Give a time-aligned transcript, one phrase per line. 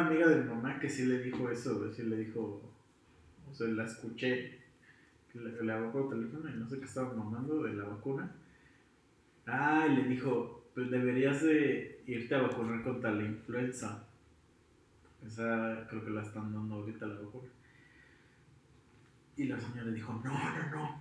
[0.00, 2.62] una amiga de mi mamá que sí le dijo eso, güey, sí le dijo,
[3.50, 4.58] o sea, la escuché,
[5.34, 8.30] le, le habló por teléfono y no sé qué estaba mamando de la vacuna.
[9.46, 14.04] Ah, y le dijo, pues deberías de irte a vacunar contra la influenza.
[15.26, 17.48] Esa creo que la están dando ahorita la vacuna.
[19.36, 20.99] Y la señora le dijo, no, no, no.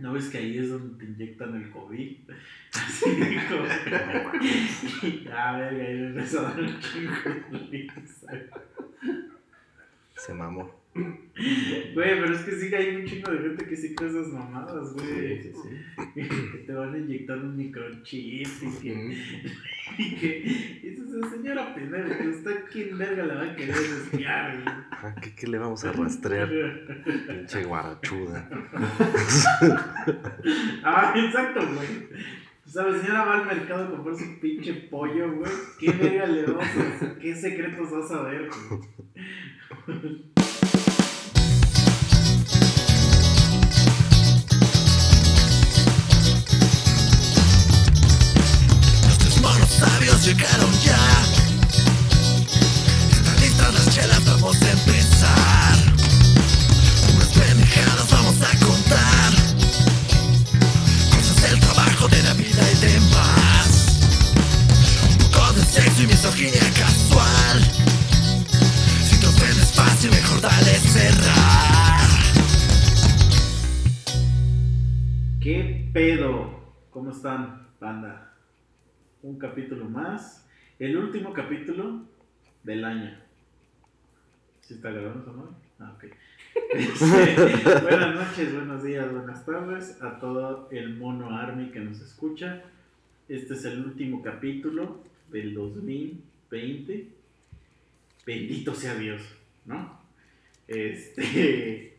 [0.00, 2.16] ¿No ves que ahí es donde te inyectan el COVID?
[2.72, 3.56] Así dijo.
[5.02, 7.12] y a ver, y ahí me empezó a dar un chingo.
[10.16, 10.85] Se mamó.
[10.96, 14.94] Güey, pero es que sí hay un chingo de gente que sí cree esas mamadas,
[14.94, 15.42] güey.
[15.42, 19.16] Sí, sí, Que te van a inyectar un microchip y que.
[19.98, 20.38] Y que.
[20.82, 25.14] Y dices, señora pendeja, que usted quién verga la va a querer espiar, güey.
[25.20, 26.48] ¿Qué, qué le vamos a rastrear?
[27.28, 28.48] Pinche guarachuda.
[30.84, 31.88] Ah, exacto, güey.
[32.64, 35.50] O sea, la señora va al mercado a comprar su pinche pollo, güey.
[35.78, 37.18] ¿Qué verga le vamos a hacer?
[37.18, 40.35] ¿Qué secretos vas a ver, güey?
[50.26, 50.98] Llegaron ya.
[53.12, 55.76] Están listas las chelas, vamos a empezar.
[57.14, 59.32] Unas pendejadas vamos a contar.
[61.14, 64.00] Cosas del trabajo, de la vida y demás.
[65.12, 67.58] Un poco de sexo y misoginia casual.
[69.08, 72.10] Si te ofendes fácil, mejor dale cerrar.
[75.40, 76.88] ¿Qué pedo?
[76.90, 78.35] ¿Cómo están, banda?
[79.26, 80.46] Un capítulo más.
[80.78, 82.04] El último capítulo
[82.62, 83.12] del año.
[84.60, 85.84] ¿Sí está grabando no?
[85.84, 86.04] Ah, ok.
[86.72, 92.62] Este, buenas noches, buenos días, buenas tardes a todo el mono army que nos escucha.
[93.28, 95.00] Este es el último capítulo
[95.32, 97.08] del 2020.
[98.24, 99.22] Bendito sea Dios,
[99.64, 100.02] ¿no?
[100.68, 101.96] Este.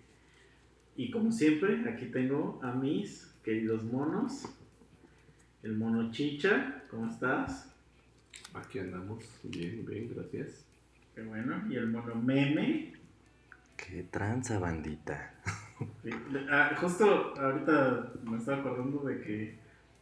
[0.95, 4.45] Y como siempre, aquí tengo a mis queridos monos.
[5.64, 7.73] El mono Chicha, ¿cómo estás?
[8.54, 10.66] Aquí andamos, bien, bien, gracias.
[11.16, 11.64] Qué bueno.
[11.68, 12.94] Y el mono Meme.
[13.76, 15.34] Qué tranza, bandita.
[16.50, 19.56] Ah, justo ahorita me estaba acordando de que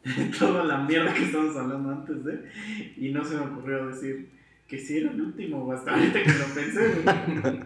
[0.39, 2.51] toda la mierda que estábamos hablando antes de.
[2.97, 4.29] Y no se me ocurrió decir
[4.67, 7.65] que si era el último, hasta ahorita que lo pensé.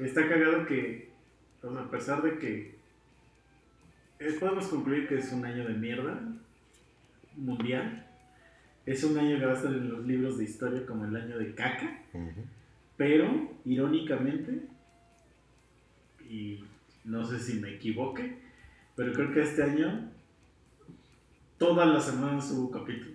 [0.00, 1.10] Está cagado que,
[1.62, 2.78] o sea, a pesar de que
[4.18, 6.18] eh, podemos concluir que es un año de mierda
[7.36, 8.06] mundial,
[8.86, 11.38] es un año que va a estar en los libros de historia como el año
[11.38, 12.02] de caca.
[12.96, 14.62] Pero, irónicamente,
[16.28, 16.64] y
[17.04, 18.38] no sé si me equivoque,
[18.96, 20.10] pero creo que este año
[21.58, 23.12] todas las semanas hubo capítulo.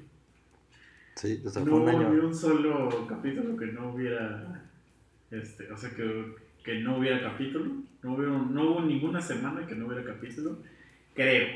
[1.16, 2.28] Sí, o sea, no fue un hubo ni año.
[2.28, 4.64] un solo capítulo que no hubiera,
[5.32, 7.72] este, o sea, que, que no hubiera capítulo.
[8.04, 10.60] No, hubo, no hubo ninguna semana que no hubiera capítulo.
[11.14, 11.48] Creo,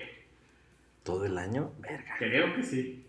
[1.09, 2.15] Todo el año, verga.
[2.19, 3.05] creo que sí.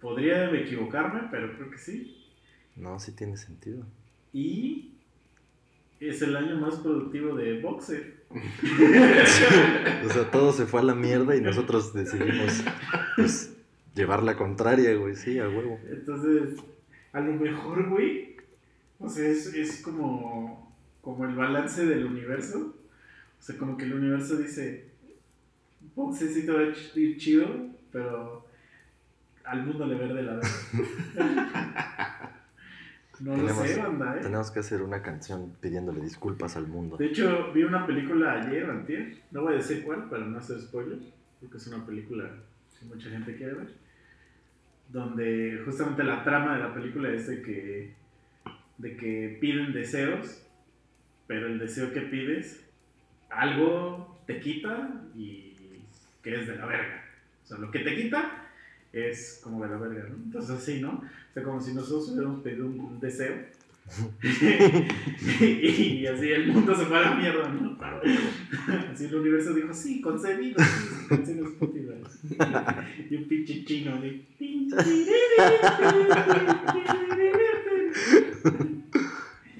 [0.00, 2.28] Podría equivocarme, pero creo que sí.
[2.76, 3.86] No, sí tiene sentido.
[4.34, 4.92] Y
[5.98, 8.22] es el año más productivo de Boxer.
[10.04, 12.62] O sea, todo se fue a la mierda y nosotros decidimos,
[13.16, 13.56] pues,
[13.94, 15.14] llevar la contraria, güey.
[15.14, 15.78] Sí, a huevo.
[15.90, 16.58] Entonces,
[17.12, 18.36] a lo mejor, güey,
[18.98, 22.74] o sea, es, es como, como el balance del universo.
[23.38, 24.91] O sea, como que el universo dice,
[25.94, 27.46] Boxer sí te va a ir chido,
[27.90, 28.46] pero
[29.44, 30.48] al mundo le verde la verga.
[33.20, 34.20] No lo Tenemos- sé, banda, ¿eh?
[34.22, 36.96] Tenemos que hacer una canción pidiéndole disculpas al mundo.
[36.96, 40.60] De hecho, vi una película ayer, antier, no voy a decir cuál para no hacer
[40.60, 40.98] spoiler,
[41.38, 42.28] porque es una película
[42.80, 43.68] que mucha gente quiere ver,
[44.88, 47.94] donde justamente la trama de la película es de que,
[48.78, 50.44] de que piden deseos,
[51.28, 52.66] pero el deseo que pides,
[53.30, 55.51] algo te quita y
[56.22, 57.04] que es de la verga.
[57.44, 58.48] O sea, lo que te quita
[58.92, 60.16] es como de la verga, ¿no?
[60.16, 60.90] Entonces así, ¿no?
[60.90, 63.34] O sea, como si nosotros hubiéramos pedido un, un deseo.
[64.22, 67.76] y así el mundo se fue a la mierda, ¿no?
[68.92, 70.58] Así el universo dijo, sí, concedido,
[71.24, 72.20] sí, putas.
[73.10, 74.24] Y un pinche chino de...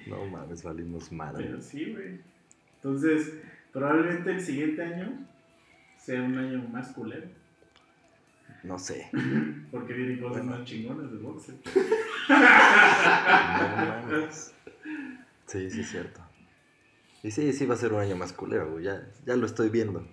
[0.07, 1.45] No mames, valimos madre.
[1.45, 2.21] Pero sí, güey.
[2.77, 3.35] Entonces,
[3.73, 5.19] probablemente el siguiente año
[6.05, 7.29] sea un año más culero.
[8.65, 9.11] No sé.
[9.71, 10.59] Porque vienen cosas Bueno.
[10.59, 11.53] más chingonas de boxe.
[12.29, 14.27] No.
[15.47, 16.21] Sí, sí, es cierto.
[17.23, 18.85] Y sí, sí va a ser un año más culero, güey.
[18.85, 20.07] Ya, ya lo estoy viendo.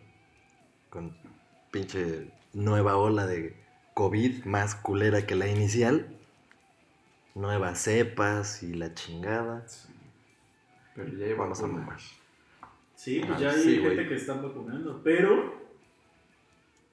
[0.89, 1.15] Con
[1.71, 3.55] pinche nueva ola de
[3.93, 6.15] COVID más culera que la inicial.
[7.35, 9.65] nuevas cepas y la chingada.
[10.95, 11.99] Pero ya Vamos a mamar.
[12.95, 15.58] Sí, pues Ah, ya hay sí, gente que están vacunando, pero,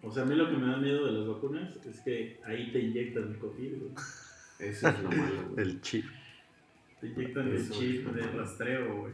[0.07, 2.71] o sea, a mí lo que me da miedo de las vacunas es que ahí
[2.73, 3.93] te inyectan el COVID, güey.
[4.59, 5.67] Eso es lo malo, güey.
[5.67, 6.05] El chip,
[7.01, 8.39] Te inyectan el Eso chip de malo.
[8.39, 9.13] rastreo, güey.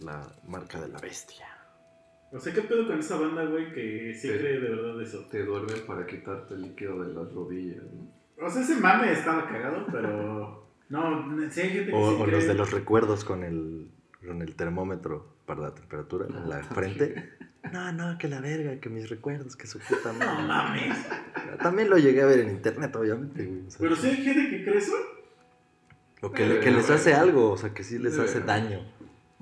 [0.00, 1.46] la marca de la bestia.
[2.32, 5.24] O sea, ¿qué pedo con esa banda, güey, que sí cree de verdad eso?
[5.30, 8.44] Te duermen para quitarte el líquido de las rodillas, ¿no?
[8.44, 10.62] O sea, ese mame estaba cagado, pero...
[10.90, 12.36] No, sí hay gente que O, sí o cree...
[12.36, 13.88] los de los recuerdos con el,
[14.24, 17.30] con el termómetro para la temperatura en la frente.
[17.72, 20.42] No, no, que la verga, que mis recuerdos, que su puta No madre.
[20.46, 20.98] mames.
[21.62, 23.66] También lo llegué a ver en internet, obviamente, güey.
[23.66, 24.92] o sea, Pero sí hay gente que cree eso.
[26.20, 28.80] o que, le- que les hace algo, o sea, que sí les hace daño.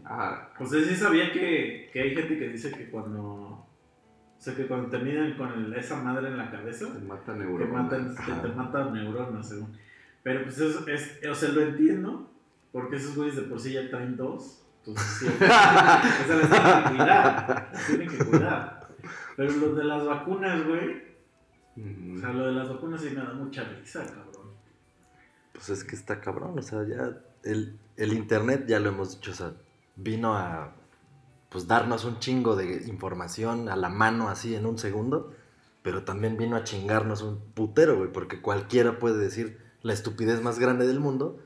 [0.04, 3.22] Ah, O sea, sí sabía que, que hay gente que dice que cuando...
[3.24, 7.32] O sea, que cuando te miden con el- esa madre en la cabeza, te mata
[7.32, 7.70] te neuronas.
[7.84, 8.42] matan, que Ajá.
[8.42, 9.76] te matan neuronas, según.
[10.22, 11.20] Pero pues eso es...
[11.28, 12.30] O sea, lo entiendo,
[12.72, 14.64] porque esos güeyes de por sí ya traen dos.
[14.84, 17.70] Entonces sí, o sea, las tienen que cuidar.
[17.72, 18.88] Las tienen que cuidar.
[19.36, 21.12] Pero los de las vacunas, güey...
[21.76, 24.52] O sea, lo de las vacunas sí me da mucha risa, cabrón.
[25.52, 29.30] Pues es que está cabrón, o sea, ya el, el internet, ya lo hemos dicho,
[29.30, 29.52] o sea,
[29.96, 30.74] vino a
[31.48, 35.34] pues darnos un chingo de información a la mano así en un segundo,
[35.82, 40.58] pero también vino a chingarnos un putero, güey, porque cualquiera puede decir la estupidez más
[40.58, 41.38] grande del mundo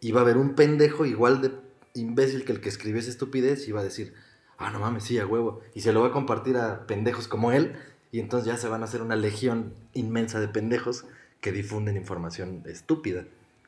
[0.00, 1.50] y va a haber un pendejo igual de
[1.96, 4.14] imbécil que el que escribió esa estupidez va a decir,
[4.58, 7.52] ah, no mames, sí, a huevo, y se lo va a compartir a pendejos como
[7.52, 7.76] él
[8.12, 11.06] y entonces ya se van a hacer una legión inmensa de pendejos
[11.40, 13.26] que difunden información estúpida.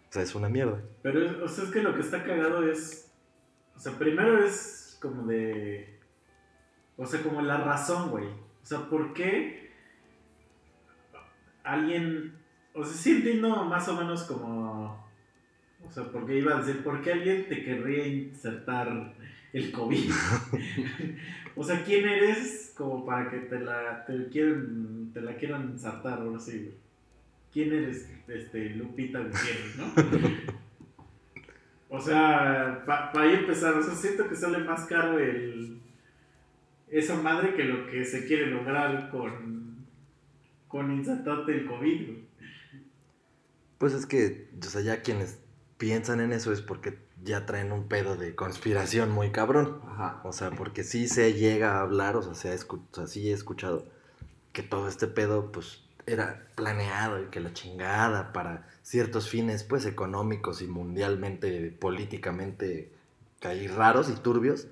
[0.09, 0.81] O sea, es una mierda.
[1.03, 3.13] Pero, o sea, es que lo que está cagado es.
[3.77, 5.99] O sea, primero es como de.
[6.97, 8.27] O sea, como la razón, güey.
[8.27, 9.71] O sea, ¿por qué
[11.63, 12.39] alguien.
[12.73, 15.08] O sea, sí entiendo más o menos como.
[15.89, 19.15] O sea, porque iba a decir, ¿por qué alguien te querría insertar
[19.53, 20.11] el COVID?
[21.57, 26.21] o sea, ¿quién eres como para que te la, te quieran, te la quieran insertar
[26.21, 26.75] ahora sí, güey?
[27.53, 29.93] ¿Quién eres, este, Lupita Gutiérrez, no?
[31.91, 35.79] O sea, para ahí empezar, o sea, siento que sale más caro el
[36.91, 39.69] esa madre que lo que se quiere lograr con
[40.69, 42.11] con insertarte el COVID.
[43.79, 45.39] Pues es que, o sea, ya quienes
[45.79, 49.81] piensan en eso es porque ya traen un pedo de conspiración muy cabrón.
[49.87, 50.21] Ajá.
[50.25, 53.31] O sea, porque sí se llega a hablar, o sea, se ha o sea, sí
[53.31, 53.87] he escuchado
[54.53, 59.87] que todo este pedo, pues, era planeado y que la chingada para ciertos fines, pues,
[59.87, 62.93] económicos y mundialmente, políticamente,
[63.43, 64.67] ahí raros y turbios.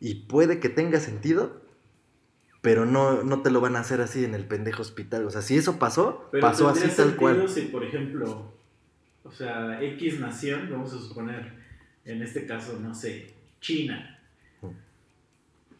[0.00, 1.60] Y puede que tenga sentido,
[2.62, 5.24] pero no, no te lo van a hacer así en el pendejo hospital.
[5.24, 7.48] O sea, si eso pasó, Pero pasó así tal cual.
[7.48, 8.55] si, por ejemplo,
[9.26, 11.52] o sea, X nación, vamos a suponer,
[12.04, 14.18] en este caso, no sé, China.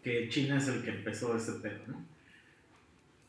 [0.02, 2.04] Que China es el que empezó ese pedo, ¿no?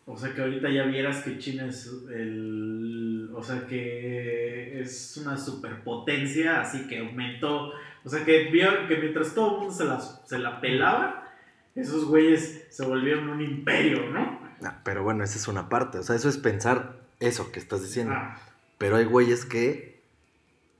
[0.05, 3.29] O sea, que ahorita ya vieras que China es el.
[3.33, 7.73] O sea, que es una superpotencia, así que aumentó.
[8.05, 11.27] O sea, que vio que mientras todo el mundo se la, se la pelaba,
[11.75, 14.39] esos güeyes se volvieron un imperio, ¿no?
[14.63, 15.97] Ah, pero bueno, esa es una parte.
[15.97, 18.13] O sea, eso es pensar eso que estás diciendo.
[18.15, 18.39] Ah,
[18.77, 19.96] Pero hay güeyes que,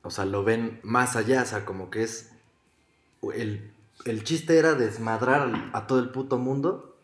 [0.07, 2.31] o sea, lo ven más allá, o sea, como que es...
[3.33, 3.71] El,
[4.05, 6.95] el chiste era desmadrar a todo el puto mundo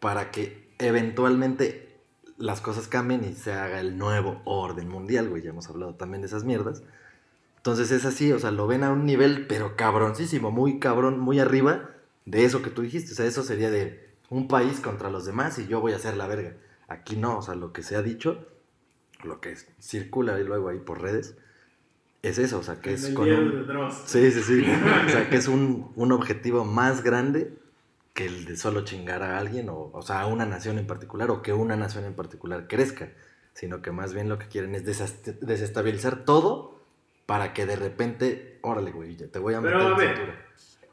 [0.00, 1.96] para que eventualmente
[2.38, 5.42] las cosas cambien y se haga el nuevo orden mundial, güey.
[5.42, 6.82] Ya hemos hablado también de esas mierdas.
[7.56, 11.40] Entonces es así, o sea, lo ven a un nivel, pero cabroncísimo, muy cabrón, muy
[11.40, 11.90] arriba
[12.26, 13.12] de eso que tú dijiste.
[13.12, 16.16] O sea, eso sería de un país contra los demás y yo voy a hacer
[16.16, 16.56] la verga.
[16.88, 18.46] Aquí no, o sea, lo que se ha dicho,
[19.22, 21.36] lo que circula y luego ahí por redes,
[22.28, 23.90] es eso, o sea, que es con un...
[24.06, 24.64] Sí, sí, sí.
[25.06, 27.52] O sea, que es un, un objetivo más grande
[28.14, 31.30] que el de solo chingar a alguien, o, o sea, a una nación en particular,
[31.30, 33.10] o que una nación en particular crezca,
[33.52, 36.84] sino que más bien lo que quieren es desestabilizar todo
[37.26, 40.34] para que de repente, órale, güey, ya te voy a meter Pero, a en ver.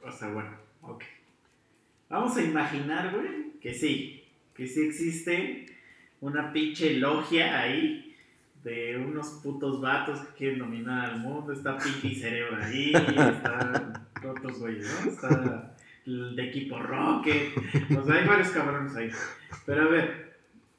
[0.03, 0.49] O sea, bueno,
[0.81, 1.03] ok.
[2.09, 5.65] Vamos a imaginar, güey, que sí, que sí existe
[6.21, 8.10] una pinche logia ahí
[8.63, 11.51] de unos putos vatos que quieren dominar al mundo.
[11.51, 15.11] Está Pinky Cerebro ahí, está otros güeyes, ¿no?
[15.11, 15.75] Está
[16.05, 17.53] el de equipo Rocket.
[17.97, 19.09] O sea, hay varios cabrones ahí.
[19.65, 20.35] Pero a ver,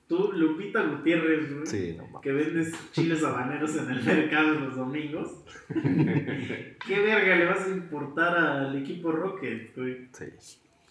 [0.09, 2.21] tú, Lupita Gutiérrez, güey, Sí, no mames.
[2.23, 5.45] que vendes chiles habaneros en el mercado los domingos.
[5.69, 10.09] ¿Qué verga le vas a importar al equipo Rocket, güey?
[10.13, 10.27] Sí,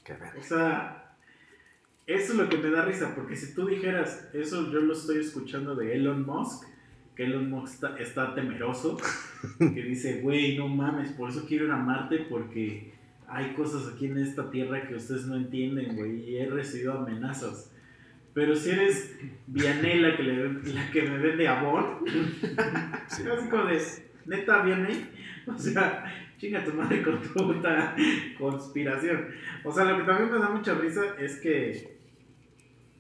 [0.04, 0.36] qué ver.
[0.38, 1.16] O sea,
[2.08, 5.20] eso es lo que me da risa, porque si tú dijeras, eso yo lo estoy
[5.20, 6.68] escuchando de Elon Musk,
[7.22, 8.98] que Elon Musk está, está temeroso
[9.60, 12.94] que dice, güey, no mames, por eso quiero ir a Marte porque
[13.28, 17.72] hay cosas aquí en esta tierra que ustedes no entienden, güey, y he recibido amenazas.
[18.34, 22.00] Pero si eres Vianela, que le, la que me vende Avon,
[23.08, 23.24] Sí.
[23.51, 23.80] como de,
[24.25, 25.06] neta, Vianey,
[25.46, 26.04] o sea,
[26.40, 27.96] chinga tu madre con tu puta
[28.40, 29.28] conspiración.
[29.63, 31.91] O sea, lo que también me da mucha risa es que,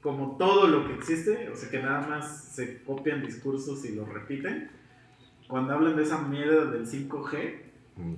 [0.01, 4.09] como todo lo que existe, o sea, que nada más se copian discursos y los
[4.09, 4.69] repiten,
[5.47, 8.13] cuando hablan de esa mierda del 5G, Mm.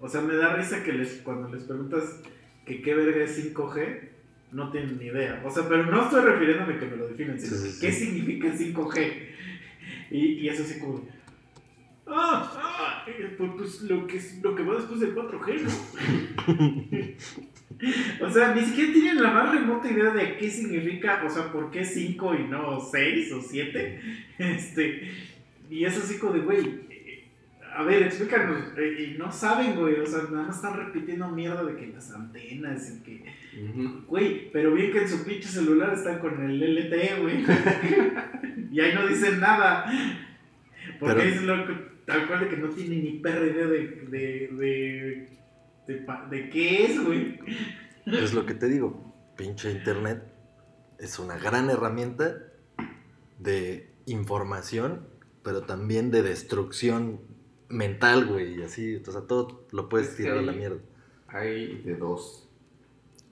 [0.00, 2.20] o sea, me da risa que les, cuando les preguntas
[2.66, 4.08] que qué verga es 5G,
[4.50, 5.40] no tienen ni idea.
[5.46, 8.04] O sea, pero no estoy refiriéndome que me lo definen, sino Sí, sí, qué sí.
[8.06, 9.12] significa el 5G.
[10.10, 11.06] Y, y eso así como...
[12.06, 13.06] Ah, ah,
[13.38, 15.70] pues, pues lo, que, lo que va después del 4G, ¿no?
[18.20, 21.70] o sea, ni siquiera tienen la más remota idea de qué significa, o sea, por
[21.70, 24.00] qué 5 y no 6 o 7.
[24.38, 25.10] Este,
[25.70, 27.24] y es así como de, güey, eh,
[27.74, 28.72] a ver, explícanos.
[28.76, 32.12] eh, y no saben, güey, o sea, nada más están repitiendo mierda de que las
[32.12, 33.24] antenas y que,
[34.06, 37.44] güey, pero bien que en su pinche celular están con el LTE, güey.
[38.72, 39.90] y ahí no dicen nada.
[40.98, 41.74] Porque Pero- es lo que,
[42.04, 43.78] tal cual de que no tienen ni perra idea de,
[44.10, 45.28] de, de,
[45.86, 47.38] de, qué es, güey.
[48.06, 50.22] Es lo que te digo, pinche internet
[50.98, 52.36] es una gran herramienta
[53.38, 55.06] de información,
[55.42, 57.20] pero también de destrucción
[57.68, 60.78] mental, güey, y así, o sea, todo lo puedes Es tirar a la mierda.
[61.28, 62.48] Hay de dos.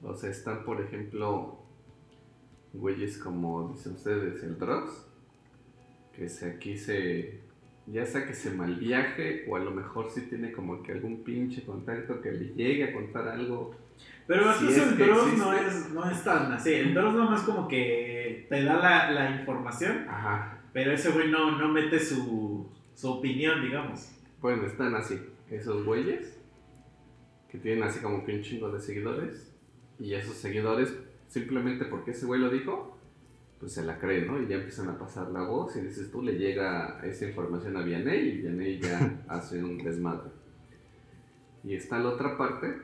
[0.02, 1.60] O sea, están, por ejemplo,
[2.72, 5.06] güeyes como dicen ustedes, el Dross,
[6.12, 7.40] que se, aquí se.
[7.86, 11.64] Ya sea que se malviaje, o a lo mejor sí tiene como que algún pinche
[11.64, 13.74] contacto que le llegue a contar algo.
[14.26, 16.72] Pero Si entonces es el Dross no es, no es tan así.
[16.72, 20.58] El Dross nomás como que te da la, la información, Ajá.
[20.72, 24.12] pero ese güey no, no mete su, su opinión, digamos.
[24.40, 25.20] Bueno, están así,
[25.50, 26.38] esos güeyes,
[27.50, 29.52] que tienen así como que un chingo de seguidores,
[29.98, 30.96] y esos seguidores,
[31.28, 32.96] simplemente porque ese güey lo dijo,
[33.60, 34.42] pues se la creen, ¿no?
[34.42, 37.82] Y ya empiezan a pasar la voz, y dices tú, le llega esa información a
[37.82, 40.30] Vianney, y Vianney ya hace un desmadre.
[41.62, 42.74] Y está la otra parte,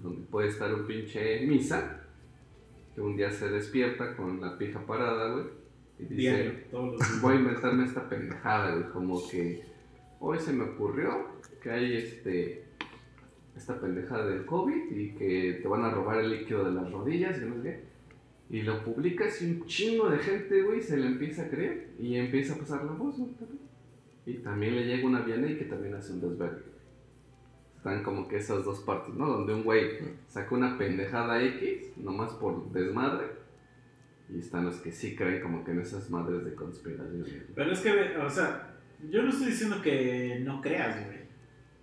[0.00, 2.02] donde puede estar un pinche misa,
[2.94, 5.46] que un día se despierta con la pija parada, güey,
[5.98, 7.22] y dice, Diario, todos los días.
[7.22, 9.64] voy a inventarme esta pendejada, güey, como que
[10.20, 11.26] hoy se me ocurrió
[11.60, 12.64] que hay este
[13.56, 17.40] esta pendejada del COVID y que te van a robar el líquido de las rodillas
[17.40, 17.84] y no sé qué.
[18.48, 22.14] Y lo publicas y un chingo de gente, güey, se le empieza a creer y
[22.16, 23.66] empieza a pasar la voz, también.
[24.24, 26.76] Y también le llega una Vianney que también hace un desvergue.
[27.76, 29.28] Están como que esas dos partes, ¿no?
[29.28, 33.26] Donde un güey saca una pendejada X, nomás por desmadre.
[34.28, 37.24] Y están los que sí creen como que en esas madres de conspiración.
[37.54, 38.76] Pero es que, o sea,
[39.08, 41.18] yo no estoy diciendo que no creas, güey.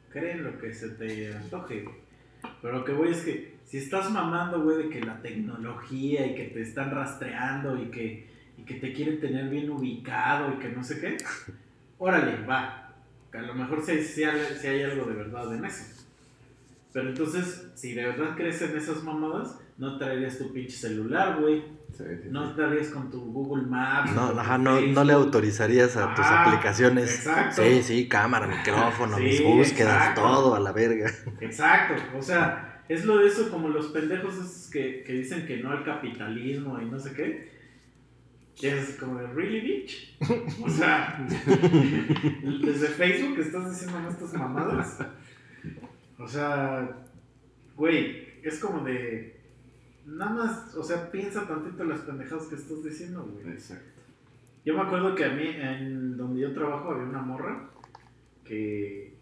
[0.10, 1.96] Cree en lo que se te antoje, güey.
[2.62, 6.36] Pero lo que voy es que si estás mamando, güey, de que la tecnología y
[6.36, 10.70] que te están rastreando y que, y que te quieren tener bien ubicado y que
[10.70, 11.18] no sé qué,
[11.98, 12.94] órale, va.
[13.32, 16.06] Que a lo mejor sí, sí hay, algo de verdad en eso.
[16.92, 21.63] Pero entonces, si de verdad crees en esas mamadas, no traerías tu pinche celular, güey.
[21.98, 24.13] Sí, sí, No estarías con tu Google Maps.
[24.13, 27.25] No, ajá, no, no le autorizarías a tus Ajá, aplicaciones.
[27.25, 27.63] exacto.
[27.63, 30.22] Sí, sí, cámara, micrófono, mis búsquedas, exacto.
[30.22, 31.10] todo a la verga.
[31.42, 35.58] Exacto, o sea, es lo de eso como los pendejos esos que, que dicen que
[35.58, 37.54] no al capitalismo y no sé qué.
[38.62, 40.18] Y es así como de, ¿really, bitch?
[40.62, 41.25] O sea,
[42.62, 45.00] desde Facebook estás diciendo estas mamadas.
[46.20, 47.08] O sea,
[47.75, 49.42] güey, es como de,
[50.06, 53.54] nada más, o sea, piensa tantito las pendejadas que estás diciendo, güey.
[53.54, 54.02] Exacto.
[54.66, 57.70] Yo me acuerdo que a mí, en donde yo trabajo, había una morra
[58.46, 59.18] que.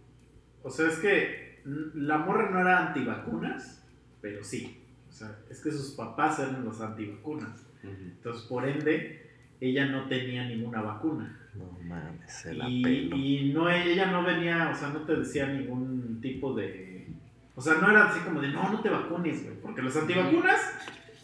[0.61, 3.83] O sea, es que la morra no era antivacunas,
[4.21, 4.77] pero sí.
[5.09, 7.67] O sea, es que sus papás eran los antivacunas.
[7.83, 11.37] Entonces, por ende, ella no tenía ninguna vacuna.
[11.53, 13.15] No mames, se la Y, pelo.
[13.17, 17.07] y no, ella no venía, o sea, no te decía ningún tipo de.
[17.55, 19.55] O sea, no era así como de no, no te vacunes, güey.
[19.61, 20.61] Porque los antivacunas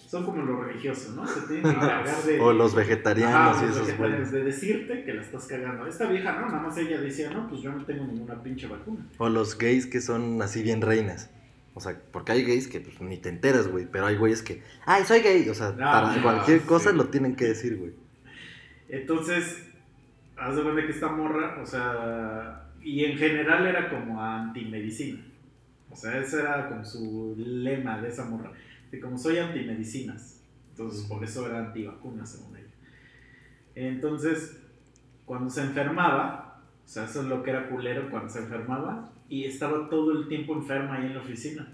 [0.07, 1.27] son como los religiosos, ¿no?
[1.27, 2.39] Se tienen que encargar de.
[2.39, 5.85] O los vegetarianos Ajá, y los esos vegetarianos, de decirte que la estás cagando.
[5.85, 9.05] Esta vieja no, nada más ella decía, no, pues yo no tengo ninguna pinche vacuna.
[9.17, 11.29] O los gays que son así bien reinas.
[11.73, 13.85] O sea, porque hay gays que pues, ni te enteras, güey.
[13.85, 15.47] Pero hay güeyes que, ay, soy gay.
[15.49, 17.91] O sea, para no, cualquier cosa lo tienen que decir, güey.
[18.89, 19.63] Entonces,
[20.37, 25.21] haz de cuenta que esta morra, o sea, y en general era como antimedicina.
[25.91, 28.51] O sea, ese era como su lema de esa morra.
[28.91, 30.41] De como soy antimedicinas.
[30.71, 32.67] Entonces, por eso era antivacunas, según ella.
[33.75, 34.59] Entonces,
[35.25, 39.11] cuando se enfermaba, O sea, eso es lo que era culero cuando se enfermaba.
[39.27, 41.67] Y estaba todo el tiempo enferma ahí en la oficina.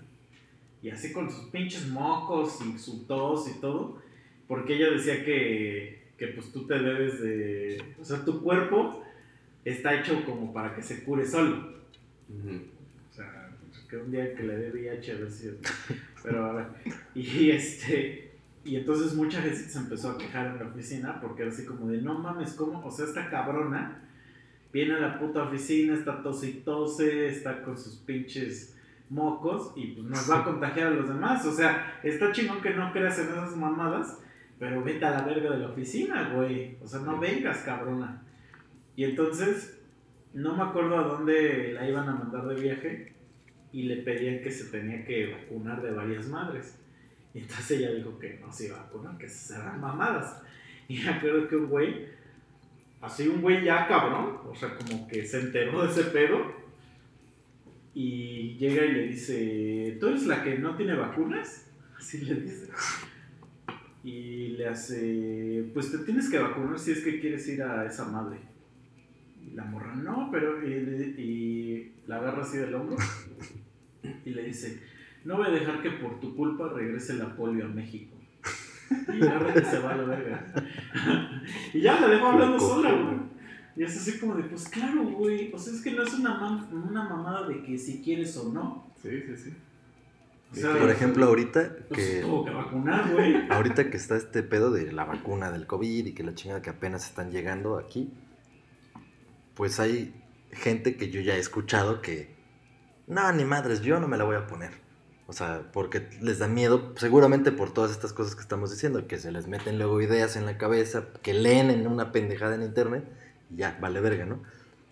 [0.81, 4.01] Y así con sus pinches mocos y su tos y todo.
[4.47, 7.95] Porque ella decía que, que pues tú te debes de...
[8.01, 9.03] O sea, tu cuerpo
[9.63, 11.73] está hecho como para que se cure solo.
[12.27, 12.61] Pues,
[13.93, 15.55] que un día que le dé VIH a ver si es-
[16.23, 16.65] Pero a ver.
[17.13, 18.31] Y este.
[18.65, 21.87] Y entonces mucha gente se empezó a quejar en la oficina porque era así como
[21.89, 22.83] de no mames, ¿cómo?
[22.83, 24.01] O sea, esta cabrona
[24.71, 28.75] viene a la puta oficina, está tose y tose, está con sus pinches
[29.09, 31.45] mocos y pues nos va a contagiar a los demás.
[31.45, 34.17] O sea, está chingón que no creas en esas mamadas,
[34.57, 36.77] pero vete a la verga de la oficina, güey.
[36.81, 38.23] O sea, no vengas, cabrona.
[38.95, 39.81] Y entonces,
[40.33, 43.13] no me acuerdo a dónde la iban a mandar de viaje
[43.73, 46.77] y le pedían que se tenía que vacunar de varias madres.
[47.33, 50.41] Y entonces ella dijo que no se iba a vacunar, que se eran mamadas.
[50.87, 52.05] Y me acuerdo que un güey,
[53.01, 56.53] así un güey ya cabrón, o sea, como que se enteró de ese pedo
[57.95, 61.67] y llega y le dice, ¿tú eres la que no tiene vacunas?
[61.97, 62.69] Así le dice.
[64.03, 68.05] Y le hace, pues te tienes que vacunar si es que quieres ir a esa
[68.05, 68.37] madre.
[69.41, 70.61] Y la morra, no, pero...
[70.67, 70.73] Y,
[71.17, 72.97] y la agarra así del hombro
[74.25, 74.79] y le dice,
[75.25, 78.15] no voy a dejar que por tu culpa regrese la polio a México.
[79.11, 80.53] Y agarra y se va a la verga.
[81.73, 83.17] y ya la dejo hablando sola, güey.
[83.75, 85.51] Y es así como de, pues claro, güey.
[85.51, 88.53] O sea, es que no es una, mam- una mamada de que si quieres o
[88.53, 88.87] no.
[89.01, 89.53] Sí, sí, sí.
[90.51, 92.21] O sea, Por ejemplo, ahorita pues, que...
[92.21, 93.35] tuvo que vacunar, güey.
[93.49, 96.69] Ahorita que está este pedo de la vacuna del COVID y que la chingada que
[96.69, 98.11] apenas están llegando aquí,
[99.55, 100.13] pues hay
[100.51, 102.35] gente que yo ya he escuchado que,
[103.07, 104.71] no, ni madres, yo no me la voy a poner.
[105.25, 109.17] O sea, porque les da miedo, seguramente por todas estas cosas que estamos diciendo, que
[109.17, 113.05] se les meten luego ideas en la cabeza, que leen en una pendejada en internet,
[113.49, 114.43] y ya, vale verga, ¿no?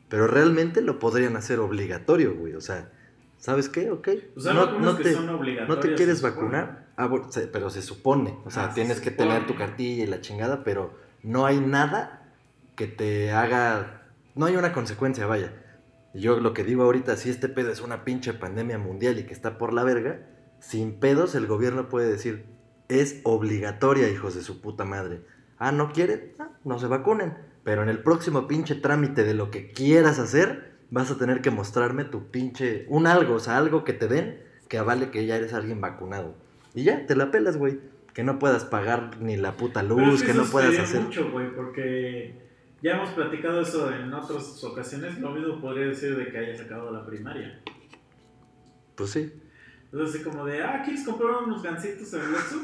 [0.07, 2.53] Pero realmente lo podrían hacer obligatorio, güey.
[2.53, 2.89] O sea,
[3.37, 3.91] ¿sabes qué?
[3.91, 4.09] Ok.
[4.35, 5.69] O sea, no, te, son obligatorias.
[5.69, 6.87] ¿No te quieres se vacunar?
[6.97, 7.09] Ah,
[7.51, 8.37] pero se supone.
[8.45, 11.59] O sea, Ah, tienes se que tener tu cartilla y la chingada, pero no hay
[11.59, 12.29] nada
[12.75, 14.03] que te haga.
[14.35, 15.53] No hay una consecuencia, vaya.
[16.13, 19.33] Yo lo que digo ahorita, si este pedo es una pinche pandemia mundial y que
[19.33, 20.27] está por la verga,
[20.59, 22.45] sin pedos el gobierno puede decir,
[22.89, 25.21] es obligatoria, hijos de su puta madre.
[25.57, 26.33] Ah, ¿no quieren?
[26.39, 27.37] Ah, no se vacunen.
[27.63, 31.51] Pero en el próximo pinche trámite de lo que quieras hacer, vas a tener que
[31.51, 32.85] mostrarme tu pinche...
[32.89, 36.35] Un algo, o sea, algo que te den que avale que ya eres alguien vacunado.
[36.73, 37.79] Y ya, te la pelas, güey.
[38.13, 41.01] Que no puedas pagar ni la puta Pero luz, es que no puedas hacer...
[41.01, 42.50] mucho, güey, porque
[42.81, 45.19] ya hemos platicado eso en otras ocasiones.
[45.19, 47.61] Lo mismo podría decir de que hayas acabado la primaria.
[48.95, 49.31] Pues sí.
[49.85, 52.55] Entonces, así como de, ah, ¿quieres comprar unos gancitos en el Oxxo?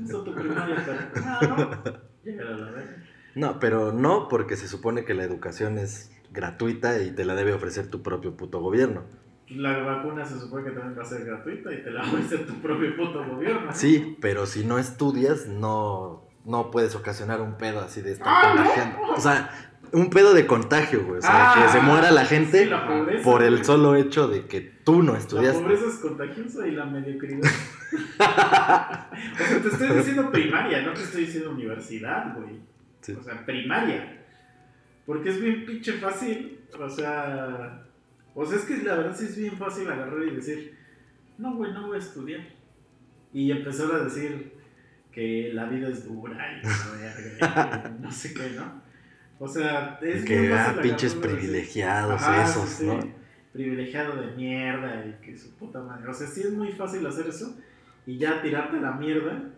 [0.00, 0.98] No tu primaria, pero.
[1.26, 1.92] Ah, no.
[2.24, 3.04] Llega la verga.
[3.34, 7.52] No, pero no porque se supone que la educación es gratuita y te la debe
[7.52, 9.04] ofrecer tu propio puto gobierno.
[9.48, 12.20] La vacuna se supone que también va a ser gratuita y te la va a
[12.20, 13.72] hacer tu propio puto gobierno.
[13.72, 18.52] Sí, pero si no estudias, no, no puedes ocasionar un pedo así de estar Ah,
[18.54, 18.62] ¿no?
[18.62, 18.98] contagiando.
[19.14, 21.18] O sea, un pedo de contagio, güey.
[21.18, 24.28] O sea, Ah, que se muera la gente sí, la pobreza, por el solo hecho
[24.28, 25.62] de que tú no La estudiaste.
[25.62, 27.40] pobreza es contagiosa y la mediocridad.
[28.18, 32.60] o sea, te estoy diciendo primaria, no te estoy diciendo universidad, güey.
[33.00, 33.12] Sí.
[33.12, 34.20] O sea, primaria.
[35.06, 36.60] Porque es bien pinche fácil.
[36.78, 37.82] O sea.
[38.34, 40.76] O sea, es que la verdad sí es bien fácil agarrar y decir,
[41.38, 42.40] no, güey, no voy a estudiar.
[43.32, 44.53] Y empezar a decir
[45.14, 46.66] que la vida es dura y
[47.00, 48.82] verga, no sé qué, ¿no?
[49.38, 52.86] O sea, es que, ah, pinches privilegiados Ajá, esos, sí.
[52.86, 52.98] ¿no?
[53.52, 56.08] Privilegiado de mierda y que su puta madre.
[56.08, 57.56] O sea, sí es muy fácil hacer eso
[58.06, 59.50] y ya tirarte a la mierda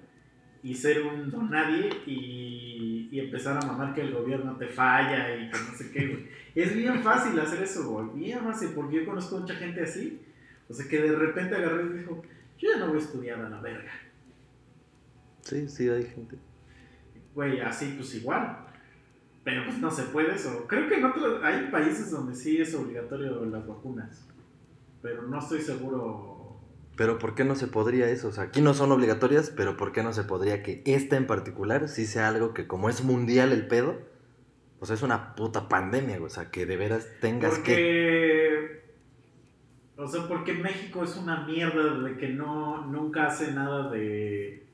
[0.63, 5.35] y ser un don nadie y, y empezar a mamar que el gobierno te falla
[5.37, 6.27] y que no sé qué, güey.
[6.55, 8.25] Es bien fácil hacer eso, güey.
[8.25, 10.21] Bien fácil, porque yo conozco mucha gente así.
[10.69, 12.23] O sea, que de repente agarró y dijo,
[12.59, 13.93] yo ya no voy a estudiar a la verga.
[15.47, 16.37] Sí, sí, hay gente.
[17.35, 18.67] Güey, así pues igual.
[19.45, 20.67] Pero pues no se puede eso.
[20.67, 24.27] Creo que en otros, hay países donde sí es obligatorio las vacunas.
[25.03, 26.59] Pero no estoy seguro.
[26.97, 28.29] Pero ¿por qué no se podría eso?
[28.29, 31.29] O sea, aquí no son obligatorias, pero ¿por qué no se podría que esta en
[31.29, 34.01] particular sí sea algo que como es mundial el pedo,
[34.81, 36.27] pues es una puta pandemia, güey.
[36.27, 37.73] O sea, que de veras tengas que...
[37.73, 38.37] Porque.
[39.97, 44.66] O sea, porque México es una mierda de que no, nunca hace nada de.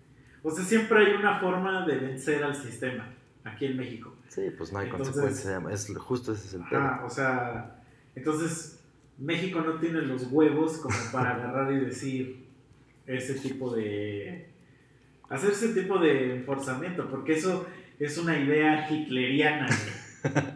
[0.43, 3.09] O sea, siempre hay una forma de vencer al sistema
[3.45, 4.15] aquí en México.
[4.29, 5.91] Sí, pues no hay Entonces- consecuencias.
[5.91, 6.81] Es, justo ese es el pedo.
[6.81, 7.83] Ajá, o sea,
[8.15, 8.81] entonces
[9.19, 12.45] México no tiene los huevos como para agarrar y decir
[13.07, 14.49] ese tipo de...
[15.29, 17.67] hacer ese tipo de enforzamiento, porque eso
[17.99, 19.69] es una idea hitleriana.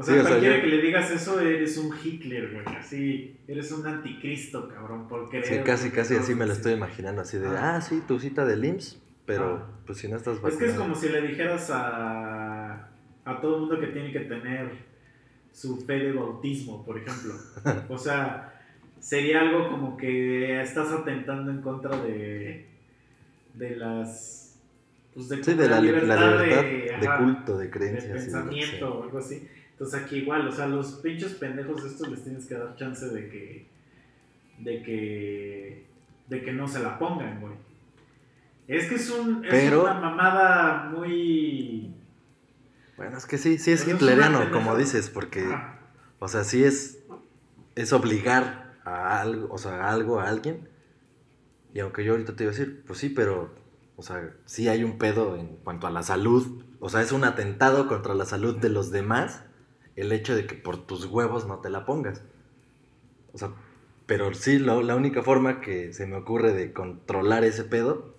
[0.00, 2.64] O sea, Sí, o sea, cualquiera yo- que le digas eso, eres un Hitler, güey.
[2.76, 5.44] Así, eres un anticristo, cabrón, por creer.
[5.44, 7.74] Sí, casi, casi así me lo estoy imaginando, así de, Ah.
[7.76, 9.80] ah, sí, tu cita del IMSS, pero Ah.
[9.86, 10.82] pues si no estás Es que es vacunado.
[10.82, 12.88] como si le dijeras a,
[13.24, 14.70] a todo el mundo que tiene que tener
[15.52, 17.34] su fe de bautismo, por ejemplo.
[17.88, 18.54] O sea,
[19.00, 22.66] sería algo como que estás atentando en contra de,
[23.54, 24.56] de las...
[25.12, 27.70] Pues de, Sí, de la, li- la libertad libertad de, de, ajá, culto, de de
[27.72, 28.04] creencias.
[28.06, 29.48] de pensamiento o algo así.
[29.78, 33.28] Entonces aquí igual, o sea, los pinches pendejos estos les tienes que dar chance de
[33.28, 33.66] que...
[34.58, 35.86] De que...
[36.28, 37.54] De que no se la pongan, güey.
[38.66, 41.94] Es que es, un, es Pero- una mamada muy...
[42.96, 45.78] Bueno, es que sí, sí es Pero es una hitleriano, como dices, porque, Ah,
[46.18, 46.98] o sea, sí es,
[47.76, 50.68] es obligar a algo, o sea, a algo, a alguien.
[51.72, 53.54] Y aunque yo ahorita te iba a decir, pues sí, pero,
[53.94, 56.64] o sea, sí hay un pedo en cuanto a la salud.
[56.80, 59.44] O sea, es un atentado contra la salud de los demás
[60.00, 62.22] el hecho de que por tus huevos no te la pongas.
[63.32, 63.50] O sea,
[64.06, 68.14] pero sí, lo- la única forma que se me ocurre de controlar ese pedo,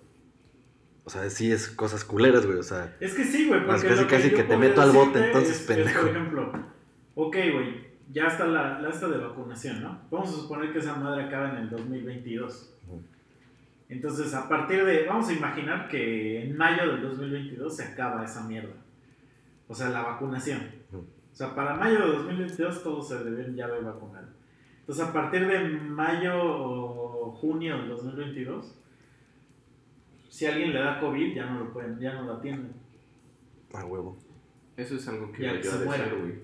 [1.04, 2.96] o sea, sí es cosas culeras, güey, o sea...
[3.00, 5.60] Es que sí, güey, porque casi, lo casi que te meto al bote, entonces, es-
[5.62, 6.00] es, pendejo.
[6.02, 6.52] por ejemplo,
[7.16, 10.00] ok, güey, ya está la, la esta de vacunación, ¿no?
[10.10, 12.74] Vamos a suponer que esa madre acaba en el 2022.
[12.88, 13.02] Ujú.
[13.88, 18.44] Entonces, a partir de, vamos a imaginar que en mayo del 2022 se acaba esa
[18.46, 18.74] mierda.
[19.68, 20.60] O sea, la vacunación.
[21.40, 24.26] Sea, para mayo de 2022 todos se deben ya haber vacunado.
[24.80, 28.74] Entonces, a partir de mayo o junio del 2022,
[30.28, 32.72] si alguien le da COVID, ya no lo pueden, ya no lo atienden.
[33.72, 34.18] A huevo.
[34.76, 36.04] Eso es algo que Ya, que yo a se muera.
[36.04, 36.34] decir, güey.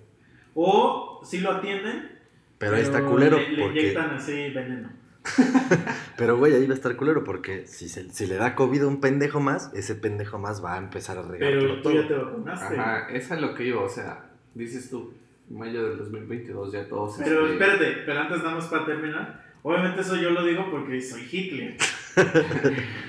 [0.55, 2.11] O si lo atienden,
[2.59, 3.81] Pero ahí está culero, le, le porque...
[3.81, 4.89] inyectan así veneno.
[6.17, 8.87] Pero, güey, ahí va a estar culero, porque si, se- si le da COVID a
[8.87, 11.93] un pendejo más, ese pendejo más va a empezar a regar Pero tú todo.
[11.95, 12.79] ya te vacunaste.
[12.79, 15.12] Ajá, es a lo que iba, o sea, dices tú,
[15.51, 17.16] mayo del 2022 ya todos...
[17.19, 19.45] Pero este, espérate, pero antes nada más para terminar.
[19.62, 21.77] Obviamente eso yo lo digo porque soy Hitler.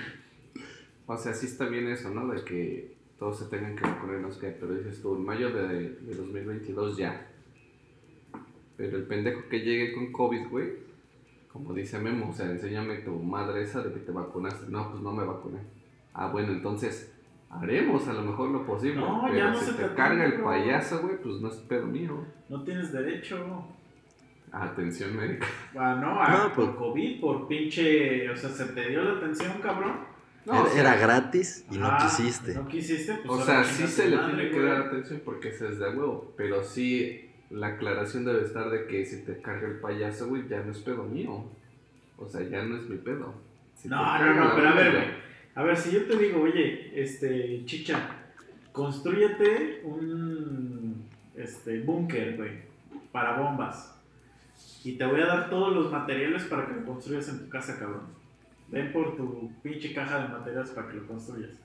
[1.10, 2.28] O sea, sí está bien eso, ¿no?
[2.28, 5.92] De que todos se tengan que no sé qué, pero dices tú, en mayo de,
[6.02, 7.32] de 2022 ya.
[8.76, 10.74] Pero el pendejo que llegue con COVID, güey,
[11.48, 14.70] como dice Memo, o sea, enséñame tu madre esa de que te vacunaste.
[14.70, 15.60] No, pues no me vacuné.
[16.14, 17.17] Ah, bueno, entonces
[17.50, 18.96] haremos a lo mejor lo posible.
[19.02, 21.56] No, pero ya no si se te te carga el payaso, güey, pues no es
[21.56, 22.24] pedo mío.
[22.50, 23.66] No tienes derecho.
[24.52, 25.46] Atención médica.
[25.78, 28.30] Ah, no, pues- por COVID, por pinche.
[28.30, 30.00] O sea, se te dio la atención, cabrón.
[30.46, 32.54] No, era, o sea, era gratis y no Ah, quisiste.
[32.56, 33.42] No quisiste, pues.
[33.42, 36.34] O sea, sí se le madre, tiene que dar atención porque ese es de huevo.
[36.38, 40.62] Pero sí, la aclaración debe estar de que si te carga el payaso, güey, ya
[40.64, 41.44] no es pedo mío.
[42.18, 43.34] O sea, ya no es mi pedo.
[43.76, 45.27] Si No, no, no, pero a ver, güey.
[45.58, 48.10] A ver, si yo te digo, oye, este, chicha,
[48.72, 51.04] construyete un
[51.36, 52.52] este, búnker, güey,
[53.12, 54.00] para bombas.
[54.84, 57.80] Y te voy a dar todos los materiales para que lo construyas en tu casa,
[57.80, 58.04] cabrón.
[58.68, 61.58] Ven por tu pinche caja de materiales para que lo construyas.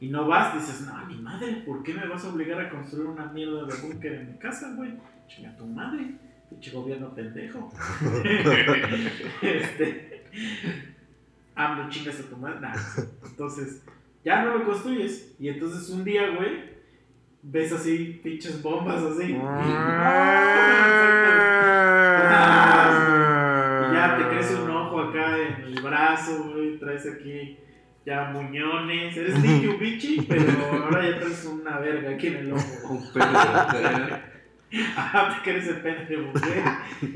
[0.00, 3.06] Y no vas, dices, no, ni madre, ¿por qué me vas a obligar a construir
[3.06, 4.94] una mierda de búnker en mi casa, güey?
[5.28, 6.14] Chinga tu madre,
[6.48, 7.70] pinche gobierno pendejo.
[9.42, 10.95] este.
[11.56, 12.60] AMLO chingas a tu madre.
[12.60, 12.74] Nah,
[13.24, 13.82] Entonces,
[14.24, 15.34] ya no lo construyes.
[15.38, 16.76] Y entonces un día, güey,
[17.42, 19.32] ves así pinches bombas así.
[23.88, 26.78] Y ya te crece un ojo acá en el brazo, güey.
[26.78, 27.58] Traes aquí
[28.04, 29.16] ya muñones.
[29.16, 30.44] Eres Nicky Ubichi, pero
[30.84, 32.62] ahora ya traes una verga aquí en el ojo.
[32.90, 34.22] Un la-
[34.96, 36.64] Ajá, te crece pene de mujer.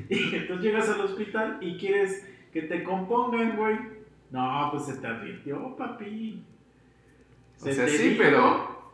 [0.09, 3.76] Y entonces llegas al hospital y quieres que te compongan, güey.
[4.31, 6.45] No, pues se te advirtió, papi.
[7.61, 8.93] O sea, sí, pero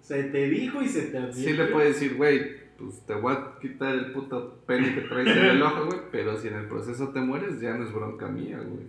[0.00, 1.42] Se te dijo y se te advirtió.
[1.44, 5.28] sí le puedes decir, güey, pues te voy a quitar el puto pene que traes
[5.28, 6.00] en el ojo, güey.
[6.10, 8.86] Pero si en el proceso te mueres, ya no es bronca mía, güey.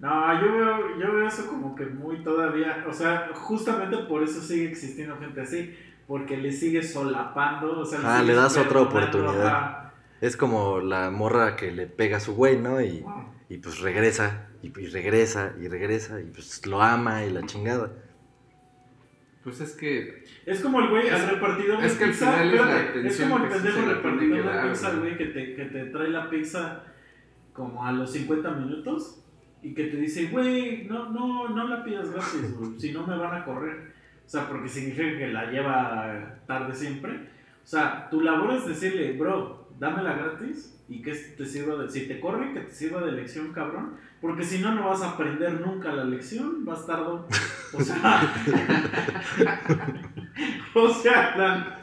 [0.00, 2.84] No, yo veo, yo veo eso como que muy todavía.
[2.88, 5.74] O sea, justamente por eso sigue existiendo gente así.
[6.06, 7.80] Porque le sigue solapando.
[7.80, 9.92] O sea, Ah, sigue le das otra oportunidad.
[10.20, 12.80] Es como la morra que le pega a su güey, ¿no?
[12.80, 13.04] Y,
[13.48, 17.92] y pues regresa, y, y regresa, y regresa, y pues lo ama y la chingada.
[19.42, 22.32] Pues es que Es como el güey, al repartidor es de que al pizza.
[22.32, 25.00] final es la es como el pendejo repartidor de dar, pizza, güey.
[25.00, 26.84] güey, que te, que te trae la pizza
[27.52, 29.24] como a los 50 minutos
[29.62, 33.16] y que te dice, güey, no, no, no la pidas gratis, güey, si no me
[33.16, 33.92] van a correr.
[34.26, 37.12] O sea, porque significa que la lleva tarde siempre.
[37.64, 41.90] O sea, tu labor es decirle, bro, dámela gratis y que te sirva de.
[41.90, 43.96] Si te corren, que te sirva de lección, cabrón.
[44.20, 46.64] Porque si no, no vas a aprender nunca la lección.
[46.64, 47.28] Vas tardo.
[47.72, 48.34] O sea.
[50.74, 51.78] o sea, la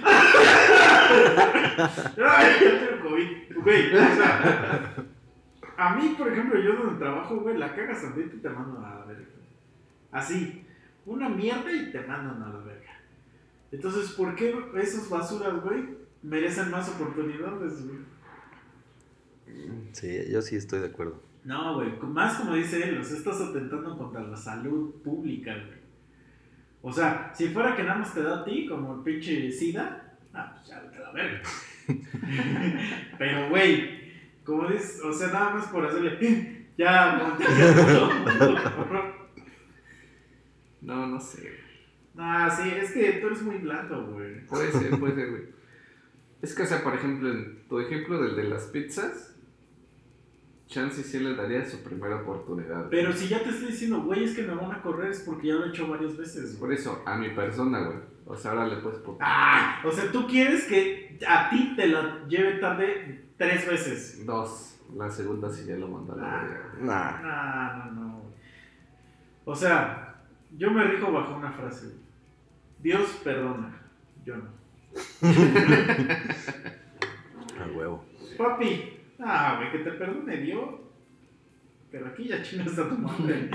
[2.16, 3.28] Ay, yo tengo COVID.
[3.62, 4.94] Güey, o sea,
[5.76, 9.00] a mí, por ejemplo, yo donde trabajo, güey, la cagas tantito y te mandan a
[9.00, 9.26] la verga.
[10.12, 10.64] Así,
[11.06, 12.98] una mierda y te mandan a la verga.
[13.72, 17.98] Entonces, ¿por qué esas basuras, güey, merecen más oportunidades, güey?
[19.92, 21.22] Sí, yo sí estoy de acuerdo.
[21.44, 25.80] No, güey, más como dice él, los estás atentando contra la salud pública, güey.
[26.82, 30.16] O sea, si fuera que nada más te da a ti, como el pinche SIDA,
[30.32, 31.42] ah, pues ya a la verga.
[33.18, 34.00] Pero, güey,
[34.44, 39.20] como dices, o sea, nada más por hacerle, ya, montaña todo.
[40.82, 41.52] No, no sé.
[42.16, 44.46] Ah, sí, es que tú eres muy blando, güey.
[44.46, 45.59] Puede ser, puede ser, güey.
[46.42, 49.34] Es que, o sea, por ejemplo, en tu ejemplo del de las pizzas,
[50.66, 52.78] Chance sí le daría su primera oportunidad.
[52.86, 52.90] güey.
[52.90, 55.48] Pero si ya te estoy diciendo, güey, es que me van a correr, es porque
[55.48, 56.60] ya lo he hecho varias veces, güey.
[56.60, 57.98] Por eso, a mi persona, güey.
[58.26, 59.16] O sea, ahora le puedes por...
[59.20, 64.24] Ah, o sea, tú quieres que a ti te la lleve tarde tres veces.
[64.24, 64.78] Dos.
[64.96, 66.44] La segunda sí ya lo mandó a la Ah.
[66.44, 66.84] verga, güey.
[66.86, 67.20] Nah.
[67.20, 68.18] No, no, no.
[68.20, 68.34] güey.
[69.44, 70.22] O sea,
[70.56, 71.96] yo me rijo bajo una frase.
[72.78, 73.76] Dios perdona,
[74.24, 74.59] yo no.
[77.60, 78.04] A huevo.
[78.36, 80.68] Papi, ah, güey, que te perdone Dios.
[81.90, 83.50] Pero aquí ya chingas a tu madre.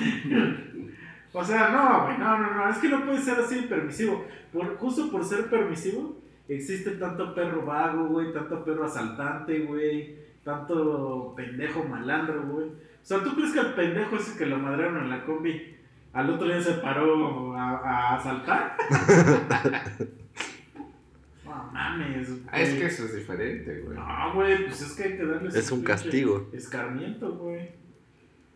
[1.33, 2.69] o sea, no, güey, no, no, no.
[2.69, 4.25] Es que no puede ser así permisivo.
[4.51, 11.33] Por, justo por ser permisivo, existe tanto perro vago, güey, tanto perro asaltante, güey, tanto
[11.35, 12.67] pendejo malandro, güey.
[12.67, 15.75] O sea, ¿tú crees que el pendejo ese que lo madrearon en la combi
[16.13, 18.77] al otro día se paró a, a asaltar?
[21.75, 22.41] mames, güey.
[22.51, 23.97] Ah, es que eso es diferente, güey.
[23.97, 26.49] No, güey, pues es que hay que darle Es un castigo.
[26.53, 27.69] Escarmiento, güey.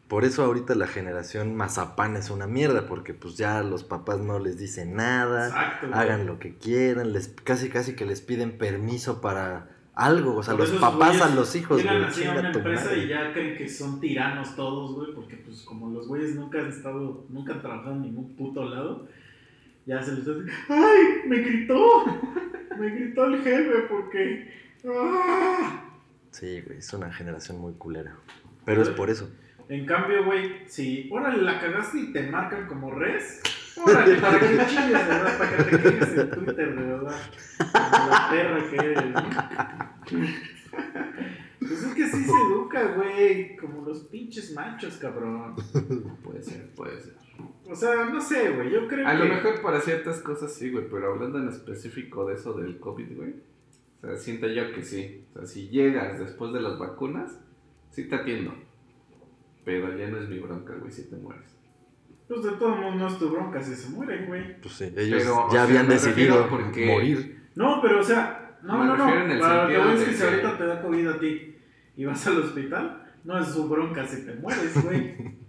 [0.08, 4.40] Por eso ahorita la generación mazapán es una mierda, porque pues ya los papás no
[4.40, 5.88] les dicen nada, Exacto.
[5.88, 6.00] güey.
[6.00, 10.56] hagan lo que quieran, les casi casi que les piden permiso para algo, o sea,
[10.56, 13.04] Por los papás a los hijos, güey, así a una empresa madre.
[13.04, 16.70] y ya creen que son tiranos todos, güey, porque pues como los güeyes nunca han
[16.70, 19.08] estado, nunca han trabajado en ningún puto lado,
[19.90, 21.22] ya se les hace, ¡ay!
[21.26, 22.06] ¡Me gritó!
[22.80, 24.54] ¡Me gritó el jefe porque...
[24.88, 25.84] ¡ah!
[26.30, 28.16] Sí, güey, es una generación muy culera.
[28.66, 29.32] Pero es por eso.
[29.68, 33.42] En cambio, güey, si órale la cagaste y te marcan como res,
[33.84, 37.22] órale, para que chingues, de verdad, para que te quedes en Twitter, verdad.
[37.58, 39.04] Como la perra que eres.
[41.60, 45.56] Pues es que así se educa, güey, como los pinches machos, cabrón.
[46.24, 47.29] Puede ser, puede ser.
[47.70, 49.18] O sea, no sé, güey, yo creo A que...
[49.20, 53.16] lo mejor para ciertas cosas sí, güey, pero hablando en específico de eso del COVID,
[53.16, 53.36] güey.
[54.02, 55.26] O sea, siento yo que sí.
[55.34, 57.40] O sea, si llegas después de las vacunas,
[57.92, 58.54] sí te atiendo.
[59.66, 61.56] Pero ya no es mi bronca, güey, si te mueres.
[62.28, 64.60] Pues de todo mundo no es tu bronca si se mueren, güey.
[64.62, 67.40] Pues sí, ellos Pero, ya sea, habían me decidido porque- morir.
[67.56, 69.34] No, pero o sea, no, Me no, refiero en no.
[69.34, 71.56] el Para lo que voy es que si ahorita te da COVID a ti
[71.98, 75.16] y vas al hospital, no es su bronca si te mueres, güey.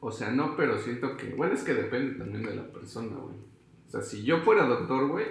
[0.00, 1.34] O sea, no, pero siento que.
[1.34, 3.36] Bueno, es que depende también de la persona, güey.
[3.86, 5.26] O sea, si yo fuera doctor, güey.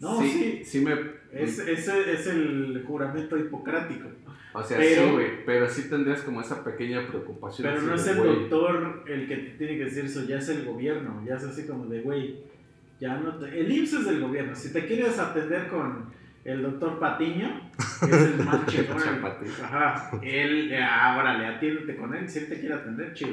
[0.00, 0.62] No, sí.
[0.64, 0.92] Sí me.
[1.32, 4.08] Es, ese es el juramento hipocrático.
[4.52, 5.44] o sea, pero- sí, güey.
[5.44, 7.68] Pero sí tendrías como esa pequeña preocupación.
[7.68, 10.64] Pero no es el doctor el que te tiene que decir eso, ya es el
[10.64, 11.22] gobierno.
[11.26, 12.40] Ya es así como de, güey,
[13.00, 13.46] ya no te...
[13.60, 14.54] El IMSS es del gobierno.
[14.54, 16.12] Si te quieres atender con
[16.44, 18.98] el doctor Patiño, que es el más chingón.
[19.62, 23.32] Ajá, él, eh, ahora le atiéndete con él, si él te quiere atender, chido.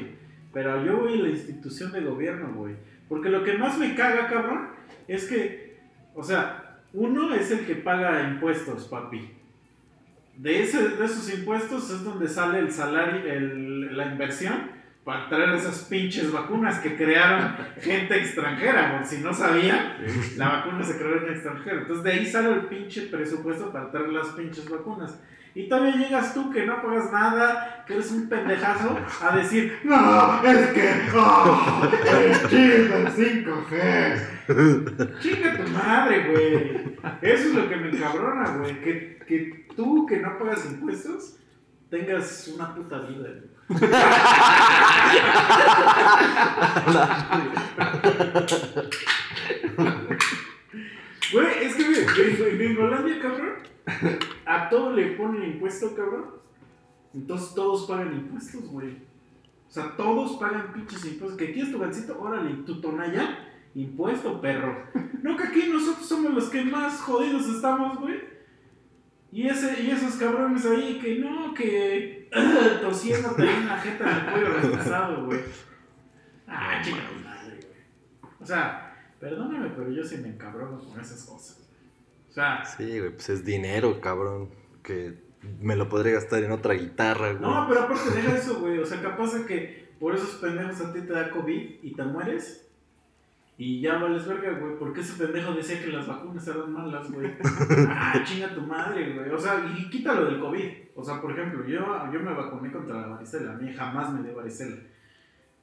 [0.52, 2.74] Pero yo voy a la institución de gobierno, güey.
[3.08, 4.68] Porque lo que más me caga, cabrón,
[5.08, 5.78] es que,
[6.14, 9.30] o sea, uno es el que paga impuestos, papi.
[10.36, 14.54] De, ese, de esos impuestos es donde sale el salario, el- la inversión
[15.04, 19.96] para traer esas pinches vacunas que crearon gente extranjera, por si no sabían,
[20.36, 21.80] la vacuna se creó en extranjero.
[21.80, 25.18] Entonces de ahí sale el pinche presupuesto para traer las pinches vacunas.
[25.54, 30.42] Y todavía llegas tú que no pagas nada, que eres un pendejazo, a decir, no,
[30.44, 35.20] es que, oh, el chip del 5G.
[35.20, 36.96] Chinga tu madre, güey.
[37.20, 38.80] Eso es lo que me encabrona, güey.
[38.80, 41.36] Que, que tú que no pagas impuestos
[41.92, 43.28] tengas una puta vida,
[51.32, 51.46] güey.
[51.60, 53.54] Es que en, en Gringolandia, cabrón,
[54.46, 56.30] a todo le ponen impuesto, cabrón.
[57.12, 58.96] Entonces todos pagan impuestos, güey.
[59.68, 61.38] O sea, todos pagan pinches impuestos.
[61.38, 62.18] ¿Que quieres tu gancito?
[62.18, 64.86] Órale, tu tonalla, impuesto, perro.
[65.22, 68.31] No, que aquí nosotros somos los que más jodidos estamos, güey.
[69.32, 72.28] Y, ese, y esos cabrones ahí que no, que
[72.82, 75.40] tosiéndote en una jeta en el cuello retrasado, güey.
[76.46, 78.32] Ah, chica madre, güey.
[78.40, 78.92] O sea,
[79.22, 81.60] Perdóname, pero yo sí me encabrono con esas cosas.
[82.28, 84.50] O sea, Sí, güey, pues es dinero, cabrón.
[84.82, 85.16] Que
[85.60, 87.40] me lo podría gastar en otra guitarra, güey.
[87.40, 88.80] no, pero aparte deja eso, güey.
[88.80, 92.02] O sea, capaz de que por esos pendejos a ti te da COVID y te
[92.02, 92.68] mueres.
[93.64, 94.76] Y ya vales verga, güey.
[94.76, 97.30] Porque ese pendejo decía que las vacunas eran malas, güey.
[97.88, 99.30] Ah, chinga tu madre, güey.
[99.30, 100.68] O sea, y quítalo del COVID.
[100.96, 101.78] O sea, por ejemplo, yo,
[102.12, 103.52] yo me vacuné contra la varicela.
[103.52, 104.76] A mí jamás me dio varicela.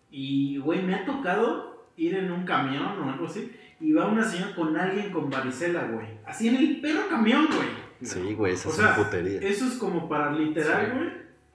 [0.09, 3.51] Y, güey, me ha tocado ir en un camión o algo así.
[3.81, 6.07] Y va una señora con alguien con varicela, güey.
[6.25, 7.67] Así en el perro camión, güey.
[8.01, 9.43] Sí, güey, esas O sea, son puterías.
[9.43, 10.97] Eso es como para literal, Sí.
[10.97, 11.09] güey,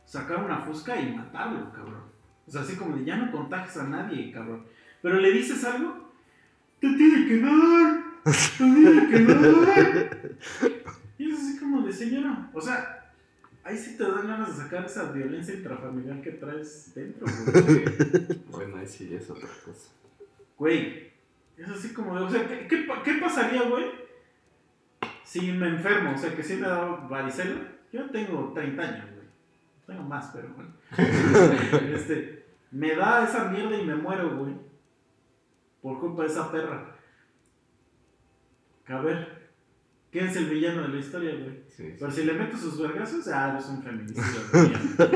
[0.04, 2.02] sacar una fusca y matarlo, cabrón.
[2.46, 4.66] O sea, así como de ya no contagias a nadie, cabrón.
[5.00, 6.03] Pero le dices algo,
[6.84, 10.18] te tiene que dar, te tiene que dar.
[11.18, 12.50] Y es así como de señora.
[12.52, 13.12] O sea,
[13.62, 18.40] ahí sí te dan ganas de sacar esa violencia intrafamiliar que traes dentro, güey.
[18.50, 19.90] Bueno, ahí sí es otra cosa.
[20.58, 21.12] Güey,
[21.56, 23.84] es así como de, o sea, ¿qué, qué pasaría, güey?
[25.24, 27.72] Si me enfermo, o sea, que si me da varicela.
[27.92, 29.26] Yo tengo 30 años, güey.
[29.86, 30.72] Tengo más, pero bueno.
[31.94, 34.54] este, me da esa mierda y me muero, güey.
[35.84, 36.96] Por culpa de esa perra.
[38.88, 39.50] A ver,
[40.10, 41.62] ¿quién es el villano de la historia, güey?
[41.68, 41.96] Sí, sí.
[42.00, 44.40] Pero si le meto sus vergazos, ah, eres un feminicidio.
[44.50, 44.72] güey.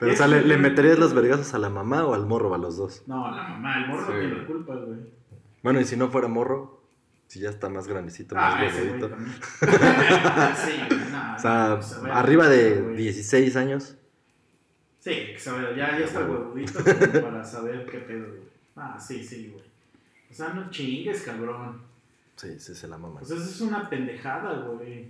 [0.00, 2.54] Pero, o sea, ¿le, le meterías los vergazos a la mamá o al morro o
[2.54, 3.04] a los dos?
[3.06, 4.12] No, la mamá, el morro Sí.
[4.18, 4.98] tiene la culpa, güey.
[5.62, 6.82] Bueno, y si no fuera morro,
[7.28, 8.68] si ya está más grandecito, más Ah,
[10.56, 10.80] sí,
[11.12, 12.96] no, O sea, no, se ve arriba de güey.
[12.96, 13.96] 16 años.
[15.04, 16.82] Sí, que se ve, ya, ya está huevudito
[17.22, 18.48] para saber qué pedo, güey.
[18.74, 19.62] Ah, sí, sí, güey.
[20.30, 21.82] O sea, no chingues, cabrón.
[22.36, 23.22] Sí, sí, se la mama.
[23.22, 25.08] Sea, eso es una pendejada, güey.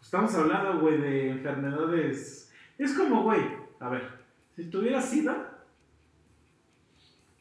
[0.00, 2.52] Estamos hablando, güey, de enfermedades.
[2.78, 3.40] Es como, güey,
[3.80, 4.10] a ver,
[4.54, 5.58] si tuvieras SIDA,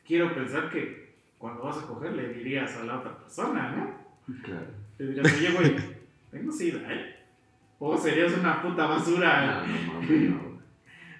[0.07, 4.33] quiero pensar que cuando vas a coger le dirías a la otra persona, ¿no?
[4.41, 4.71] Claro.
[4.97, 5.75] Le dirías, oye, güey,
[6.31, 7.15] tengo SIDA, ¿eh?
[7.77, 9.63] O serías una puta basura.
[9.67, 10.46] No, no no.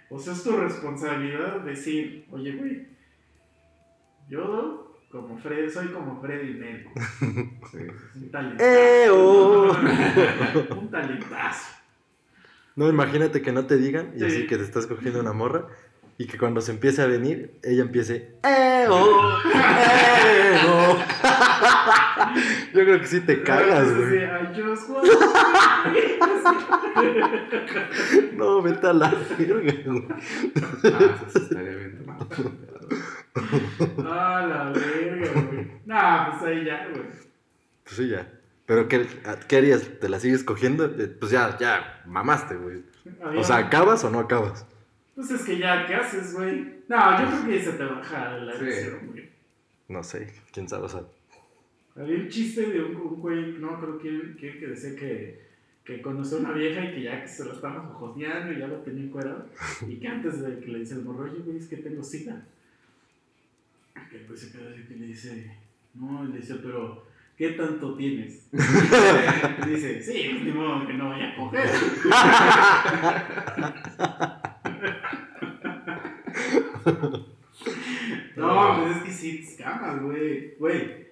[0.10, 2.88] O sea, es tu responsabilidad decir, oye, güey,
[4.30, 7.06] yo como Fred, soy como Freddy Mercury.
[7.72, 7.78] Sí,
[8.13, 8.70] sí, Un talentazo.
[8.70, 9.72] ¡Eh, oh!
[10.80, 11.67] un talentazo.
[12.76, 14.26] No, imagínate que no te digan y Sí.
[14.26, 15.67] así que te estás cogiendo una morra
[16.17, 19.38] y que cuando se empiece a venir, ella empiece ¡Eh, oh!
[19.56, 20.98] ¡Eh, oh!
[22.74, 24.28] Yo creo que sí te cagas, güey.
[28.34, 30.08] No, vete a la verga, güey.
[30.10, 32.06] Ah, eso sí estaría bien.
[34.06, 35.72] Ah, la verga, güey.
[35.86, 37.04] Nah, pues ahí ya, güey.
[37.84, 38.32] Pues sí, ya.
[38.65, 39.08] Pero ¿qué,
[39.48, 40.00] qué harías?
[40.00, 40.86] ¿Te la sigues cogiendo?
[40.86, 42.84] Eh, Pues ya, ya, mamaste, güey.
[43.38, 44.65] O sea, ¿acabas o no acabas?
[45.15, 46.82] Pues es que ya, ¿qué haces, güey?
[46.88, 48.60] No, yo creo que se te baja la Sí.
[48.65, 49.30] erección, güey.
[49.88, 51.02] No sé, quién sabe, o sea.
[51.97, 55.41] Había un chiste de un, un güey, no creo quién, quién que decía que,
[55.83, 58.67] que conoció a una vieja y que ya que se la estaba jojoteando y ya
[58.67, 59.47] lo tenía encuerado.
[59.88, 62.45] y que antes de que le dice el morro, oye, güey, es que tengo sida.
[64.12, 65.57] Que güey se queda así que le dice,
[65.95, 67.03] no, y le dice, pero,
[67.36, 68.47] ¿qué tanto tienes?
[68.53, 71.67] y dice, sí, pues, ni modo que no vaya a coger.
[78.36, 80.53] no, pues es que sí, escamas, güey.
[80.60, 81.07] Güey.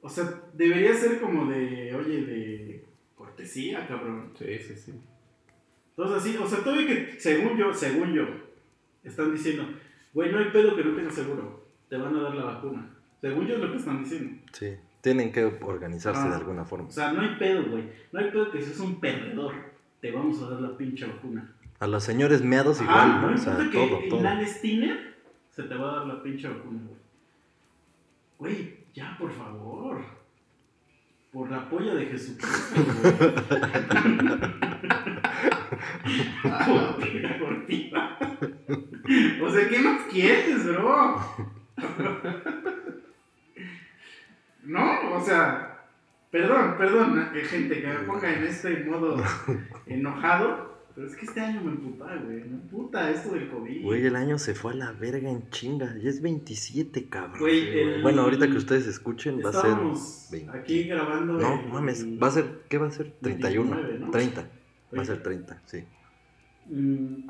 [0.00, 2.84] O sea, debería ser como de, oye, de
[3.16, 4.32] cortesía, cabrón.
[4.38, 4.94] Sí, sí, sí.
[5.96, 8.22] Entonces así, o sea, todavía que, según yo, según yo,
[9.02, 9.64] están diciendo,
[10.14, 12.88] güey, no hay pedo que no tengas seguro, te van a dar la vacuna.
[13.20, 14.40] Según yo es lo que están diciendo.
[14.52, 16.28] Sí, tienen que organizarse Ah.
[16.30, 16.86] de alguna forma.
[16.88, 17.84] O sea, no hay pedo, güey.
[18.12, 19.54] No hay pedo que seas un perdedor,
[20.00, 21.52] te vamos a dar la pinche vacuna.
[21.80, 23.30] A los señores meados igual, ¿no?
[23.30, 24.20] no O sea, importa que todo, todo.
[24.20, 25.16] inhales tiner,
[25.50, 26.98] se te va a dar la pinche vacuna, güey.
[28.38, 30.04] Güey, ya, por favor.
[31.32, 32.82] Por la polla de Jesucristo,
[37.38, 38.18] cortina.
[39.42, 41.16] O sea, ¿qué más quieres, bro?
[44.64, 45.80] No, o sea,
[46.30, 49.22] perdón, perdón, eh, gente, que me ponga en este modo
[49.86, 50.67] enojado,
[50.98, 53.84] pero es que este año me emputa, güey, me emputa esto del COVID.
[53.84, 55.96] Güey, el año se fue a la verga en chinga.
[55.96, 57.38] Ya es 27, cabrón.
[57.38, 59.66] Güey, el- Bueno, ahorita que ustedes escuchen, va a ser.
[59.66, 60.58] Estábamos 20.
[60.58, 61.34] aquí grabando.
[61.34, 62.62] No, el- mames, va a ser.
[62.68, 63.12] ¿Qué va a ser?
[63.22, 63.70] 31.
[63.76, 64.10] 29, ¿no?
[64.10, 64.50] 30.
[64.96, 65.84] Va a ser 30, sí.
[66.66, 67.28] Mm,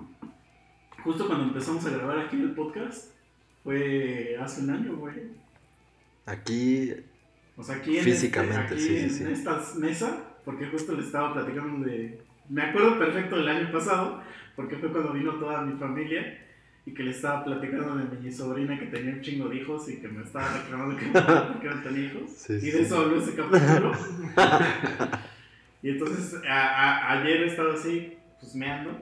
[1.04, 3.12] Justo cuando empezamos a grabar aquí el podcast,
[3.64, 5.14] fue hace un año, güey.
[6.24, 6.94] Aquí,
[7.54, 9.40] O sea, aquí en, Físicamente, este, aquí sí, sí, en sí.
[9.40, 12.26] esta mesa, porque justo le estaba platicando de...
[12.48, 14.22] Me acuerdo perfecto del año pasado,
[14.56, 16.44] porque fue cuando vino toda mi familia,
[16.86, 20.00] y que le estaba platicando de mi sobrina que tenía un chingo de hijos y
[20.00, 21.04] que me estaba reclamando que,
[21.60, 22.30] que no tenía hijos.
[22.30, 23.92] Sí, y sí, de eso habló ese capítulo.
[25.82, 26.50] y entonces a-
[27.10, 28.98] a- ayer estaba así, pues meando.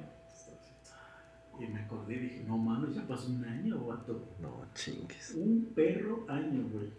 [1.61, 4.28] Y me acordé y dije, no mames, ya pasó un año, vato.
[4.40, 5.32] No chingues.
[5.36, 6.90] Un perro año, güey.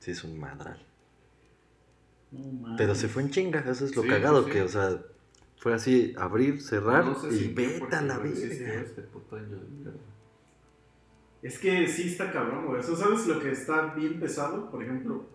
[0.00, 0.78] Sí, es un madral.
[2.32, 2.76] No mames.
[2.78, 4.98] Pero se fue en chinga, eso es lo Sí, cagado, que, o sea,
[5.58, 9.58] fue así, abrir, cerrar No sé y si vete a la dio este puto año.
[11.42, 12.80] Es que sí está cabrón, güey.
[12.80, 14.70] Eso, ¿sabes lo que está bien pesado?
[14.70, 15.26] Por ejemplo,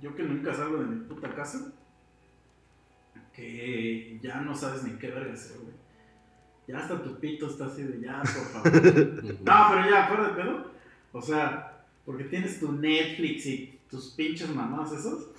[0.00, 1.72] yo que nunca salgo de mi puta casa,
[3.32, 5.74] que ya no sabes ni qué verga hacer, güey.
[6.66, 8.72] Ya hasta tu pito está así de ya, por favor.
[9.44, 10.70] no, pero ya, fuera de pedo.
[11.12, 15.30] O sea, porque tienes tu Netflix y tus pinches mamás esos,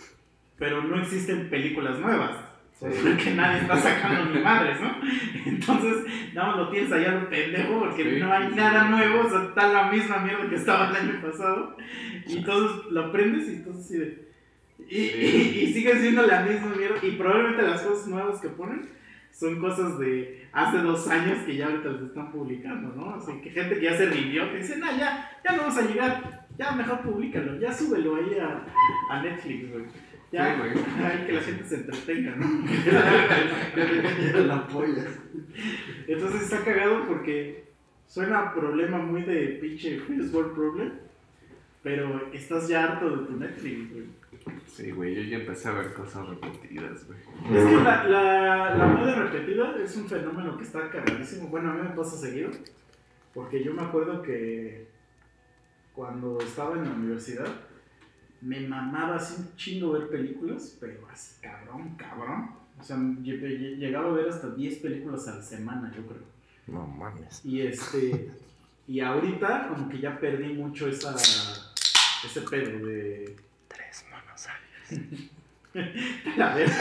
[0.58, 2.47] pero no existen películas nuevas.
[2.80, 4.96] Porque nadie está sacando ni madres, ¿no?
[5.46, 6.06] Entonces,
[6.36, 8.20] más lo tienes allá lo pendejo porque Sí.
[8.20, 11.76] no hay nada nuevo, o sea, está la misma mierda que estaba el año pasado.
[12.28, 14.28] Y entonces lo aprendes y entonces de.
[14.90, 16.98] Y, y, y sigue siendo la misma mierda.
[17.02, 18.90] Y probablemente las cosas nuevas que ponen
[19.32, 23.16] son cosas de hace dos años que ya ahorita las están publicando, ¿no?
[23.16, 25.82] Así que gente que ya se rindió, que dice, no, ya, ya no vamos a
[25.82, 28.66] llegar, ya mejor públicalo, ya súbelo ahí a,
[29.14, 29.84] a Netflix, güey.
[30.32, 30.72] Ya, Sí, güey.
[31.06, 32.66] ay, que la gente se entretenga, ¿no?
[34.46, 35.06] la polla.
[36.08, 37.66] Entonces está cagado porque
[38.08, 40.92] suena a problema muy de pinche First World Problem,
[41.84, 44.06] pero estás ya harto de tu Netflix, güey.
[44.66, 47.20] Sí, güey, yo ya empecé a ver cosas repetidas, güey.
[47.58, 51.48] Es que la, la, la moda repetida es un fenómeno que está cagadísimo.
[51.48, 52.52] Bueno, a mí me pasa seguido,
[53.34, 54.88] porque yo me acuerdo que
[55.94, 57.48] cuando estaba en la universidad
[58.42, 62.52] me mamaba así un chingo ver películas, pero así cabrón, cabrón.
[62.80, 66.22] O sea, lle- lle- llegaba a ver hasta 10 películas a la semana, yo creo.
[66.68, 67.42] No mames.
[67.44, 68.30] Y este
[68.88, 73.36] y ahorita como que ya perdí mucho esa ese pedo de
[73.68, 74.48] Tres monos
[76.38, 76.78] la verga.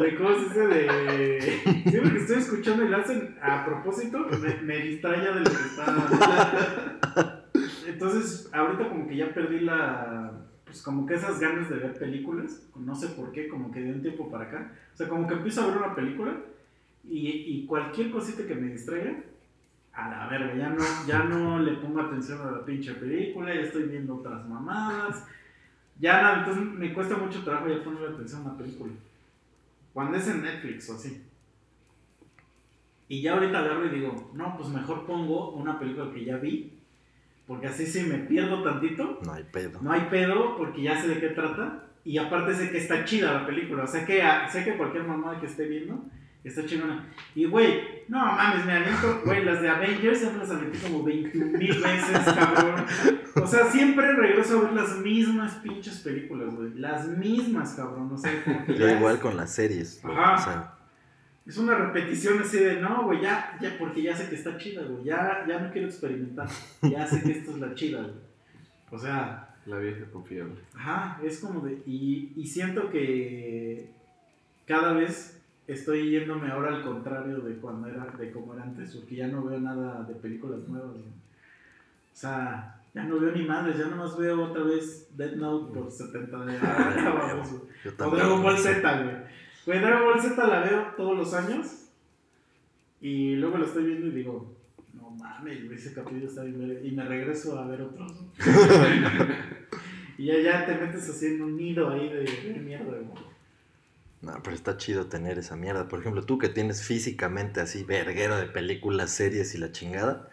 [0.00, 1.60] de cómo se dice de
[1.90, 5.56] siempre que estoy escuchando y lo hacen a propósito me, me distrae de lo que
[5.56, 7.44] está
[7.86, 10.32] entonces ahorita como que ya perdí la
[10.64, 13.92] pues como que esas ganas de ver películas no sé por qué como que de
[13.92, 16.36] un tiempo para acá o sea como que empiezo a ver una película
[17.04, 19.14] y, y cualquier cosita que me distraiga
[19.96, 23.62] a la verga, ya no, ya no le pongo atención a la pinche película, ya
[23.62, 25.24] estoy viendo otras mamadas.
[25.98, 28.92] Ya nada, entonces me cuesta mucho trabajo ya ponerle atención a una película.
[29.94, 31.22] Cuando es en Netflix o así.
[33.08, 36.75] Y ya ahorita agarro y digo, no, pues mejor pongo una película que ya vi.
[37.46, 39.78] Porque así si me pierdo tantito, No hay pedo.
[39.80, 41.84] no hay pedo porque ya sé de qué trata.
[42.04, 43.84] Y aparte sé que está chida la película.
[43.84, 46.04] O sea que sé que cualquier mamada que esté viendo
[46.44, 47.04] está chingona.
[47.34, 51.02] Y güey, no mames, me aviento, güey, las de Avengers ya me las aventé como
[51.02, 52.84] 21 mil veces, cabrón.
[53.42, 56.74] O sea, siempre regreso a ver las mismas pinches películas, güey.
[56.74, 58.10] Las mismas, cabrón.
[58.12, 60.00] O sea, como que Yo igual es- con las series.
[60.04, 60.34] Ajá.
[60.34, 60.72] O sea,
[61.46, 64.82] Es una repetición así de, no, güey, ya, ya, porque ya sé que está chida,
[64.82, 65.04] güey.
[65.04, 66.48] Ya, ya no quiero experimentar.
[66.82, 68.14] Ya sé que esto es la chida, güey.
[68.90, 70.56] O sea, La vieja confiable.
[70.74, 71.82] Ajá, es como de.
[71.86, 73.90] Y, y siento que
[74.66, 79.16] cada vez estoy yéndome ahora al contrario de cuando era, de como era antes, porque
[79.16, 80.90] ya no veo nada de películas nuevas.
[80.92, 81.02] güey.
[81.02, 85.90] O sea, ya no veo ni madres, ya nomás veo otra vez Dead Note por
[85.90, 87.60] 70 de ah, güey.
[87.84, 88.16] yo O también.
[88.18, 89.16] Dragon Ball Z, güey.
[89.66, 91.66] Güey, Dragon Ball Z la veo todos los años.
[93.00, 94.56] Y luego la estoy viendo y digo,
[94.94, 96.58] no mames, ese capítulo está bien.
[96.58, 98.12] verga", Y me regreso a ver otros.
[100.18, 103.26] y ya, ya te metes así en un nido ahí de, de mierda, güey.
[104.22, 105.88] No, pero está chido tener esa mierda.
[105.88, 110.30] Por ejemplo, tú que tienes físicamente así verguero de películas, series y la chingada.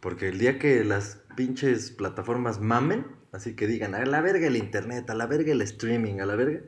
[0.00, 4.56] Porque el día que las pinches plataformas mamen, así que digan, a la verga el
[4.56, 6.60] internet, a la verga el streaming, a la verga,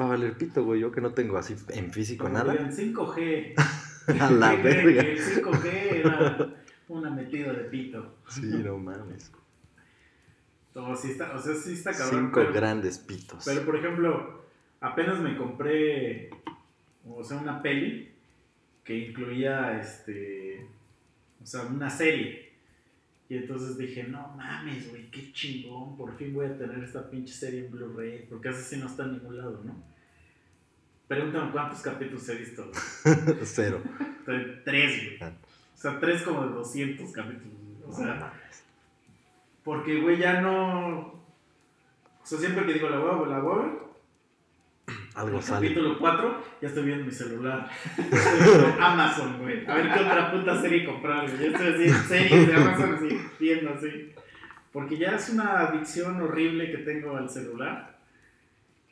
[0.00, 0.80] va a valer pito, güey.
[0.80, 2.52] Yo que no tengo así en físico Como nada.
[2.52, 3.54] digan, 5G.
[4.20, 5.02] A la verga.
[5.02, 6.54] Que el 5G era
[6.88, 8.16] una metida de pito.
[8.28, 9.30] Sí, no mames.
[10.96, 12.20] Sí está, o sea, sí está cabrón.
[12.26, 13.44] Cinco pero- grandes pitos.
[13.44, 14.42] Pero por ejemplo,
[14.80, 16.30] apenas me compré,
[17.06, 18.10] o sea, una peli
[18.82, 20.66] que incluía, este,
[21.42, 22.51] o sea, una serie.
[23.32, 27.32] Y entonces dije, no mames, güey, qué chingón, por fin voy a tener esta pinche
[27.32, 29.74] serie en Blu-ray, porque así sí no está en ningún lado, ¿no?
[31.08, 32.70] Pregúntame cuántos capítulos he visto.
[33.44, 33.80] Cero.
[34.26, 35.18] Tre- Tres, güey.
[35.22, 35.32] Ah.
[35.74, 37.54] O sea, tres como de 200 capítulos.
[37.58, 37.84] güey.
[37.84, 38.64] O No sea, mames.
[39.64, 40.98] porque, güey, ya no.
[40.98, 41.24] O
[42.24, 43.72] sea, siempre que digo la voy a la voy a ver,
[45.14, 45.68] Algo el sale.
[45.68, 47.68] capítulo 4, ya estoy viendo mi celular.
[48.80, 49.66] Amazon, güey.
[49.66, 51.50] A ver qué otra puta serie comprar, güey.
[51.50, 54.12] Ya estoy así, series de Amazon, así, viendo así.
[54.72, 57.98] Porque ya es una adicción horrible que tengo al celular.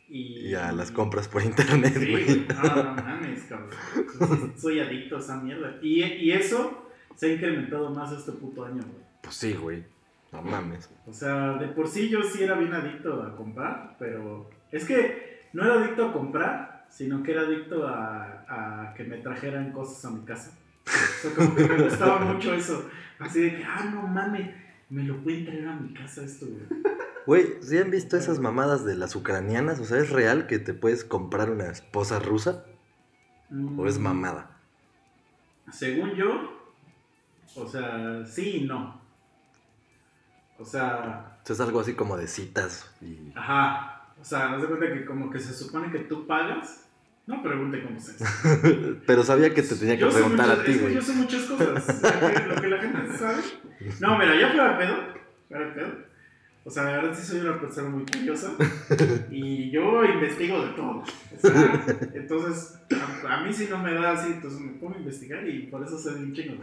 [0.08, 2.46] Y, Y a las compras por internet, Sí, güey.
[2.48, 3.70] No, no mames, cabrón.
[3.96, 5.78] Entonces, Soy adicto a esa mierda.
[5.80, 9.04] Y, y eso se ha incrementado más este puto año, güey.
[9.22, 9.84] Pues sí, güey.
[10.32, 10.90] No mames.
[11.06, 15.29] O sea, de por sí yo sí era bien adicto a comprar, pero es que
[15.52, 20.04] no era adicto a comprar, sino que era adicto a, a que me trajeran cosas
[20.04, 20.52] a mi casa.
[20.86, 22.88] O sea, como que me gustaba mucho eso.
[23.18, 24.54] Así de que, ah, no mames,
[24.88, 26.82] me lo pueden traer a mi casa esto, güey.
[27.26, 29.78] Güey, ¿sí han visto esas mamadas de las ucranianas?
[29.78, 32.64] O sea, ¿es real que te puedes comprar una esposa rusa?
[33.76, 34.56] ¿O es Mm, mamada?
[35.70, 36.72] Según yo,
[37.54, 39.00] o sea, sí y no.
[40.58, 43.32] O sea, O sea, es algo así como de citas y...
[43.36, 43.99] ajá.
[44.20, 46.86] O sea, haz de cuenta que como que se supone que tú pagas.
[47.26, 48.96] No pregunte cómo se hace.
[49.06, 50.94] Pero sabía que te tenía que Yo preguntar muchas- a ti, güey.
[50.94, 52.02] Yo sé muchas cosas.
[52.02, 53.42] Lo que, lo que la gente sabe.
[54.00, 54.96] No, mira, yo fuera pedo.
[55.48, 56.10] Fuera pedo.
[56.64, 58.50] O sea, la verdad sí soy una persona muy curiosa.
[59.30, 60.98] Y yo investigo de todo.
[61.02, 62.78] O sea, entonces,
[63.24, 64.32] a, a mí sí no me da así.
[64.32, 66.62] Entonces me pongo a investigar y por eso de un chingo.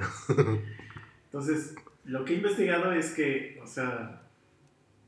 [1.26, 4.22] Entonces, lo que he investigado es que, o sea,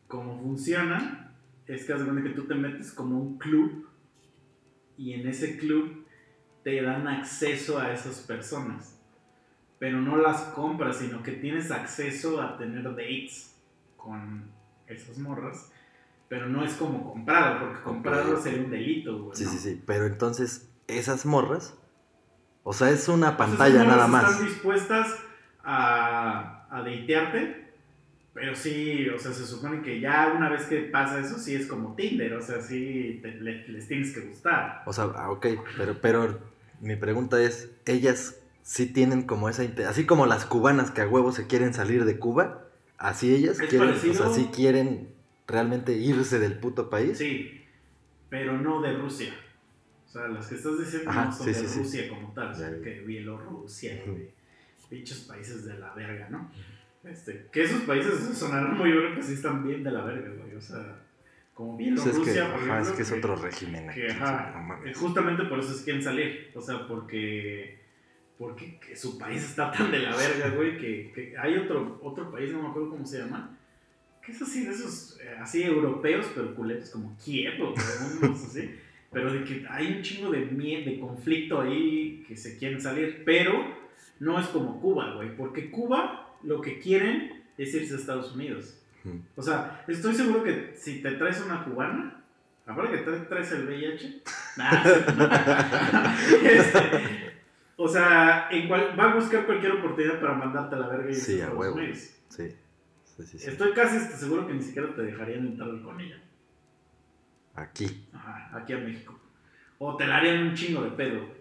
[0.07, 1.28] cómo funciona,
[1.69, 3.87] es que de que tú te metes como un club
[4.97, 6.03] y en ese club
[6.63, 8.99] te dan acceso a esas personas.
[9.77, 13.55] Pero no las compras, sino que tienes acceso a tener dates
[13.95, 14.51] con
[14.87, 15.71] esas morras.
[16.27, 18.41] Pero no es como comprado, porque comprado Ok.
[18.41, 19.37] sería un delito, güey.
[19.37, 19.51] Sí, ¿no?
[19.51, 19.83] sí, sí.
[19.85, 21.75] Pero entonces, esas morras...
[22.63, 24.31] O sea, es una pantalla nada más.
[24.31, 25.15] Están dispuestas
[25.63, 27.68] a, a datearte,
[28.39, 31.67] pero sí, o sea, se supone que ya una vez que pasa eso, sí es
[31.67, 34.83] como Tinder, o sea, sí te- le- les tienes que gustar.
[34.85, 35.45] O sea, ah, ok,
[35.77, 36.39] pero, pero
[36.79, 39.63] mi pregunta es, ¿ellas sí tienen como esa...
[39.87, 42.65] Así como las cubanas que a huevo se quieren salir de Cuba,
[42.97, 45.09] así ellas quieren, o sea, sí quieren
[45.47, 47.17] realmente irse del puto país?
[47.17, 47.65] Sí,
[48.29, 49.33] pero no de Rusia.
[50.07, 51.79] O sea, las que estás diciendo Ajá, no son sí, de sí, sí.
[51.79, 52.81] Rusia como tal, sino ya.
[52.83, 54.33] que Bielorrusia, de
[54.89, 56.49] dichos países de la verga, ¿no?
[57.03, 60.55] Este, que esos países sonarán muy que están bien de la verga, güey.
[60.55, 60.99] O sea,
[61.53, 63.89] como Pues es Bielorrusia, que, por ajá, ejemplo, es que es que- otro régimen.
[63.89, 66.51] aquí, que, ajá, no eh, justamente por eso es que quieren salir.
[66.55, 67.79] O sea, porque,
[68.37, 72.31] porque que su país está tan de la verga, güey, que, que hay otro, otro
[72.31, 73.57] país, no me acuerdo cómo se llama,
[74.25, 77.73] que es así de esos, eh, así europeos, pero culetos como Kiev o
[78.31, 78.75] así.
[79.11, 83.23] Pero de que hay un chingo de mie- de conflicto ahí que se quieren salir,
[83.25, 83.53] pero
[84.19, 88.75] no es como Cuba, güey, porque Cuba lo que quieren es irse a Estados Unidos.
[89.35, 92.21] O sea, estoy seguro que si te traes una cubana,
[92.67, 94.21] aparte que te traes el VIH,
[94.57, 94.83] nah,
[96.43, 97.31] este,
[97.77, 101.13] o sea, en cual- va a buscar cualquier oportunidad para mandarte a la verga y
[101.13, 101.75] irse Sí, a Estados.
[101.75, 101.97] Unidos.
[102.29, 102.49] Sí,
[103.05, 103.49] sí, sí, sí.
[103.49, 106.21] Estoy casi seguro que ni siquiera te dejarían entrar con ella.
[107.55, 108.05] Aquí.
[108.13, 109.19] Ajá, aquí a México.
[109.79, 111.38] O te la harían un chingo de pedo.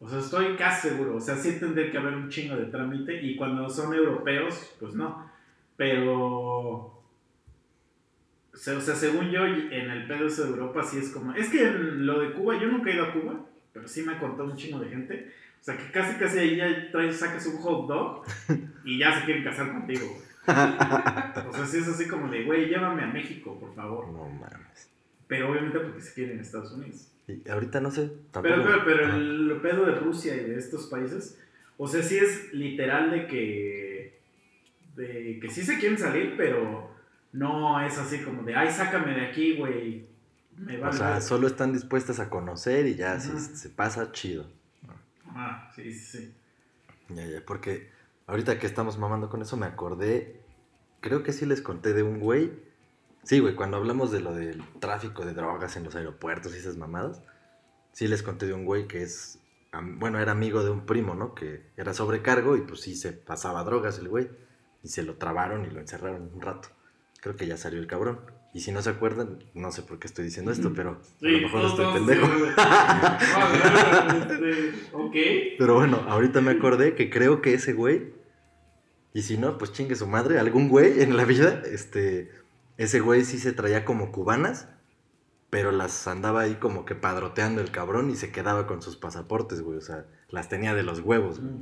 [0.00, 1.16] O sea, estoy casi seguro.
[1.16, 3.20] O sea, sí tendría que haber un chingo de trámite.
[3.22, 5.30] Y cuando son europeos, pues no.
[5.76, 6.94] Pero.
[8.52, 11.32] O sea, según yo, en el pedo de Europa sí es como.
[11.34, 13.44] Es que en lo de Cuba, yo nunca he ido a Cuba.
[13.72, 15.32] Pero sí me ha contado un chingo de gente.
[15.60, 18.24] O sea, que casi casi ahí ya traes, sacas un hot dog.
[18.84, 20.28] Y ya se quieren casar contigo, güey.
[21.48, 24.08] O sea, sí es así como de, güey, llévame a México, por favor.
[24.08, 24.90] No mames.
[25.26, 27.08] Pero obviamente porque se quieren en Estados Unidos.
[27.28, 28.10] Y ahorita no sé.
[28.32, 28.42] Tampoco.
[28.56, 31.38] Pero, pero, pero el pedo de Rusia y de estos países,
[31.76, 34.20] o sea, sí es literal de que,
[34.96, 36.90] de que sí se quieren salir, pero
[37.32, 40.06] no es así como de, ay, sácame de aquí, güey.
[40.56, 40.92] Me O vale.
[40.96, 41.20] sea, verga".
[41.20, 43.38] solo están dispuestas a conocer y ya, Ajá.
[43.38, 44.46] se pasa, chido.
[45.28, 46.34] Ah, sí, sí, sí.
[47.14, 47.90] Ya, ya, porque
[48.26, 50.40] ahorita que estamos mamando con eso me acordé,
[51.00, 52.50] creo que sí les conté de un güey.
[53.24, 56.76] Sí, güey, cuando hablamos de lo del tráfico de drogas en los aeropuertos y esas
[56.76, 57.22] mamadas,
[57.92, 59.38] sí les conté de un güey que es,
[59.98, 61.34] bueno, era amigo de un primo, ¿no?
[61.34, 64.28] Que era sobrecargo y pues sí se pasaba drogas el güey.
[64.82, 66.68] Y se lo trabaron y lo encerraron un rato.
[67.20, 68.20] Creo que ya salió el cabrón.
[68.54, 71.26] Y si no se acuerdan, no sé por qué estoy diciendo esto, pero a Sí,
[71.26, 72.26] lo mejor todos- estoy pendejo.
[72.26, 72.42] sí,
[74.20, 75.14] este, ok.
[75.58, 78.14] Pero bueno, ahorita me acordé que creo que ese güey,
[79.12, 82.30] y si no, pues chingue su madre, algún güey en la vida, este,
[82.78, 84.68] ese güey sí se traía como cubanas,
[85.50, 89.60] pero las andaba ahí como que padroteando el cabrón y se quedaba con sus pasaportes,
[89.62, 91.52] güey, o sea, las tenía de los huevos, güey.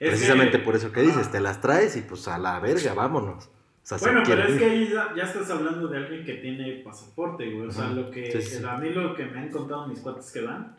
[0.00, 1.32] Es Precisamente que- por eso que dices, Ah.
[1.32, 3.46] te las traes y pues a la verga, vámonos.
[3.46, 3.50] O
[3.86, 6.80] sea, se Bueno, pero es que ahí ya, ya estás hablando de alguien que tiene
[6.84, 7.68] pasaporte, güey.
[7.68, 8.64] O sea, lo que Sí, sí, sí.
[8.66, 10.74] a mí lo que me han contado mis cuates que van,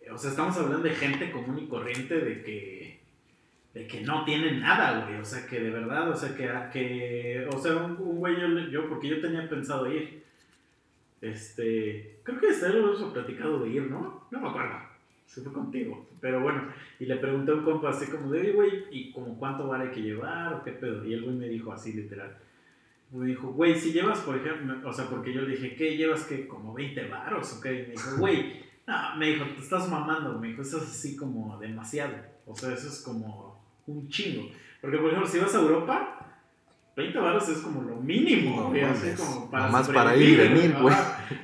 [0.00, 2.91] eh, o sea, estamos hablando de gente común y corriente de que
[3.74, 5.18] de que no tienen nada, güey.
[5.18, 8.48] O sea, que de verdad, o sea, que, que o sea, un, un güey, yo,
[8.70, 10.22] yo, porque yo tenía pensado ir.
[11.20, 14.26] Este, creo que hasta lo hemos platicado de ir, ¿no?
[14.30, 14.76] No me acuerdo.
[15.26, 16.06] Se fue contigo.
[16.20, 16.68] Pero bueno,
[17.00, 20.02] y le pregunté a un compa así como de, güey, ¿y como cuánto vale que
[20.02, 21.04] llevar o qué pedo?
[21.06, 22.36] Y el güey me dijo así, literal.
[23.12, 26.24] Me dijo, güey, si llevas, por ejemplo, o sea, porque yo le dije, ¿qué llevas?
[26.24, 27.72] que ¿Como 20 varos o qué?
[27.72, 30.38] Y me dijo, güey, no, me dijo, te estás mamando.
[30.38, 32.14] Me dijo, eso es así como demasiado.
[32.46, 33.51] O sea, eso es como
[33.92, 34.48] un chingo.
[34.80, 36.18] Porque, por ejemplo, si vas a Europa,
[36.96, 38.82] 20 varos es como lo mínimo, No güey.
[38.82, 39.20] Así mames.
[39.20, 40.94] como para Nomás para ir y venir, güey.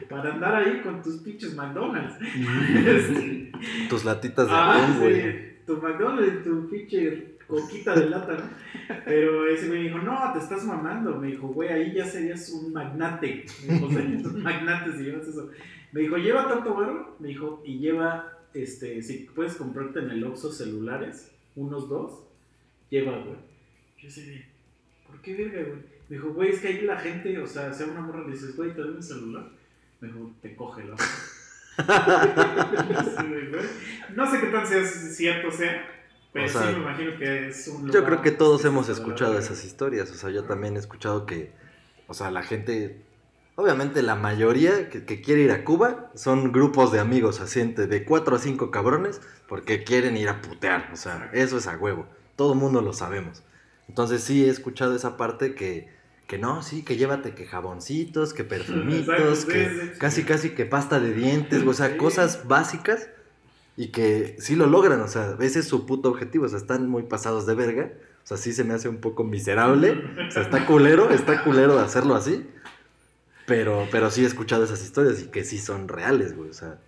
[0.09, 2.17] Para andar ahí con tus pinches McDonald's.
[2.21, 3.53] Este,
[3.89, 5.23] Tus latitas de Ah, atún, güey.
[5.23, 8.97] sí, tu McDonald's, tu pinche coquita de lata, ¿no?
[9.07, 11.17] Pero ese güey me dijo, no, te estás mamando.
[11.19, 13.47] Me dijo, güey, ahí ya serías un magnate.
[13.67, 15.49] Me dijo, serías un magnate si llevas eso.
[15.93, 17.17] Me dijo, lleva tanto varo.
[17.21, 22.25] Me dijo, y lleva, este, si puedes comprarte en el Oxxo celulares, unos dos,
[22.91, 23.37] lleva, güey.
[23.99, 24.47] Yo sé de,
[25.07, 25.81] ¿por qué verga, güey?
[26.09, 28.57] Me dijo, güey, es que ahí la gente, o sea, sea una morra, le dices,
[28.57, 29.51] güey, ¿te doy un celular?
[30.01, 30.97] Me dijo, te coge la
[31.79, 33.67] Sí, güey.
[34.15, 35.87] No sé qué tan sea, cierto sea,
[36.33, 39.39] pero O sea, sí me imagino que es un Yo creo que todos hemos escuchado
[39.39, 40.11] esas historias.
[40.11, 41.53] O sea, yo también he escuchado que,
[42.07, 43.03] o sea, la gente,
[43.55, 47.87] obviamente la mayoría que, que quiere ir a Cuba son grupos de amigos, así entre
[47.87, 50.91] de cuatro a cinco cabrones, porque quieren ir a putear.
[50.93, 52.07] O sea, eso es a huevo.
[52.39, 53.43] Todo el mundo lo sabemos.
[53.89, 55.89] Entonces sí he escuchado esa parte que,
[56.29, 59.99] que no, sí, que llévate que jaboncitos, que perfumitos, Exacto, que sí, sí.
[59.99, 61.97] casi casi que pasta de dientes, o sea, Sí.
[61.97, 63.09] cosas básicas
[63.77, 66.89] y que sí lo logran, o sea, ese es su puto objetivo, o sea, están
[66.89, 67.91] muy pasados de verga,
[68.23, 71.75] o sea, sí se me hace un poco miserable, o sea, está culero, está culero
[71.77, 72.47] de hacerlo así,
[73.47, 76.79] pero, pero sí he escuchado esas historias y que sí son reales, güey, o sea,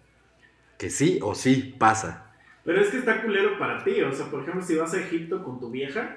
[0.79, 2.30] que sí o sí pasa.
[2.71, 4.01] Pero es que está culero para ti.
[4.01, 6.17] O sea, por ejemplo, si vas a Egipto con tu vieja,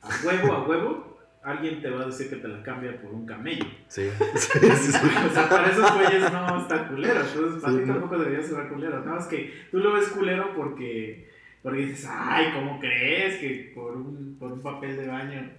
[0.00, 3.26] a huevo, a huevo, alguien te va a decir que te la cambia por un
[3.26, 3.64] camello.
[3.88, 5.08] Sí, sí, sí, sí.
[5.28, 7.20] O sea, para esos güeyes no está culero.
[7.20, 9.00] Entonces, para ti tampoco debería ser culero.
[9.00, 11.28] Nada más que tú lo ves culero porque,
[11.60, 15.50] porque dices, ay, ¿cómo crees que por un, por un papel de baño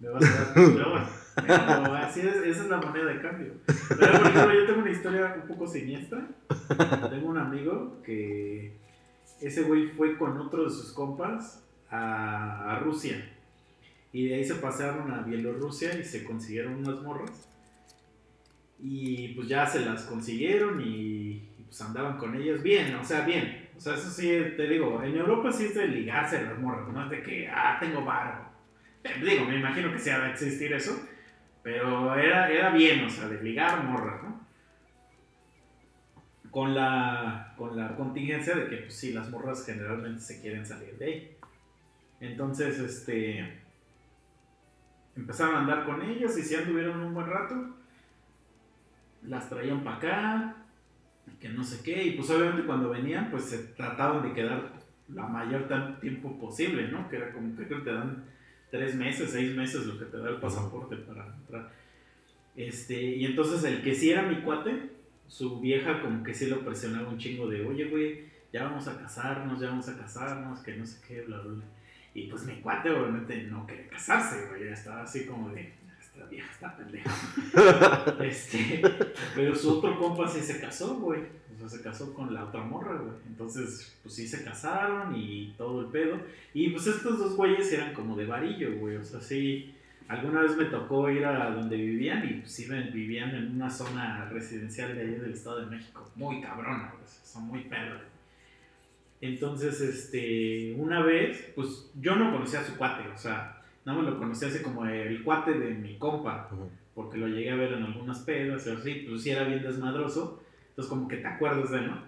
[0.00, 1.06] me vas a dar culero?
[1.46, 3.52] Pero así es, esa es la moneda de cambio.
[3.96, 6.26] Pero, por ejemplo, yo tengo una historia un poco siniestra.
[7.10, 8.87] Tengo un amigo que
[9.40, 13.34] ese güey fue con otro de sus compas a, a Rusia.
[14.12, 17.48] Y de ahí se pasaron a Bielorrusia y se consiguieron unas morras.
[18.80, 23.22] Y pues ya se las consiguieron y, y, pues andaban con ellas bien, o sea,
[23.22, 23.68] bien.
[23.76, 27.04] O sea, eso sí, te digo, en Europa sí es de ligarse las morras, no
[27.04, 28.48] es de que, ah, tengo varo.
[29.04, 31.00] Eh, digo, me imagino que sí ha de existir eso,
[31.62, 34.27] pero era, era bien, o sea, de ligar morras, ¿no?
[36.58, 40.98] Con la, con la contingencia de que, pues sí, las morras generalmente se quieren salir
[40.98, 41.36] de ahí.
[42.18, 43.60] Entonces, este
[45.14, 47.76] empezaron a andar con ellos y si anduvieron un buen rato,
[49.22, 50.56] las traían para acá,
[51.40, 54.72] que no sé qué, y pues obviamente cuando venían, pues se trataban de quedar
[55.14, 55.68] la mayor
[56.00, 57.08] tiempo posible, ¿no?
[57.08, 58.24] Que era como que te dan
[58.72, 61.70] tres meses, seis meses lo que te da el pasaporte para entrar.
[62.56, 64.97] Este, y entonces el que sí era mi cuate,
[65.28, 68.98] su vieja como que sí lo presionaba un chingo de, oye, güey, ya vamos a
[68.98, 71.62] casarnos, ya vamos a casarnos, que no sé qué, bla, bla.
[72.14, 74.68] Y pues mi cuate obviamente no quería casarse, güey.
[74.68, 77.10] Estaba así como de, esta vieja está pendeja.
[78.24, 78.82] este,
[79.34, 81.20] pero su otro compa sí se casó, güey.
[81.54, 83.14] O sea, se casó con la otra morra, güey.
[83.26, 86.18] Entonces, pues sí se casaron y todo el pedo.
[86.54, 88.96] Y pues estos dos güeyes eran como de varillo, güey.
[88.96, 89.74] O sea, sí.
[90.08, 94.94] Alguna vez me tocó ir a donde vivían y pues vivían en una zona residencial
[94.94, 96.10] de ahí del Estado de México.
[96.16, 98.00] Muy cabrona, o sea, Son muy perros.
[99.20, 104.08] Entonces, este, una vez, pues yo no conocía a su cuate, o sea, no me
[104.08, 106.48] lo conocía así como el cuate de mi compa,
[106.94, 110.42] porque lo llegué a ver en algunas pedas y así, pues sí era bien desmadroso,
[110.70, 112.02] entonces como que te acuerdas de él, ¿no?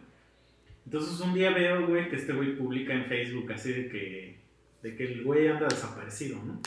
[0.87, 4.39] Entonces un día veo, güey, que este güey publica en Facebook así de que,
[4.83, 6.61] de que el güey anda desaparecido, ¿no?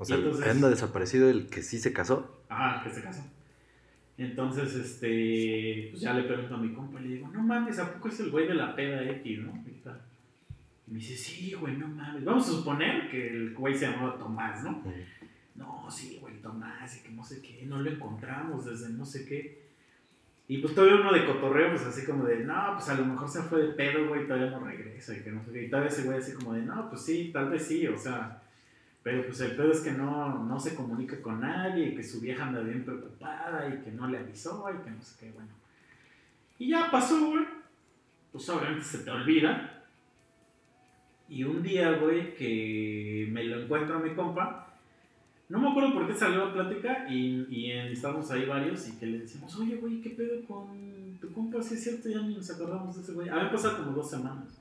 [0.00, 2.42] O sea, Y entonces- anda desaparecido el que sí se casó.
[2.48, 3.22] Ajá, que se casó.
[4.16, 8.08] Entonces, este, pues ya le pregunto a mi compa, le digo, no mames, ¿a poco
[8.08, 9.62] es el güey de la peda X, no?
[9.66, 10.00] Y tal.
[10.86, 12.24] Y me dice, sí, güey, no mames.
[12.24, 14.82] Vamos a suponer que el güey se llamaba Tomás, ¿no?
[15.54, 19.26] No, sí, güey, Tomás, y que no sé qué, no lo encontramos desde no sé
[19.26, 19.68] qué.
[20.48, 23.28] Y pues todavía uno de cotorreo, pues así como de, no, pues a lo mejor
[23.28, 25.64] se fue de pedo, güey, todavía no regresa, y que no sé qué.
[25.64, 28.42] Y todavía ese güey así como de, no, pues sí, tal vez sí, o sea,
[29.02, 32.46] Pero pues el pedo es que no, no se comunica con nadie, que su vieja
[32.46, 35.48] anda bien preocupada y que no le avisó y que no sé qué, bueno.
[36.58, 37.44] Y ya pasó, güey.
[38.30, 39.84] Pues obviamente se te olvida.
[41.28, 44.70] Y un día, güey, que me lo encuentro a mi compa,
[45.48, 49.06] no me acuerdo por qué salió la plática y, y estábamos ahí varios y que
[49.06, 51.62] le decimos, oye, güey, ¿qué pedo con tu compa?
[51.62, 53.28] Si es cierto, ya ni nos acordamos de ese güey.
[53.28, 54.59] Habían pasado como dos semanas.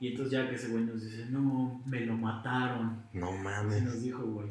[0.00, 3.02] Y entonces ya que ese güey nos dice, no, me lo mataron.
[3.12, 3.82] No Así mames.
[3.82, 4.48] nos dijo, güey.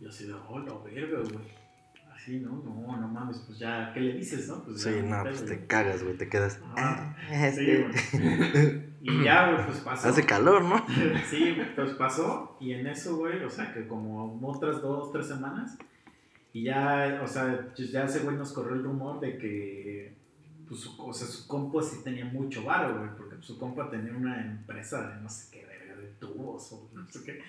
[0.00, 1.64] Yo así de, oh, la verga, güey.
[2.12, 4.62] Así, no, no, no mames, pues ya, ¿qué le dices, no?
[4.64, 6.60] Pues Sí, ya, no, pues te cagas, güey, te quedas.
[6.76, 7.82] Ah, "Ah, Sí, este".
[7.82, 8.84] güey.
[9.02, 10.08] Y ya, güey, pues pasó.
[10.08, 10.84] Hace calor, ¿no?
[11.28, 15.76] Sí, pues pasó y en eso, güey, o sea, que como otras dos, tres semanas,
[16.54, 20.16] y ya, o sea, pues ya ese güey nos corrió el rumor de que,
[20.68, 24.12] pues, su, o sea, su compa sí tenía mucho varo, güey, porque su compa tenía
[24.12, 27.42] una empresa de no sé qué, verga, de tubos o no sé qué.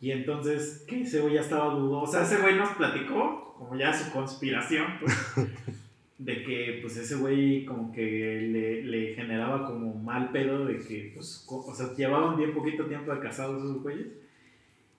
[0.00, 3.76] Y entonces, que ese güey ya estaba dudoso, o sea, ese güey nos platicó, como
[3.76, 5.14] ya su conspiración, pues,
[6.24, 11.10] de que pues ese güey como que le, le generaba como mal pedo de que
[11.14, 14.06] pues o sea llevaban bien poquito tiempo de casados esos güeyes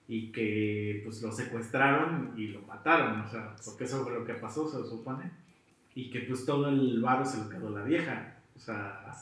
[0.06, 4.34] y que pues lo secuestraron y lo mataron o sea porque eso fue lo que
[4.34, 5.30] pasó se supone
[5.94, 9.14] y que pues todo el varo se lo quedó la vieja o sea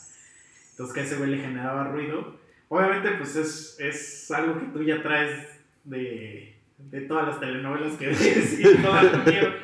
[0.71, 4.83] entonces que a ese güey le generaba ruido obviamente pues es, es algo que tú
[4.83, 9.55] ya traes de, de todas las telenovelas que ves y toda la mierda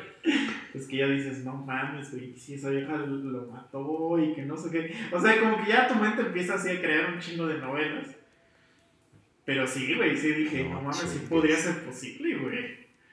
[0.73, 4.55] es que ya dices, no mames, güey, si esa vieja lo mató y que no
[4.55, 4.95] sé qué.
[5.11, 8.15] O sea, como que ya tu mente empieza así a crear un chingo de novelas.
[9.45, 12.28] Pero sí, güey, sí dije, No no, mames, sí podría ser posible.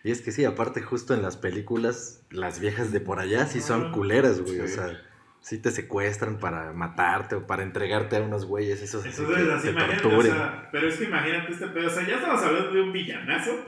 [0.06, 3.60] Y es que sí, aparte justo en las películas, las viejas de por allá sí
[3.60, 4.60] son culeras, güey.
[4.60, 5.02] O sea,
[5.40, 9.52] sí te secuestran para matarte o para entregarte a unos güeyes, esos así Entonces, que
[9.52, 12.70] así, te o sea, pero es que imagínate este pedo, o sea, ya estamos hablando
[12.70, 13.64] de un villanazo,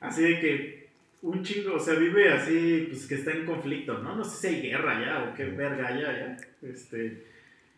[0.00, 0.88] así de que
[1.22, 4.14] un chingo, o sea, vive así, pues que está en conflicto, ¿no?
[4.16, 7.24] No sé si hay guerra ya o qué verga haya ya, este,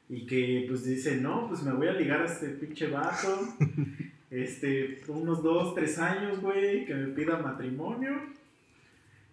[0.09, 3.47] y que pues dice, no, pues me voy a ligar a este pinche vato,
[4.33, 8.19] este, unos dos, tres años, güey, que me pida matrimonio.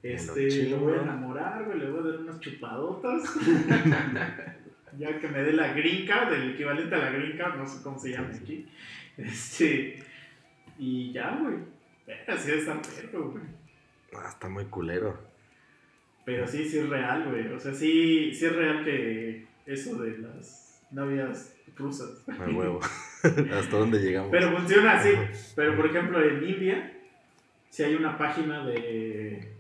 [0.04, 3.24] Este, lo voy a enamorar, güey, le voy a dar unas chupadotas.
[4.98, 8.12] ya que me dé la grinca, del equivalente a la grinca, no sé cómo se
[8.12, 8.68] llama aquí.
[9.18, 10.04] Este,
[10.78, 11.56] y ya, güey.
[12.06, 13.44] Pero sí debe estar perro, güey.
[14.14, 15.18] Ah, está muy culero.
[16.26, 17.48] Pero sí, sí es real, güey.
[17.54, 22.26] O sea, sí, sí es real que eso de las novias rusas.
[22.28, 22.82] A huevo.
[23.54, 24.30] ¿Hasta dónde llegamos?
[24.32, 25.10] Pero funciona así.
[25.56, 26.94] Pero por ejemplo, en India,
[27.70, 29.54] si hay una página de,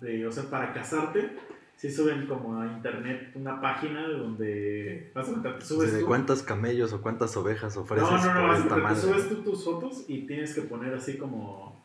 [0.00, 1.30] de, o sea, para casarte,
[1.76, 6.00] si suben como a internet una página donde, vas a cuenta, te Sí, subes ¿De
[6.00, 6.06] tú.
[6.06, 9.00] cuántos camellos o cuántas ovejas ofreces No, no, no, por esta madre?
[9.00, 11.80] subes tú tus fotos y tienes que poner así como,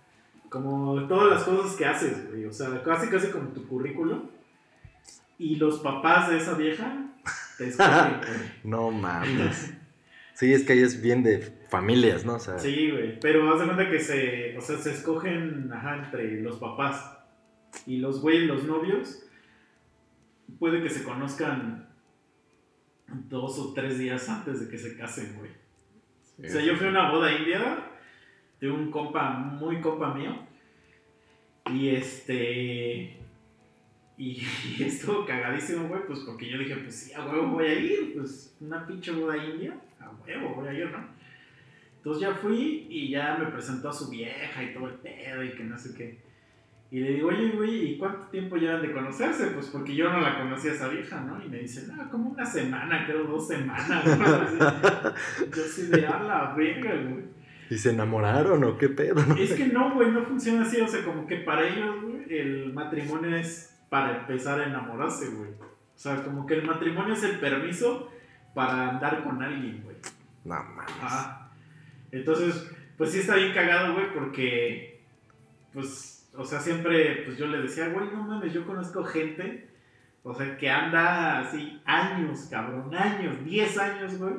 [0.50, 2.46] como todas las cosas que haces, güey.
[2.46, 4.24] O sea, casi, casi como tu currículum.
[5.38, 7.06] Y los papás de esa vieja
[7.58, 8.22] te escogen.
[8.64, 9.75] No mames.
[10.36, 12.36] Sí, es que ahí es bien de familias, ¿no?
[12.36, 13.18] O sea, Sí, güey.
[13.22, 17.18] Pero haz de cuenta que se, o sea, se escogen ajá, entre los papás.
[17.86, 19.26] Y los güeyes, los novios,
[20.60, 21.88] puede que se conozcan
[23.30, 25.52] dos o tres días antes de que se casen, güey.
[26.44, 27.92] O sea, yo fui a una boda india
[28.60, 30.36] de un compa, muy compa mío.
[31.72, 33.18] Y este.
[34.18, 34.44] Y,
[34.78, 38.14] y estuvo cagadísimo, güey, pues porque yo dije, pues sí, a huevo voy a ir.
[38.16, 39.80] Pues una pinche boda india,
[40.26, 41.06] huevo voy a ir, ¿no?
[41.98, 45.52] Entonces ya fui y ya me presentó a su vieja y todo el pedo y
[45.54, 46.20] que no sé qué.
[46.92, 49.48] Y le digo, oye, güey, ¿y cuánto tiempo llevan de conocerse?
[49.48, 51.44] Pues porque yo no la conocía a esa vieja, ¿no?
[51.44, 55.46] Y me dice, no, como una semana, creo, dos semanas, ¿no?
[55.48, 57.26] Yo sí de a la verga, güey.
[57.70, 59.20] ¿Y se enamoraron o qué pedo?
[59.36, 60.80] Es que no, güey, no funciona así.
[60.80, 65.50] O sea, como que para ellos, güey, el matrimonio es para empezar a enamorarse, güey.
[65.50, 68.12] O sea, como que el matrimonio es el permiso
[68.54, 69.95] para andar con alguien, güey.
[70.46, 70.92] No mames.
[71.02, 71.52] Ajá.
[72.12, 75.04] Entonces, pues sí está bien cagado, güey, porque,
[75.74, 79.70] pues, o sea, siempre, pues yo le decía, güey, no mames, yo conozco gente,
[80.24, 84.34] o sea, que anda así años, cabrón, años, 10 años, güey.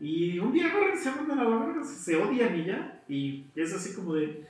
[0.00, 3.02] Y un día, güey, se mandan a la verga, se odian y ya.
[3.08, 4.46] Y es así como de,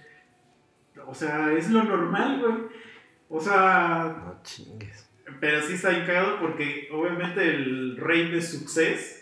[1.07, 2.55] o sea, es lo normal, güey.
[3.29, 5.09] O sea, No chingues.
[5.41, 9.20] pero sí está bien cagado porque obviamente el rey de success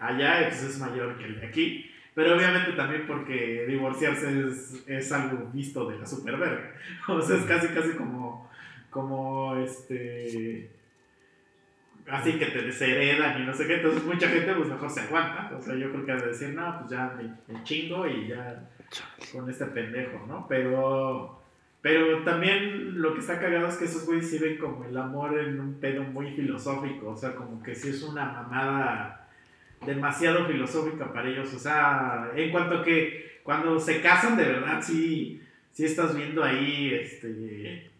[0.00, 1.90] allá es mayor que el de aquí.
[2.14, 6.72] Pero obviamente también porque divorciarse es, es algo visto de la superverga.
[7.08, 8.50] O sea, es casi casi como,
[8.90, 10.70] como este...
[12.08, 15.56] así que te desheredan y no sé qué, entonces mucha gente pues mejor se aguanta,
[15.56, 18.68] o sea, yo creo que de decir, no, pues ya me, chingo y ya
[19.32, 20.46] con este pendejo, ¿no?
[20.48, 21.40] Pero,
[21.80, 25.60] pero también lo que está cagado es que esos güeyes sí como el amor en
[25.60, 29.19] un pedo muy filosófico, o sea, como que sí es una mamada
[29.84, 35.40] demasiado filosófica para ellos, o sea, en cuanto que cuando se casan de verdad sí,
[35.72, 37.90] sí estás viendo ahí, este,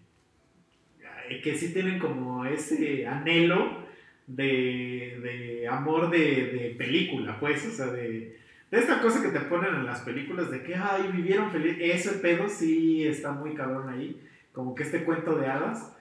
[1.29, 3.85] eh, que sí tienen como ese anhelo
[4.27, 8.39] de, de amor de, de película, pues, o sea, de,
[8.71, 12.13] de esta cosa que te ponen en las películas de que, ay, vivieron feliz, ese
[12.19, 14.21] pedo sí está muy cabrón ahí,
[14.53, 15.93] como que este cuento de hadas.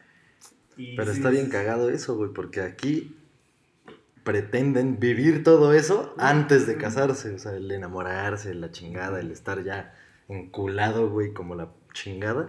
[0.78, 3.16] Y Pero sí, está bien cagado eso, güey, porque aquí
[4.32, 7.34] pretenden vivir todo eso antes de casarse.
[7.34, 9.94] O sea, el enamorarse, la chingada, el estar ya
[10.28, 12.48] enculado, güey, como la chingada.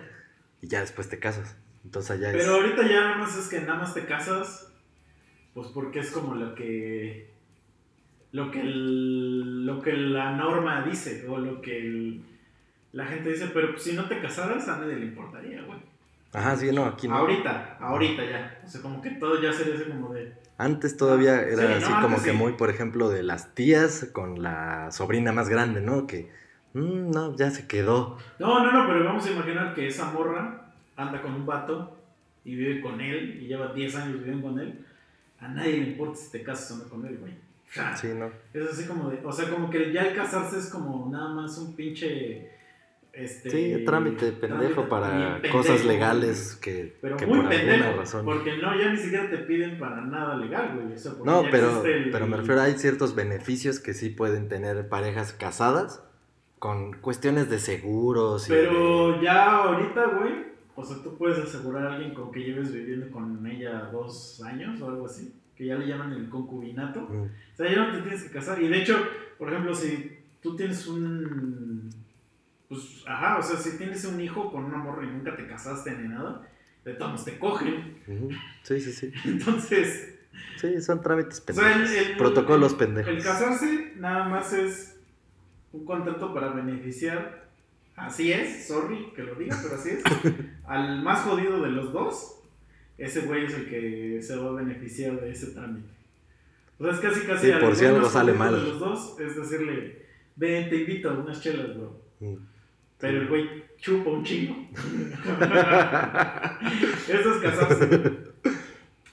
[0.61, 1.57] Y ya después te casas.
[1.85, 2.37] Entonces allá es...
[2.37, 4.70] Pero ahorita ya nada más es que nada más te casas,
[5.55, 7.31] pues porque es como lo que
[8.33, 12.22] lo que el- lo que la norma dice o lo que el-
[12.93, 15.78] la gente dice, pero pues, si no te casaras a nadie le importaría, güey.
[16.33, 17.16] Ajá, sí, no, aquí no.
[17.16, 21.41] Ahorita, ahorita ya, o sea, como que todo ya sería así como de Antes todavía
[21.43, 22.37] era Sí, no, así como que sí.
[22.37, 26.07] muy, por ejemplo, de las tías con la sobrina más grande, ¿no?
[26.07, 26.31] Que,
[26.74, 28.18] "Mm, no, ya se quedó.
[28.39, 31.97] No, no, no, pero vamos a imaginar que esa morra anda con un vato
[32.45, 34.85] y vive con él y lleva 10 años viviendo con él.
[35.41, 37.33] A nadie le importa si te casas o no con él, güey.
[37.33, 38.31] O sea, Sí, ¿no?
[38.53, 41.57] Es así como de, o sea, como que ya el casarse es como nada más
[41.59, 42.51] un pinche
[43.12, 47.72] este Sí, trámite pendejo trámite para pendejo, cosas legales que, Pero que muy por alguna
[47.72, 48.24] pendejo, razón.
[48.24, 50.92] porque no, ya ni siquiera te piden para nada legal, güey.
[50.94, 54.48] O sea, porque No, pero, el- pero me refiero, hay ciertos beneficios que sí pueden
[54.48, 56.02] tener parejas casadas
[56.58, 60.32] con cuestiones de seguros y de- Pero ya ahorita, güey,
[60.76, 64.80] o sea, tú puedes asegurar a alguien con que lleves viviendo con ella dos años
[64.80, 67.00] o algo así, que ya le llaman el concubinato.
[67.00, 68.62] Mm, O sea, ya no te tienes que casar.
[68.62, 68.96] Y de hecho,
[69.38, 71.90] por ejemplo, si tú tienes un.
[72.71, 75.91] Pues, ajá, o sea, si tienes un hijo con una morra y nunca te casaste
[75.99, 76.49] ni nada,
[76.85, 77.99] de todos te cogen.
[78.62, 79.12] Sí, sí, sí.
[79.27, 80.16] Entonces,
[80.57, 82.07] Sí, son trámites o sea, el, pendejos.
[82.11, 83.12] el- Protocolos el- pendejos.
[83.12, 84.97] El casarse nada más es
[85.73, 87.49] un contrato para beneficiar,
[87.97, 90.03] así es, sorry que lo diga, pero así es,
[90.66, 92.41] al más jodido de los dos,
[92.97, 95.89] ese güey es el que se va a beneficiar de ese trámite.
[96.79, 98.55] O sea, es casi casi Sí, al por si algo sale mal.
[98.55, 100.07] de los dos, es decirle,
[100.37, 102.01] ven, te invito a unas chelas, bro.
[102.21, 102.35] Mm.
[103.01, 104.68] Pero el güey chupa un chingo.
[107.09, 108.18] Eso es casarse.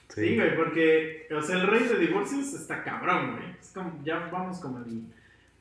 [0.08, 3.50] Sí, güey, porque, o sea, el rey de divorcios está cabrón, güey.
[3.60, 5.02] Es como, ya vamos como el...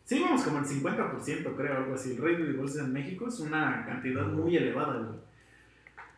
[0.03, 2.11] Sí, vamos como el 50%, creo, algo así.
[2.13, 5.19] El rey de divorcios en México es una cantidad muy elevada, güey.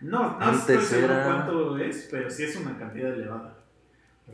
[0.01, 3.55] No, no Antes estoy seguro era- cuánto es, pero sí es una cantidad elevada.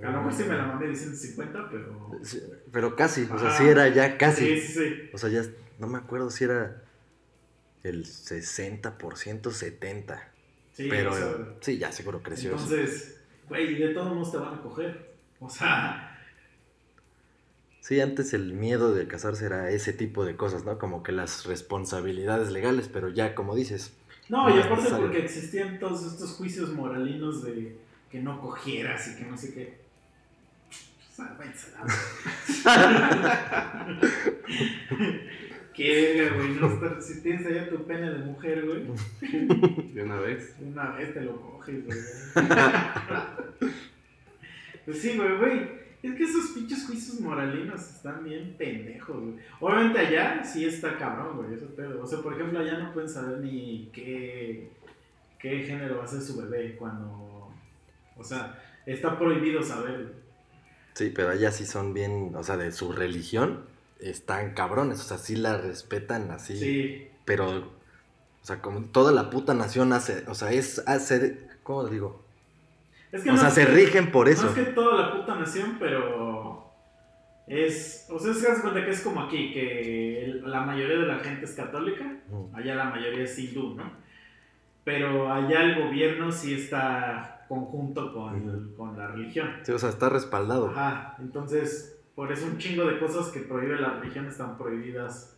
[0.03, 2.11] A lo mejor sí me la mamé diciendo 50, pero...
[2.21, 4.59] Sí, pero casi, o sea, sí era ya casi.
[4.59, 5.09] Sí, sí, sí.
[5.13, 5.41] O sea, ya
[5.79, 6.83] no me acuerdo si era
[7.85, 8.91] el 60%,
[9.41, 10.19] 70%.
[10.73, 13.17] Sí, pero o sea, sí, ya seguro creció entonces,
[13.47, 15.15] güey, de todos modos te van a coger.
[15.39, 16.15] O sea,
[17.85, 20.79] Sí, antes el miedo de casarse era ese tipo de cosas, ¿no?
[20.79, 23.93] Como que las responsabilidades legales, pero ya como dices,
[24.27, 27.77] No, y No aparte porque existían todos estos juicios moralinos de
[28.09, 29.77] que no cogieras y que no sé qué.
[31.15, 31.37] Sea,
[35.75, 36.51] Qué güey.
[36.53, 38.85] No si tienes allá tu pene de mujer, güey,
[39.93, 40.57] De una vez.
[40.59, 41.97] de una vez te lo coges, güey.
[44.85, 45.85] Pues sí, güey, güey.
[46.03, 49.35] Es que esos pinches juicios moralinos están bien pendejos, güey.
[49.59, 52.03] Obviamente allá sí está cabrón, güey, eso pedo.
[52.03, 54.69] O sea, por ejemplo, allá no pueden saber ni qué,
[55.39, 57.51] qué género va a ser su bebé cuando...
[58.15, 60.03] O sea, está prohibido saber.
[60.03, 60.13] güey.
[60.93, 63.65] sí, pero allá sí son bien, o sea, de su religión,
[63.99, 66.57] están cabrones, o sea, sí la respetan así.
[66.57, 67.07] Sí.
[67.25, 72.23] Pero, o sea, como toda la puta nación hace, o sea, es hacer, ¿cómo digo?
[73.11, 74.43] Es que O no sea, es se rigen por eso.
[74.43, 76.71] No es que toda la puta nación, pero
[77.47, 81.05] es, o sea, que haz cuenta que es como aquí, que el- la mayoría de
[81.07, 82.55] la gente es católica, Mm.
[82.55, 83.91] allá la mayoría es hindú, ¿no?
[84.83, 89.49] Pero allá el gobierno sí está conjunto con, con la religión.
[89.63, 90.69] Sí, o sea, está respaldado.
[90.69, 95.37] Ajá, entonces, por eso un chingo de cosas que prohíbe la religión están prohibidas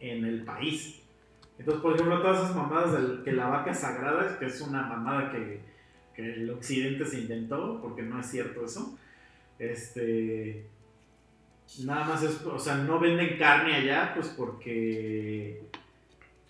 [0.00, 1.02] en el país.
[1.58, 5.30] Entonces, por ejemplo, todas esas mamadas del que la vaca sagrada, que es una mamada
[5.30, 5.60] que,
[6.14, 8.98] que el occidente se inventó, porque no es cierto eso.
[9.58, 10.66] Este.
[11.84, 15.62] Nada más es, o sea, no venden carne allá, pues porque.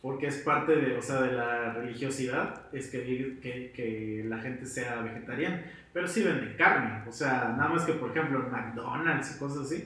[0.07, 3.03] Porque es parte de, o sea, de la religiosidad, es que,
[3.43, 5.65] que, que la gente sea vegetariana.
[5.93, 9.67] Pero sí venden carne, o sea, nada más que, por ejemplo, en McDonald's y cosas
[9.67, 9.85] así,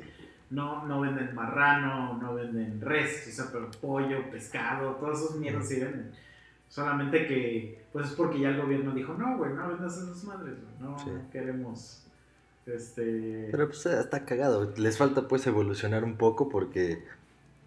[0.51, 5.67] no, no venden marrano, no venden res, o sea, pero pollo, pescado, todas esas mierdas
[5.67, 6.11] sí venden.
[6.69, 10.57] Solamente que, pues es porque ya el gobierno dijo, no, güey, no vendas esas madres,
[10.61, 11.13] güey, no Sí.
[11.33, 12.07] queremos,
[12.67, 13.49] este...
[13.51, 14.71] Pero pues está cagado.
[14.77, 17.03] Les falta pues evolucionar un poco porque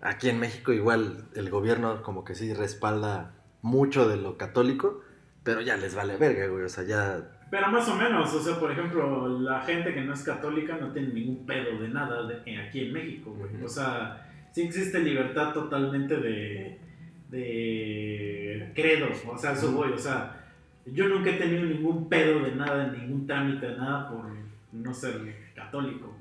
[0.04, 5.02] aquí en México igual el gobierno como que sí respalda mucho de lo católico,
[5.44, 6.64] pero ya les vale verga, güey.
[6.66, 7.30] O sea, ya...
[7.50, 10.92] Pero más o menos, o sea, por ejemplo, la gente que no es católica no
[10.92, 13.64] tiene ningún pedo de nada de- aquí en México, güey.
[13.64, 16.80] O sea, sí existe libertad totalmente de,
[17.30, 20.40] de credo, o sea, eso voy, o sea,
[20.86, 24.26] yo nunca he tenido ningún pedo de nada, ningún trámite de nada por
[24.72, 26.13] no ser católico.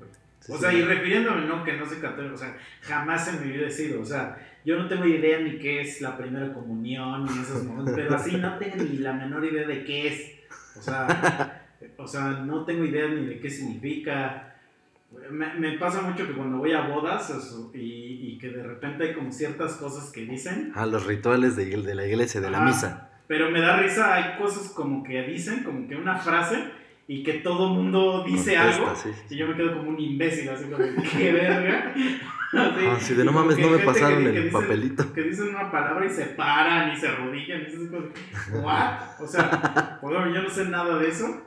[0.45, 0.61] Sí, O sí.
[0.61, 3.71] sea, y refiriéndome no que no soy católico, o sea, jamás en mi vida he
[3.71, 7.63] sido, o sea, yo no tengo idea ni qué es la primera comunión, ni esos
[7.65, 10.31] momentos, pero así no tengo ni la menor idea de qué es.
[10.77, 11.63] O sea,
[11.97, 14.49] o sea, no tengo idea ni de qué significa.
[15.29, 17.79] Me, me pasa mucho que cuando voy a bodas eso, y,
[18.31, 21.93] y que de repente hay como ciertas cosas que dicen, Ah, los rituales de, de
[21.95, 22.65] la iglesia, de la Ajá.
[22.67, 23.09] misa.
[23.27, 26.63] pero me da risa, hay cosas como que dicen, como que una frase,
[27.07, 29.35] y que todo mundo dice Contesta, algo, sí, sí.
[29.35, 30.77] y yo me quedo como un imbécil, así como,
[31.17, 31.93] qué verga.
[32.53, 35.11] Así, Ah, sí, de no como mames, no me que- pasaron que el dicen- papelito.
[35.13, 38.11] Que dicen una palabra y se paran y se arrodillan y esas cosas.
[38.63, 39.21] ¿What?
[39.21, 41.41] O sea, yo no sé nada de eso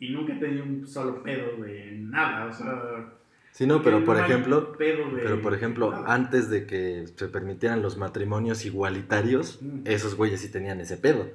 [0.00, 2.46] y nunca he tenido un solo pedo de nada.
[2.46, 3.12] O sea,
[3.52, 8.64] Sí, no, pero por ejemplo, pero por ejemplo, antes de que se permitieran los matrimonios
[8.66, 11.28] igualitarios, esos güeyes sí tenían ese pedo.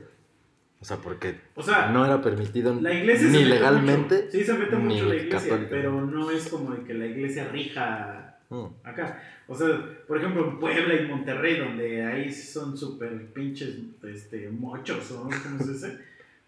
[0.81, 4.15] O sea, porque O sea, no era permitido la iglesia ni legalmente.
[4.25, 4.31] mucho.
[4.31, 5.67] Sí, se mete mucho la iglesia, católica.
[5.71, 8.65] pero no es como de que la iglesia rija Mm.
[8.83, 9.23] acá.
[9.47, 9.67] O sea,
[10.07, 13.75] por ejemplo, en Puebla y Monterrey, donde ahí son súper pinches
[14.07, 15.97] este, mochos, ¿o ¿cómo se dice?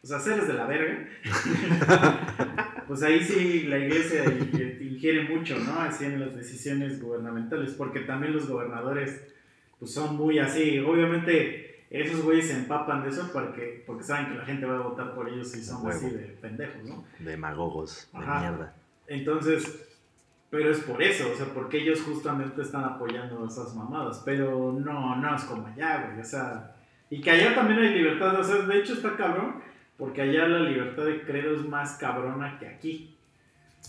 [0.03, 1.07] O sea, seres de la verga.
[2.87, 5.79] pues ahí sí la iglesia in- ingiere mucho, ¿no?
[5.79, 9.21] Así en las decisiones gubernamentales, porque también los gobernadores
[9.79, 10.79] pues son muy así.
[10.79, 14.81] Obviamente esos güeyes se empapan de eso porque, porque saben que la gente va a
[14.81, 17.05] votar por ellos y son así de pendejos, ¿no?
[17.19, 18.39] Demagogos de Ajá.
[18.39, 18.73] mierda.
[19.07, 19.87] Entonces,
[20.49, 25.15] pero es por eso, o sea, porque ellos justamente están apoyando esas mamadas, pero no,
[25.15, 26.75] no es como allá, güey, o sea,
[27.09, 29.61] y que allá también hay libertad, o sea, de hecho está cabrón,
[29.97, 33.13] porque allá la libertad de credo es más cabrona que aquí.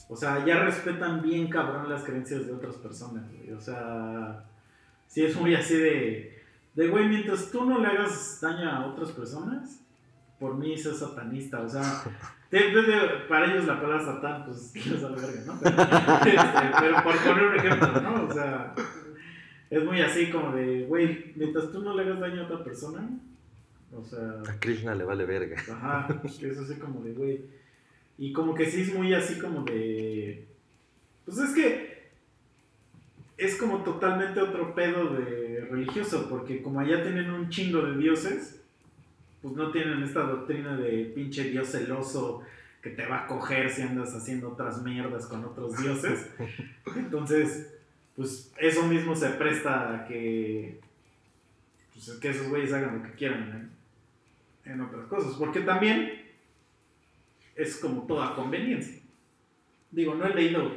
[0.08, 4.44] O sea, allá respetan bien cabrón las creencias de otras personas, güey, o sea,
[5.06, 6.37] sí es muy así de,
[6.78, 9.80] de, güey, mientras tú no le hagas daño a otras personas,
[10.38, 11.82] por mí es satanista, o sea,
[12.50, 15.58] de- de- de- para ellos la palabra satán, pues les da la verga, ¿no?
[15.60, 18.24] Pero, este, pero por poner un ejemplo, ¿no?
[18.28, 18.74] O sea,
[19.70, 23.08] es muy así como de, güey, mientras tú no le hagas daño a otra persona,
[23.92, 25.56] o sea, A Krishna le vale verga.
[25.60, 27.40] ajá, que es así como de, güey.
[28.18, 30.46] Y como que sí es muy así como de,
[31.24, 31.87] pues es que
[33.38, 38.60] es como totalmente otro pedo de religioso, porque como allá tienen un chingo de dioses,
[39.40, 42.42] pues no tienen esta doctrina de pinche dios celoso
[42.82, 46.30] que te va a coger si andas haciendo otras mierdas con otros dioses.
[46.96, 47.72] Entonces,
[48.16, 50.80] pues eso mismo se presta a que,
[51.94, 53.72] pues, que esos güeyes hagan lo que quieran
[54.64, 55.34] en, en otras cosas.
[55.34, 56.26] Porque también
[57.54, 59.00] es como toda conveniencia.
[59.92, 60.72] Digo, no he leído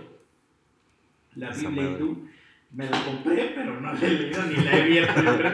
[1.36, 2.28] la Esa Biblia hindú.
[2.74, 5.54] Me la compré, pero no la he leído ni la he abierto, yo creo.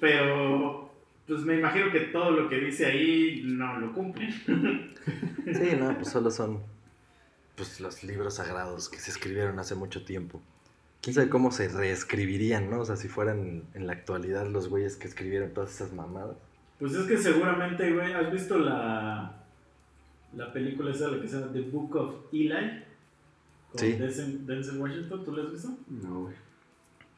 [0.00, 0.92] Pero,
[1.26, 4.32] pues me imagino que todo lo que dice ahí no lo cumplen.
[5.46, 6.62] Sí, no, pues solo son
[7.56, 10.40] pues los libros sagrados que se escribieron hace mucho tiempo.
[11.00, 12.80] Quién sabe cómo se reescribirían, ¿no?
[12.80, 16.36] O sea, si fueran en la actualidad los güeyes que escribieron todas esas mamadas.
[16.78, 19.44] Pues es que seguramente, güey, ¿has visto la,
[20.34, 22.84] la película esa, la que se llama The Book of Eli?
[23.76, 23.92] Con Sí.
[24.46, 25.68] Denzel, Washington, ¿tú la has visto?
[25.88, 26.34] No, güey.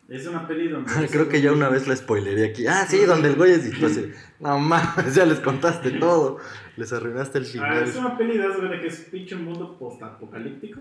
[0.09, 0.91] Es una peli donde...
[1.11, 2.67] Creo que ya una vez la spoileré aquí.
[2.67, 6.39] Ah, sí, donde el güey es así, No mames, ya les contaste todo.
[6.77, 7.83] Les arruinaste el Ah, final.
[7.85, 10.81] es una peli de eso, güey, que es pinche mundo post-apocalíptico.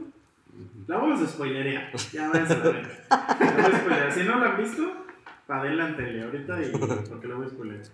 [0.87, 1.91] La vamos a spoilerear.
[2.13, 2.89] Ya váyanse a la verga.
[3.09, 4.11] La voy a.
[4.11, 5.05] Si no la han visto,
[5.47, 6.71] adelántele ahorita y
[7.09, 7.85] porque la voy a spoilerear.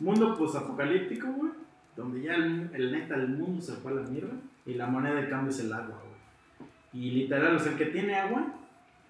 [0.00, 1.52] Mundo post-apocalíptico, güey.
[1.96, 4.34] Donde ya el, el neta, el mundo se fue a la mierda.
[4.66, 6.11] Y la moneda de cambio es el agua, güey.
[6.92, 8.54] Y literal, o sea, el que tiene agua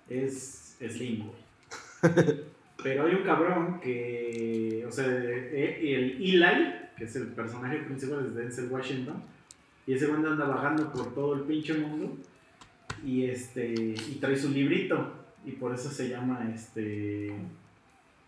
[0.08, 1.42] es Slim, güey.
[2.82, 8.26] Pero hay un cabrón que, o sea, eh, el Eli, que es el personaje principal
[8.26, 9.22] es Denzel Washington,
[9.86, 12.16] y ese güey anda bajando por todo el pinche mundo
[13.04, 15.12] y este y trae su librito
[15.44, 17.32] y por eso se llama este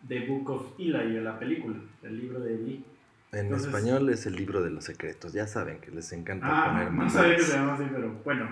[0.09, 2.85] The Book of Eli, la película, el libro de Eli.
[3.33, 5.33] En Entonces- español es el libro de los secretos.
[5.33, 7.13] Ya saben que les encanta Ah, poner no mamadas.
[7.13, 8.49] sabía que se llamaba así, pero bueno.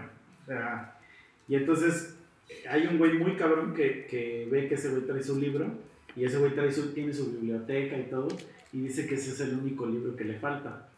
[1.48, 2.16] Y entonces
[2.68, 5.66] hay un güey muy cabrón que, que ve que ese güey trae su libro
[6.16, 8.28] y ese güey trae su, tiene su biblioteca y todo
[8.72, 10.88] y dice que ese es el único libro que le falta.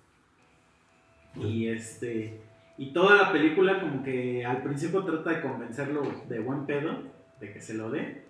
[1.36, 2.40] Y este
[2.76, 7.02] y toda la película como que al principio trata de convencerlo de buen pedo
[7.40, 8.22] de que se lo dé,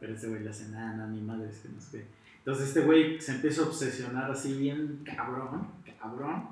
[0.00, 2.06] pero ese güey le hace nada, nada, ni madres que no sé.
[2.38, 5.68] Entonces este güey se empieza a obsesionar así bien cabrón,
[6.00, 6.48] cabrón,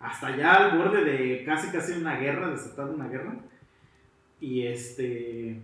[0.00, 3.36] hasta ya al borde de casi casi una guerra, desatar una guerra.
[4.40, 5.60] Y este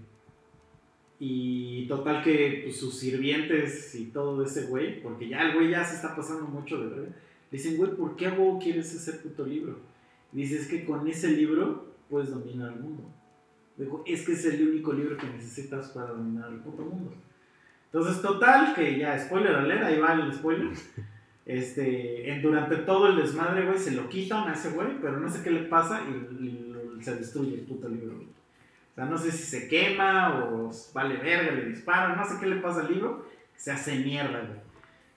[1.20, 5.84] y total que pues, sus sirvientes y todo ese güey, porque ya el güey ya
[5.84, 7.16] se está pasando mucho de verdad.
[7.50, 9.78] Dicen, güey, ¿por qué huevo quieres ese puto libro?
[10.32, 13.04] Dice, es que con ese libro puedes dominar el mundo.
[13.76, 17.14] Dijo, es que es el único libro que necesitas para dominar el puto mundo.
[17.86, 20.72] Entonces, total, que ya, spoiler alert, ahí va el spoiler.
[21.46, 25.42] Este, durante todo el desmadre, güey, se lo quitan a ese güey, pero no sé
[25.42, 26.70] qué le pasa y,
[27.02, 28.28] se destruye el puto libro, güey.
[28.28, 32.46] O sea, no sé si se quema o vale verga, le disparan, no sé qué
[32.46, 34.64] le pasa al libro, se hace mierda, güey.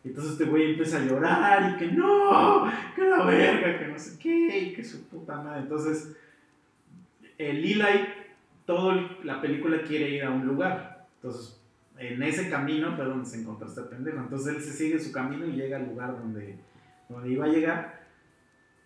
[0.04, 4.18] Entonces este güey empieza a llorar y que no, que la verga, que no sé
[4.20, 5.62] qué, y que su puta madre.
[5.62, 6.16] Entonces,
[7.38, 8.08] el Eli,
[8.66, 11.08] toda la película quiere ir a un lugar.
[11.16, 11.62] Entonces,
[12.00, 14.18] en ese camino fue donde se encontró este pendejo.
[14.20, 16.56] Entonces él se sigue su camino y llega al lugar donde,
[17.10, 17.98] donde iba a llegar.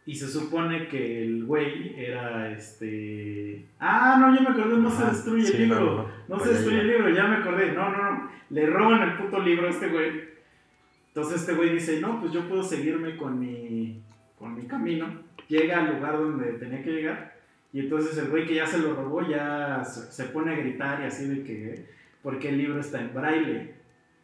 [0.06, 3.68] Y se supone que el güey era este.
[3.80, 5.80] Ah, no, ya me acordé, no se Ajá, destruye sí, el libro.
[5.80, 6.44] no, No, no, no.
[6.44, 7.72] se destruye el libro, ya me acordé.
[7.74, 8.32] No, no, no.
[8.50, 10.32] Le roban el puto libro a este güey.
[11.10, 14.02] Entonces este güey dice, no, pues yo puedo seguirme con mi,
[14.40, 15.06] con mi camino.
[15.48, 17.36] Llega al lugar donde tenía que llegar.
[17.74, 21.02] Y entonces el güey que ya se lo robó ya se, se pone a gritar
[21.02, 21.86] y así de que,
[22.24, 23.76] porque el libro está en braille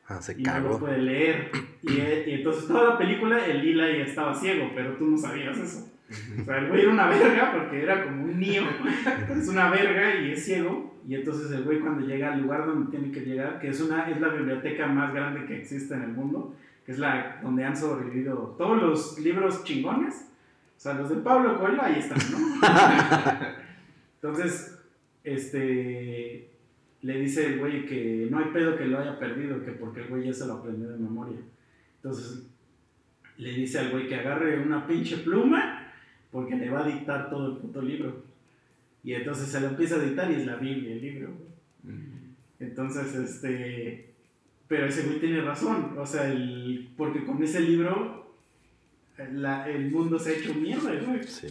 [0.09, 0.79] Ah, se y no lo cagó.
[0.79, 1.51] puede leer.
[1.81, 5.57] Y, él- y entonces toda la película el Eli estaba ciego, pero tú no sabías
[5.57, 5.85] eso.
[6.41, 8.61] O sea, el güey era una verga porque era como un niño,
[9.37, 10.95] es una verga y es ciego.
[11.05, 14.09] Y entonces el güey cuando llega al lugar donde tiene que llegar, que es, una,
[14.09, 17.75] es la biblioteca más grande que existe en el mundo, que es la donde han
[17.75, 20.29] sobrevivido todos los libros chingones,
[20.77, 22.37] o sea, los de Pablo Coelho, ahí están, ¿no?
[24.21, 24.79] Entonces,
[25.23, 26.49] este,
[27.07, 30.07] le dice el güey que no hay pedo que lo haya perdido, que porque el
[30.07, 31.37] güey ya se lo aprendió de memoria.
[31.95, 32.43] Entonces,
[33.37, 35.91] le dice al güey que agarre una pinche pluma,
[36.31, 38.23] porque le va a dictar todo el puto libro.
[39.03, 41.29] Y entonces se lo empieza a dictar y es la Biblia, el libro.
[41.83, 41.95] güey.
[42.59, 44.09] Entonces, este,
[44.67, 48.35] pero ese güey tiene razón, o sea, el, porque con ese libro
[49.31, 51.23] la- el mundo se ha hecho mierda, güey.
[51.23, 51.47] Sí.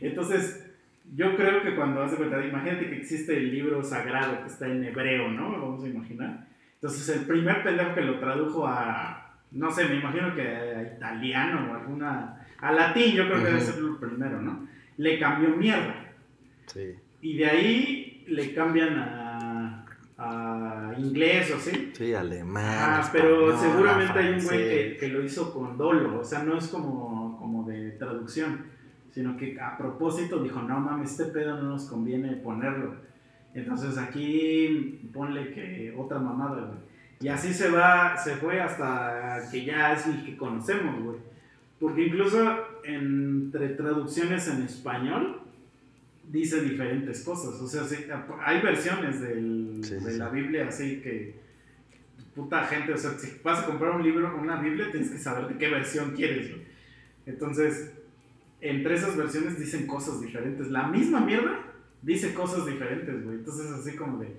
[0.00, 0.69] Entonces,
[1.14, 4.84] yo creo que cuando hace cuenta, imagínate que existe el libro sagrado que está en
[4.84, 5.50] hebreo, ¿no?
[5.52, 6.46] Vamos a imaginar.
[6.74, 11.70] Entonces, el primer pendejo que lo tradujo a, no sé, me imagino que a italiano
[11.70, 13.66] o alguna, a latín, yo creo que debe Ujú.
[13.66, 14.66] ser lo primero, ¿no?
[14.96, 15.94] Le cambió mierda.
[16.66, 16.94] Sí.
[17.20, 19.84] Y de ahí le cambian a,
[20.16, 21.90] a inglés o así.
[21.94, 22.64] Sí, alemán.
[22.66, 26.42] Ah, pero español, seguramente hay un güey que, que lo hizo con dolo, o sea,
[26.44, 28.66] no es como, como de traducción,
[29.12, 32.94] sino que a propósito dijo, no mames, este pedo no nos conviene ponerlo.
[33.54, 36.78] Entonces aquí ponle que otra mamada, güey.
[37.22, 41.18] Y así se va, se fue hasta que ya es el que conocemos, güey.
[41.78, 42.38] Porque incluso
[42.84, 45.40] entre traducciones en español
[46.30, 47.60] dice diferentes cosas.
[47.60, 47.96] O sea, sí,
[48.44, 50.28] hay versiones del- Sí, de sí, la.
[50.28, 51.34] Biblia así que
[52.34, 55.48] puta gente, o sea, si vas a comprar un libro, una Biblia, tienes que saber
[55.48, 56.62] de qué versión quieres, güey.
[57.26, 57.92] Entonces,
[58.60, 60.70] entre esas versiones dicen cosas diferentes.
[60.70, 61.58] La misma mierda
[62.02, 63.36] dice cosas diferentes, güey.
[63.36, 64.36] Entonces, así como de,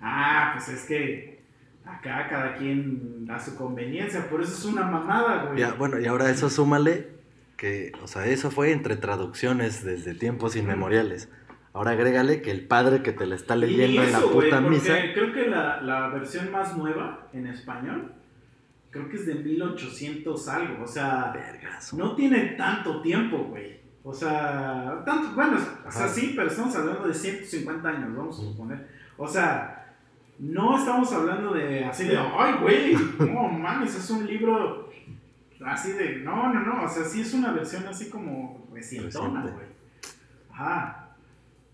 [0.00, 1.42] ah, pues es que
[1.84, 5.58] acá cada quien a su conveniencia, por eso es una mamada, güey.
[5.58, 7.08] Ya, bueno, y ahora eso súmale
[7.56, 11.28] que, o sea, eso fue entre traducciones desde tiempos inmemoriales.
[11.74, 14.68] Ahora agrégale que el padre que te la está leyendo en la eso, puta porque
[14.68, 14.96] misa.
[15.14, 18.12] Creo que la, la versión más nueva en español,
[18.92, 21.96] creo que es de 1800 algo, o sea, Vergazo.
[21.96, 23.80] no tiene tanto tiempo, güey.
[24.04, 25.56] O sea, tanto, bueno,
[25.86, 26.14] o sea, Ajá.
[26.14, 28.88] sí, pero estamos hablando de 150 años, vamos a suponer.
[29.16, 29.96] O sea,
[30.38, 34.90] no estamos hablando de así de, ay, güey, no mames, es un libro
[35.64, 39.66] así de, no, no, no, o sea, sí es una versión así como recientona, güey.
[40.52, 41.08] Ajá.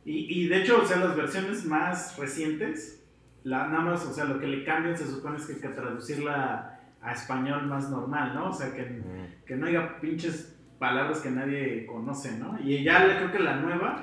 [0.05, 3.03] Y, y de hecho, o sea, las versiones más recientes,
[3.43, 5.69] la, nada más, o sea, lo que le cambian se supone es que hay que
[5.69, 8.51] traducirla a español más normal, ¿no?
[8.51, 12.59] O sea, que Mm, que no haya pinches palabras que nadie conoce, ¿no?
[12.63, 14.03] Y ya le- creo que la nueva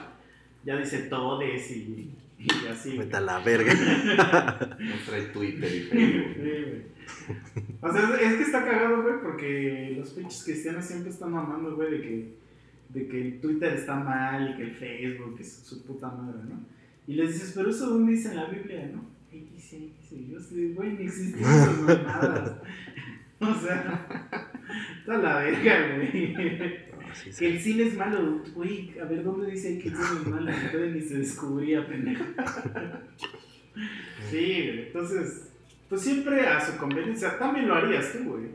[0.64, 2.98] ya dice todes y Y así.
[2.98, 3.72] Vete a la verga.
[4.80, 6.36] No trae Twitter y Sí, Facebook.
[6.38, 6.82] güey.
[7.82, 11.92] O sea, es que está cagado, güey, porque los pinches cristianos siempre están mamando, güey,
[11.92, 12.34] de que,
[12.90, 16.60] de que el Twitter está mal y que el Facebook es su puta madre, ¿no?
[17.08, 19.06] Y les dices, pero eso dónde dice en la Biblia, ¿no?
[19.32, 22.56] Y dice, dice, yo sé, güey, ni existen esas mamadas.
[23.40, 24.08] O sea,
[25.00, 26.34] está la verga, güey.
[26.92, 30.20] No, sí, Que el cine es malo, güey, a ver, ¿dónde dice que el cine
[30.22, 30.52] es malo?
[30.72, 32.24] Todavía ni se descubría, pendejo.
[34.32, 35.50] Sí, güey, entonces,
[35.90, 38.46] pues siempre a su conveniencia, también lo harías tú, güey.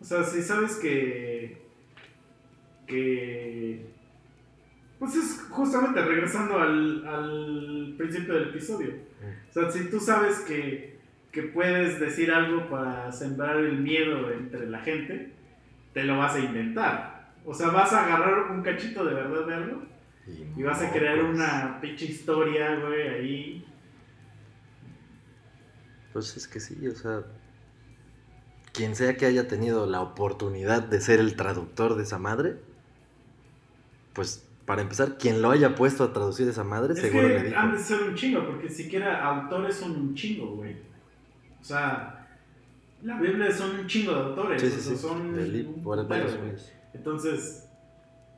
[0.00, 1.62] O sea, si sabes que,
[2.86, 3.86] que,
[4.98, 8.92] pues es justamente regresando al, al principio del episodio.
[9.50, 10.97] O sea, si tú sabes que,
[11.40, 15.32] que puedes decir algo para sembrar el miedo entre la gente,
[15.92, 17.32] te lo vas a inventar.
[17.44, 19.82] O sea, vas a agarrar un cachito de verdad de algo
[20.56, 21.36] y vas a crear mocos.
[21.36, 23.64] una pinche historia, güey, ahí.
[26.12, 27.22] Pues es que sí, o sea.
[28.72, 32.56] Quien sea que haya tenido la oportunidad de ser el traductor de esa madre,
[34.12, 37.42] pues para empezar, quien lo haya puesto a traducir esa madre, Es seguro le que
[37.44, 37.58] dijo.
[37.58, 40.76] han de ser un chingo, porque siquiera autores son un chingo, güey.
[41.60, 42.26] O sea,
[43.02, 44.60] la Biblia son un chingo de autores.
[44.60, 45.02] Sí, o sí, sea, sí.
[45.02, 46.56] son un.
[46.94, 47.68] Entonces,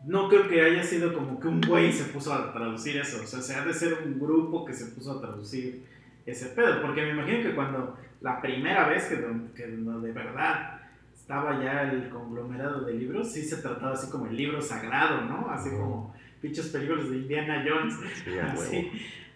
[0.07, 3.23] no creo que haya sido como que un güey se puso a traducir eso.
[3.23, 5.85] O sea, se ha de ser un grupo que se puso a traducir
[6.27, 6.83] ese pedo.
[6.83, 9.17] Porque me imagino que cuando la primera vez que,
[9.55, 10.81] que de verdad
[11.15, 15.49] estaba ya el conglomerado de libros, sí se trataba así como el libro sagrado, ¿no?
[15.51, 17.95] Así como pinches películas de Indiana Jones.
[18.25, 18.39] Sí.
[18.39, 18.93] Así.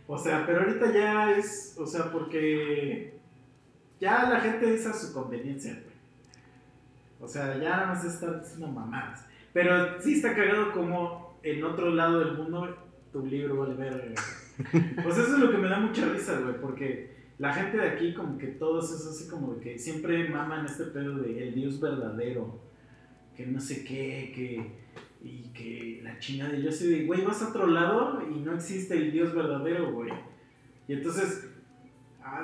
[0.06, 3.13] O sea, pero ahorita ya es, o sea, porque
[4.00, 5.94] ya la gente es a su conveniencia, güey.
[7.20, 9.24] O sea, ya nada más está diciendo mamadas.
[9.52, 12.76] Pero sí está cagado como en otro lado del mundo
[13.12, 14.14] tu libro vale verga.
[15.02, 18.14] Pues eso es lo que me da mucha risa, güey, porque la gente de aquí
[18.14, 22.60] como que todos es así como que siempre maman este pedo de el Dios verdadero,
[23.36, 24.84] que no sé qué, que
[25.24, 28.94] y que la chingada, yo así de, güey, vas a otro lado y no existe
[28.94, 30.12] el Dios verdadero, güey.
[30.86, 31.48] Y entonces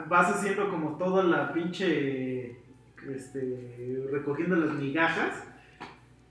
[0.08, 2.58] vas haciendo como toda la pinche,
[3.08, 5.44] este, recogiendo las migajas.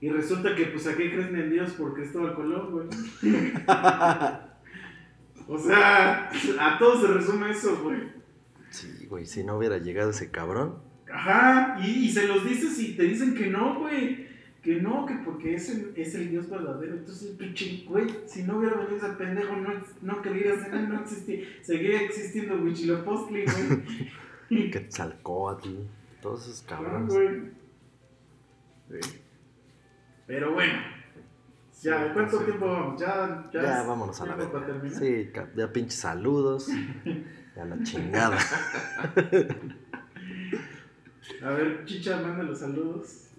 [0.00, 1.72] Y resulta que, pues, ¿a qué creen en Dios?
[1.72, 2.86] Por Cristóbal Colón, güey.
[5.46, 7.98] o sea, a todos se resume eso, güey.
[8.70, 10.78] Sí, güey, si no hubiera llegado ese cabrón.
[11.12, 14.29] Ajá, y, y se los dices y te dicen que no, güey.
[14.62, 16.94] Que no, que porque es el, es el Dios verdadero.
[16.94, 19.70] Entonces, pinche, güey, si no hubiera venido ese pendejo, no,
[20.02, 21.46] no querías en él, no existía.
[21.62, 23.44] Seguiría existiendo Huichilopostli,
[24.48, 24.70] güey.
[24.70, 25.68] Quetzalcóatl,
[26.20, 27.14] todos esos Ah, cabrones.
[28.90, 29.20] Sí.
[30.26, 30.74] Pero bueno,
[31.82, 32.44] ya, Sí, ¿cuánto sí.
[32.44, 33.00] tiempo vamos?
[33.00, 34.82] Ya, ya, Ya, vámonos a la verga.
[34.90, 36.68] Sí, ya pinches saludos.
[37.56, 38.38] Ya la chingada.
[41.42, 43.29] A ver, Chicha, manda los saludos.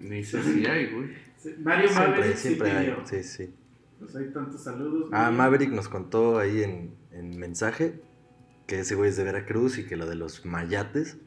[0.00, 1.08] Ni sé si hay, güey.
[1.36, 2.86] Sí, Mario Siempre, Maverick sí siempre hay.
[2.86, 3.06] pidió.
[3.06, 3.54] Sí, sí.
[3.98, 5.10] Pues hay tantos saludos.
[5.12, 5.38] Ah, güey.
[5.38, 8.00] Maverick nos contó ahí en, en mensaje
[8.66, 11.18] que ese güey es de Veracruz y que lo de los mayates.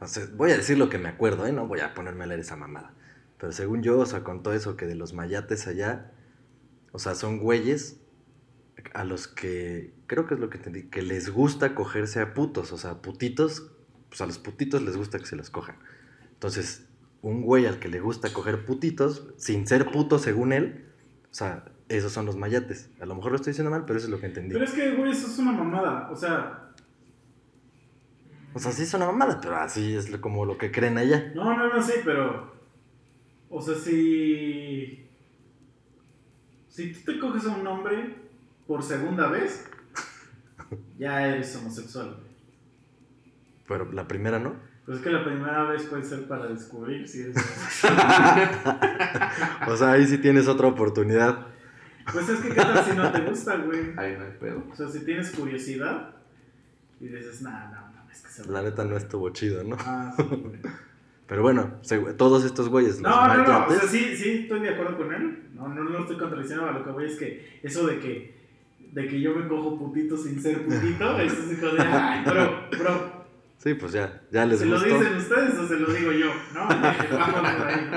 [0.00, 1.52] O sea, voy a decir lo que me acuerdo, ¿eh?
[1.52, 2.94] No voy a ponerme a leer esa mamada.
[3.38, 6.12] Pero según yo, o sea, contó eso que de los mayates allá,
[6.92, 8.00] o sea, son güeyes
[8.94, 12.72] a los que, creo que es lo que entendí, que les gusta cogerse a putos,
[12.72, 13.72] o sea, putitos,
[14.08, 15.76] pues a los putitos les gusta que se los cojan.
[16.32, 16.86] Entonces,
[17.22, 20.86] un güey al que le gusta coger putitos, sin ser puto según él,
[21.30, 22.90] o sea, esos son los mayates.
[23.00, 24.52] A lo mejor lo estoy diciendo mal, pero eso es lo que entendí.
[24.52, 26.08] Pero es que, güey, eso es una mamada.
[26.10, 26.72] O sea,
[28.54, 31.32] O sea, sí es una mamada, pero así es como lo que creen allá.
[31.34, 32.52] no, no, no, sí, pero.
[33.48, 35.06] O sea, si.
[36.68, 38.14] Si tú te coges a un hombre
[38.66, 39.68] por segunda vez,
[40.98, 42.16] ya eres homosexual.
[43.66, 44.69] Pero la primera no.
[44.90, 48.50] Pues es que la primera vez puede ser para descubrir si homosexual.
[49.68, 51.46] O sea, ahí sí tienes otra oportunidad.
[52.12, 53.92] pues es que, ¿qué tal si no te gusta, güey?
[53.96, 54.64] Ahí no hay pedo.
[54.68, 56.16] O sea, si tienes curiosidad
[56.98, 59.76] y dices, nah, no, no, es que se La neta no estuvo chido, ¿no?
[59.78, 60.58] Ah, sí, güey.
[61.28, 61.74] Pero bueno,
[62.16, 65.14] todos estos güeyes, los No, no, no, o sea, sí, sí, estoy de acuerdo con
[65.14, 65.50] él.
[65.54, 68.34] No, no, no estoy contradiciendo a lo que voy, es que eso de que,
[68.90, 72.68] de que yo me cojo putito sin ser putito, eso es hijo de, ay, bro,
[72.76, 73.19] bro,
[73.62, 74.98] sí, pues ya, ya les ¿se lo gustó.
[74.98, 76.26] dicen ustedes o se lo digo yo?
[76.54, 76.66] ¿No?
[77.18, 77.90] Vamos por ahí.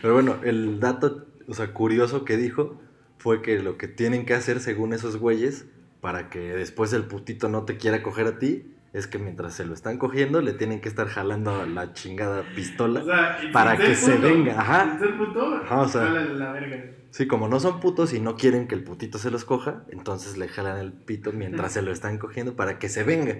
[0.00, 2.80] Pero bueno, el dato, o sea, curioso que dijo
[3.18, 5.66] fue que lo que tienen que hacer según esos güeyes
[6.00, 9.66] para que después el putito no te quiera coger a ti es que mientras se
[9.66, 13.00] lo están cogiendo, le tienen que estar jalando la chingada pistola.
[13.00, 14.98] O sea, Para que se puto, venga, ajá.
[15.18, 16.04] Puto, Ajá, o sea.
[16.08, 16.92] la verga.
[17.10, 20.38] Sí, como no son putos y no quieren que el putito se los coja, entonces
[20.38, 23.36] le jalan el pito mientras se lo están cogiendo para que se venga.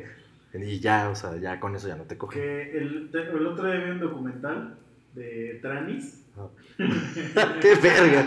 [0.62, 2.40] Y ya, o sea, ya con eso ya no te cogen.
[2.40, 3.10] Que el,
[3.46, 4.78] otro día vi un documental
[5.14, 6.24] de Tranis.
[6.76, 8.26] ¡Qué verga!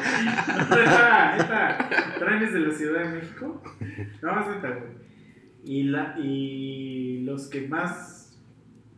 [1.37, 3.61] Neta, Tranis de la Ciudad de México.
[4.21, 4.91] No más neta, güey.
[5.63, 8.39] Y, la, y los que más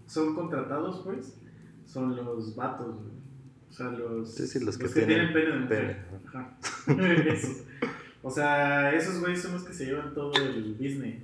[0.06, 1.38] son contratados, pues,
[1.86, 3.22] son los vatos, güey.
[3.70, 6.06] O sea, los, Sí, sí, los que tienen, tienen pene de mujer.
[6.28, 6.58] Ajá.
[8.24, 11.24] O sea, esos güeyes son los que se llevan todo el business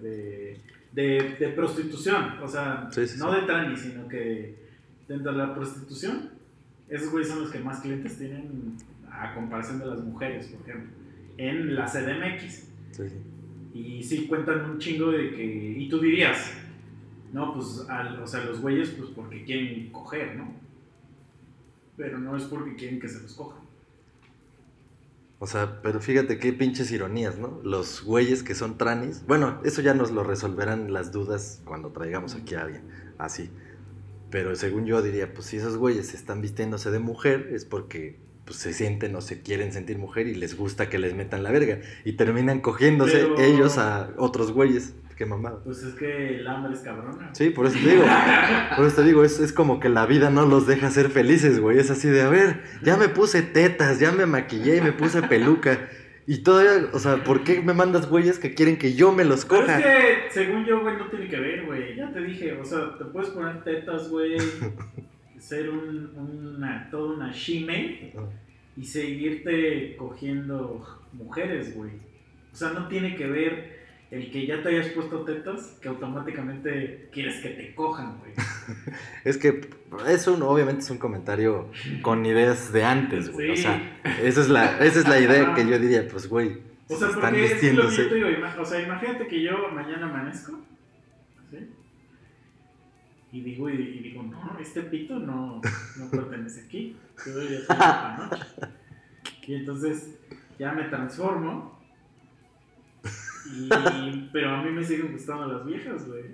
[0.00, 0.60] de,
[0.96, 2.38] de, de prostitución.
[2.42, 3.40] O sea, Sí, sí, no sí.
[3.40, 4.56] de tranis, sino que
[5.06, 6.30] dentro de la prostitución,
[6.88, 8.76] esos güeyes son los que más clientes tienen
[9.10, 10.90] a comparación de las mujeres, por ejemplo,
[11.36, 12.68] en la CDMX.
[13.74, 15.44] Y sí cuentan un chingo de que.
[15.78, 16.50] Y tú dirías,
[17.32, 20.50] no, pues, al- o sea, los güeyes, pues porque quieren coger, ¿no?
[21.96, 23.60] Pero no es porque quieren que se los cojan.
[25.38, 27.60] O sea, pero fíjate qué pinches ironías, ¿no?
[27.62, 29.22] Los güeyes que son tranis.
[29.26, 32.82] Bueno, eso ya nos lo resolverán las dudas cuando traigamos aquí a alguien.
[33.18, 33.50] Así.
[34.30, 38.58] Pero según yo diría, pues si esos güeyes están vistiéndose de mujer es porque pues,
[38.58, 41.80] se sienten o se quieren sentir mujer y les gusta que les metan la verga.
[42.04, 44.94] Y terminan cogiéndose Pero- ellos a otros güeyes.
[45.16, 45.60] Qué mamada.
[45.64, 47.30] Pues es que el hambre es cabrona.
[47.32, 48.04] Sí, por eso te digo.
[48.76, 51.58] Por eso te digo, es, es como que la vida no los deja ser felices,
[51.58, 51.78] güey.
[51.78, 55.22] Es así de, a ver, ya me puse tetas, ya me maquillé y me puse
[55.22, 55.88] peluca.
[56.26, 59.46] Y todavía, o sea, ¿por qué me mandas güeyes que quieren que yo me los
[59.46, 59.78] Pero coja?
[59.78, 61.96] es que, según yo, güey, no tiene que ver, güey.
[61.96, 64.36] Ya te dije, o sea, te puedes poner tetas, güey.
[65.38, 66.10] ser un,
[66.56, 68.12] una, toda una shime
[68.76, 71.92] y seguirte cogiendo mujeres, güey.
[72.52, 73.75] O sea, no tiene que ver
[74.10, 78.32] el que ya te hayas puesto tetas que automáticamente quieres que te cojan, güey.
[79.24, 79.68] Es que
[80.08, 81.70] es un, obviamente es un comentario
[82.02, 83.50] con ideas de antes, güey.
[83.50, 86.58] O sea, esa es la, esa es la idea que yo diría, pues, güey,
[86.88, 88.28] O sea, están porque es lo que yo te digo,
[88.60, 90.60] o sea, imagínate que yo mañana amanezco,
[91.50, 91.70] ¿sí?
[93.32, 95.60] Y digo, y, y digo, no, este pito no,
[95.96, 96.96] no pertenece aquí,
[97.26, 98.44] yo debería ser noche.
[99.48, 100.16] Y entonces
[100.58, 101.75] ya me transformo,
[103.54, 106.24] y, pero a mí me siguen gustando las viejas, güey.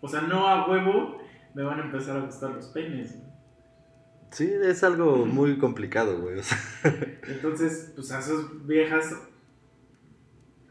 [0.00, 1.20] O sea, no a huevo
[1.54, 3.32] me van a empezar a gustar los penes, güey.
[4.30, 6.38] Sí, es algo muy complicado, güey.
[6.38, 6.58] o sea,
[7.28, 9.14] Entonces, pues a esas viejas,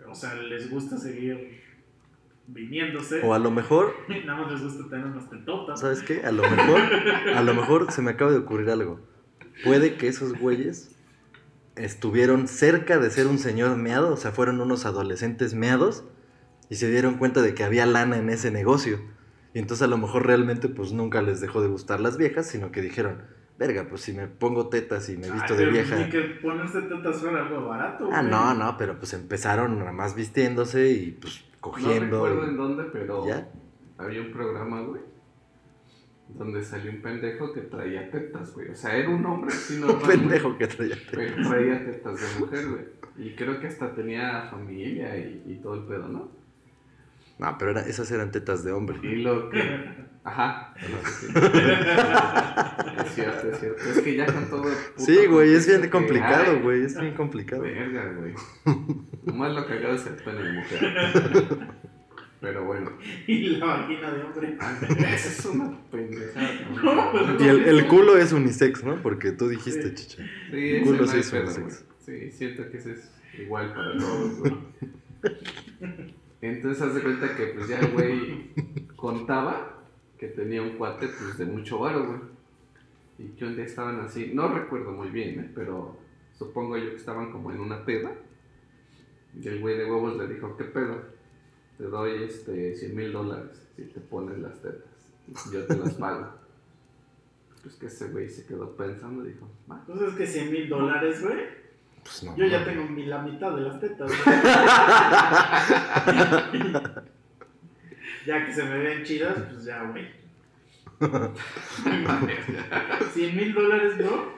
[0.10, 1.62] o sea, les gusta seguir
[2.48, 3.22] viniéndose.
[3.24, 3.94] o a lo mejor
[4.26, 5.80] Nada más les gusta tener unas tetotas.
[5.80, 6.24] ¿Sabes qué?
[6.26, 6.82] A lo mejor,
[7.36, 9.00] a lo mejor se me acaba de ocurrir algo.
[9.64, 10.96] Puede que esos güeyes
[11.84, 16.04] estuvieron cerca de ser un señor meado, o sea, fueron unos adolescentes meados
[16.70, 19.00] y se dieron cuenta de que había lana en ese negocio.
[19.54, 22.72] Y entonces a lo mejor realmente pues nunca les dejó de gustar las viejas, sino
[22.72, 23.24] que dijeron,
[23.60, 25.96] verga, pues si me pongo tetas y me visto Ay, de vieja.
[25.98, 28.10] Ni que ponerse tetas fuera algo barato.
[28.12, 28.32] Ah, güey.
[28.32, 32.26] no, no, pero pues empezaron nada más vistiéndose y pues No cogiendo.
[32.26, 33.50] recuerdo en dónde, pero ¿Ya?
[33.98, 35.02] había un programa, güey,
[36.38, 38.70] donde salió un pendejo que traía tetas, güey.
[38.70, 40.02] O sea, era un hombre así Un normal.
[40.06, 40.96] güey, pendejo que traía.
[41.12, 42.84] Pero traía tetas de mujer, güey.
[43.18, 46.32] Y creo que hasta tenía familia y, y todo el pedo, ¿no?
[47.40, 49.00] No, pero era- esas eran tetas de hombre.
[49.04, 49.62] Y lo que.
[50.24, 50.74] Ajá.
[53.04, 53.82] Es cierto, es cierto.
[53.90, 54.66] Es que ya con todo.
[54.98, 57.64] Sí, güey, es bien que complicado, güey, es bien complicado.
[57.64, 58.34] Verga, güey.
[59.26, 61.60] Nomás lo cagado es el pene de mujer.
[62.42, 62.92] Pero bueno.
[63.28, 64.58] Y la vagina de hombre.
[64.90, 66.50] Esa es una pendejada.
[66.84, 69.02] No, pues, Y el, el culo es unisex, ¿no?
[69.02, 69.96] Porque tú dijiste, Sí.
[69.96, 70.24] chicha.
[70.52, 71.86] Sí, culo sí es unisex.
[72.00, 74.54] Sí, siento que ese es igual para todos, güey.
[76.42, 78.50] Entonces haz de cuenta que pues ya el güey
[78.96, 79.84] contaba
[80.18, 82.20] que tenía un cuate pues de mucho varo, güey.
[83.20, 85.52] Y que un día estaban así, no recuerdo muy bien, ¿eh?
[85.54, 86.00] pero
[86.34, 88.12] supongo yo que estaban como en una peda.
[89.40, 91.04] Y el güey de huevos le dijo, ¿qué pedo?
[91.82, 94.86] Te doy este 100 mil dólares si te pones las tetas.
[95.28, 96.30] Y yo te las pago.
[97.64, 99.78] Pues que ese güey se quedó pensando y dijo, va.
[99.82, 101.46] Entonces es que 100 mil dólares, güey.
[102.04, 102.36] Pues no.
[102.36, 102.66] Yo ya no.
[102.66, 104.08] tengo mi- la mitad de las tetas.
[104.12, 104.18] güey.
[108.26, 110.08] ya que se me ven chidas, pues ya, güey.
[113.14, 114.34] 100 mil dólares, bro.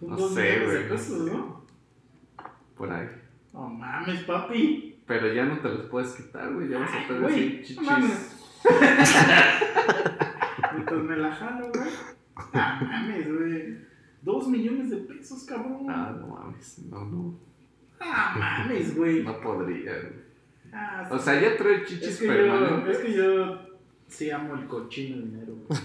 [0.00, 0.88] Son No dos sé, millones de güey.
[0.90, 1.64] pesos, ¿no?
[2.76, 3.08] Por ahí.
[3.54, 4.95] No mames, papi.
[5.06, 6.68] Pero ya no te los puedes quitar, güey.
[6.68, 8.36] Ya vas a güey, así chichis.
[10.74, 11.88] Mientras me la jalo, güey.
[12.52, 13.78] Ah, mames, güey.
[14.22, 15.86] Dos millones de pesos, cabrón.
[15.88, 16.78] Ah, no mames.
[16.90, 17.38] No, no.
[18.00, 18.34] Ah,
[18.64, 19.22] mames, güey.
[19.22, 20.26] No podría, güey.
[20.72, 22.96] Ah, O sea, ya trae es chichis yo, permanentes.
[22.98, 23.60] es que yo
[24.08, 25.54] sí amo el cochino dinero.
[25.68, 25.80] güey.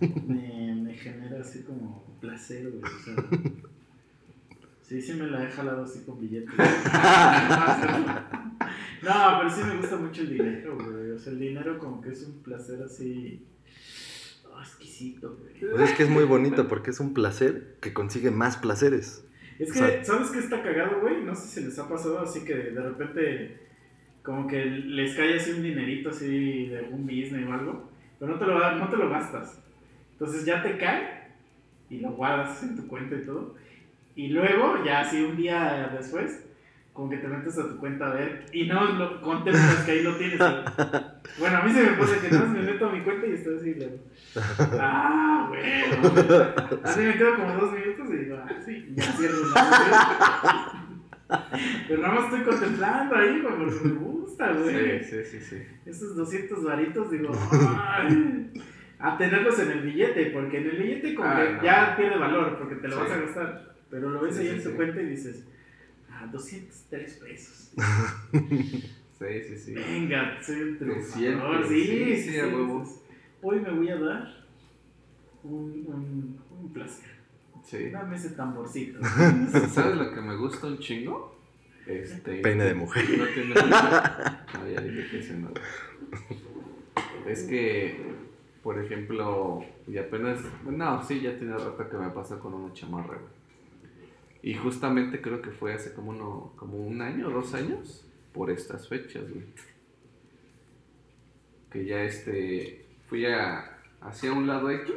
[0.26, 2.82] me, me genera así como placer, güey.
[2.82, 3.14] O sea,
[4.88, 6.54] sí, sí me la he jalado así con billetes.
[9.02, 11.10] No, pero sí me gusta mucho el dinero, güey.
[11.12, 13.46] O sea, el dinero como que es un placer así
[14.50, 15.72] oh, exquisito, güey.
[15.72, 19.24] Pues es que es muy bonito porque es un placer que consigue más placeres.
[19.58, 21.22] Es O que, sea- ¿sabes qué está cagado, güey?
[21.22, 23.60] No sé si les ha pasado así que de repente
[24.22, 28.38] como que les cae así un dinerito así de algún business o algo, pero no
[28.40, 29.60] te lo, no te lo gastas.
[30.12, 31.28] Entonces ya te cae
[31.90, 33.54] y lo guardas en tu cuenta y todo.
[34.16, 36.42] Y luego, ya así un día después,
[36.92, 40.02] como que te metes a tu cuenta a ver y no lo contemplas que ahí
[40.02, 40.38] lo tienes.
[41.38, 43.56] Bueno, a mí se me pasa que más me meto a mi cuenta y estoy
[43.58, 43.76] así,
[44.80, 46.54] ah, bueno.
[46.82, 49.36] Así me quedo como dos minutos y digo, ah, sí, ya cierro
[51.88, 55.04] Pero nada más estoy contemplando ahí, güey, porque me gusta, güey.
[55.04, 55.62] Sí, sí, sí, sí.
[55.84, 57.32] Esos 200 varitos, digo,
[57.78, 58.50] ay,
[58.98, 61.62] a tenerlos en el billete, porque en el billete como Ah, que no.
[61.62, 63.02] ya pierde valor, porque te lo Sí.
[63.02, 63.75] vas a gastar.
[63.90, 64.74] Pero lo ves Sí, ahí sí, en tu sí.
[64.76, 65.44] cuenta y dices,
[66.10, 67.72] ah, 203 pesos.
[69.18, 69.72] Sí, sí, sí.
[69.74, 71.66] Venga, soy un triunfador.
[71.66, 72.80] Sí, sí, sí, sí, a sí, huevo.
[72.80, 73.00] dices,
[73.40, 74.46] Hoy me voy a dar
[75.42, 75.52] un,
[75.86, 77.16] un, un placer.
[77.64, 77.88] Sí.
[77.88, 78.98] Dame ese tamborcito.
[79.72, 81.34] ¿Sabes lo que me gusta un chingo?
[81.86, 82.40] Este.
[82.42, 83.04] Pene de mujer.
[83.18, 83.54] No tiene.
[83.54, 85.48] No, ya dije que ese no.
[87.26, 87.96] Es que,
[88.62, 90.40] por ejemplo, y apenas.
[90.66, 93.35] No, sí, ya tiene rato que me pasa con una chamarra, güey.
[94.46, 98.86] Y justamente creo que fue hace como, uno, como un año dos años, por estas
[98.86, 99.44] fechas, güey.
[101.68, 102.86] Que ya este.
[103.08, 103.76] Fui a.
[104.02, 104.92] hacia un lado X,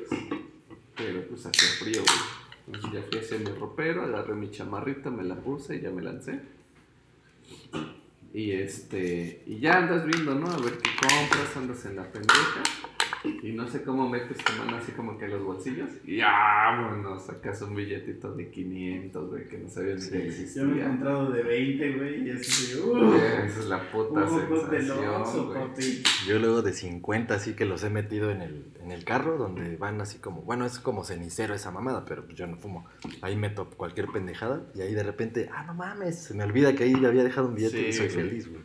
[0.95, 2.67] pero pues hacía frío, güey.
[2.67, 6.03] Entonces ya fui hacia mi ropero, agarré mi chamarrita, me la puse y ya me
[6.03, 6.41] lancé.
[8.31, 10.45] Y este, y ya andas viendo, ¿no?
[10.45, 12.61] A ver qué compras, andas en la pendeja.
[13.44, 15.90] Y no sé cómo metes tu mano así como que en los bolsillos.
[16.06, 20.23] Y vámonos, sacas un billetito de 500, güey, que no sabías ni que Yo me
[20.26, 20.64] he existía.
[20.86, 26.03] encontrado de 20, güey, y así de, uh, Esa es la puta sensación, papi.
[26.27, 29.76] Yo luego de 50 así que los he metido en el, en el carro donde
[29.77, 32.86] van así como, bueno, es como cenicero esa mamada, pero pues yo no fumo.
[33.22, 36.84] Ahí meto cualquier pendejada y ahí de repente, ah, no mames, se me olvida que
[36.84, 38.15] ahí había dejado un billete Sí, y soy güey.
[38.30, 38.61] feliz, güey.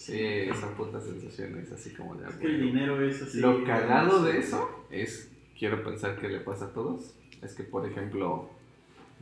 [0.00, 2.26] Sí, esa puta sensación es así como de...
[2.26, 3.38] Es que el dinero es así.
[3.38, 7.12] Lo cagado de eso es, quiero pensar que le pasa a todos,
[7.42, 8.48] es que por ejemplo,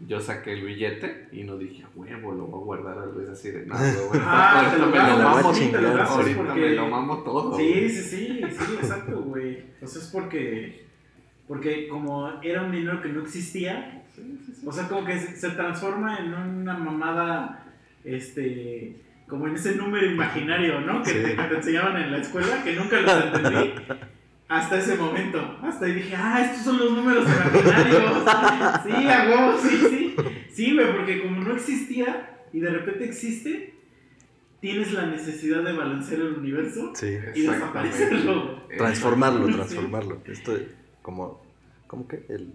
[0.07, 3.29] yo saqué el billete y no dije, "A huevo, lo voy a guardar algo es
[3.29, 3.73] así de güey,
[4.23, 4.87] Ah, me lo
[5.19, 7.57] mamo, ahorita me lo mamo todo.
[7.57, 9.65] Sí, sí, sí, sí, exacto, güey.
[9.83, 10.85] O sea, es porque,
[11.49, 14.65] porque como era un dinero que no existía, Sí, sí, sí.
[14.65, 17.67] o sea, como que se, se transforma en una mamada,
[18.05, 18.95] este,
[19.29, 21.03] como en ese número imaginario, ¿no?
[21.03, 21.17] Que Sí.
[21.23, 23.75] te, que te enseñaban en la escuela, que nunca los entendí.
[24.49, 28.25] Hasta ese momento, hasta ahí dije, ah, estos son los números imaginarios.
[28.87, 30.17] Sí, a huevo, sí, sí.
[30.51, 33.75] Sí, güey, porque como no existía y de repente existe,
[34.61, 37.19] tienes la necesidad de balancear el universo Sí.
[37.35, 38.63] y desaparecerlo.
[38.67, 38.79] güey.
[38.79, 39.53] Transformarlo, Sí.
[39.53, 40.23] transformarlo.
[40.27, 40.57] Esto
[41.03, 41.43] como,
[41.87, 42.25] ¿cómo que?
[42.31, 42.55] El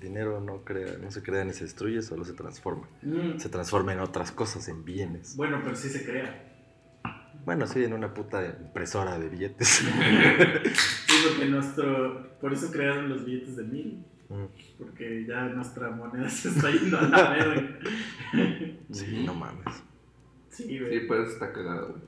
[0.00, 2.88] dinero no crea, no se crea ni se destruye, solo se transforma.
[3.02, 5.36] Mm, Se transforma en otras cosas, en bienes.
[5.36, 6.42] Bueno, pero sí se crea.
[7.44, 9.82] Bueno, sí, en una puta impresora de billetes.
[11.06, 12.38] Sí, porque nuestro.
[12.40, 14.04] Por eso crearon los billetes de mil.
[14.28, 14.44] Mm,
[14.78, 17.78] Porque ya nuestra moneda se está yendo a la verga.
[18.90, 19.74] sí, no mames.
[20.50, 21.06] Sí, Sí, güey.
[21.06, 22.02] pero eso está cagado, güey.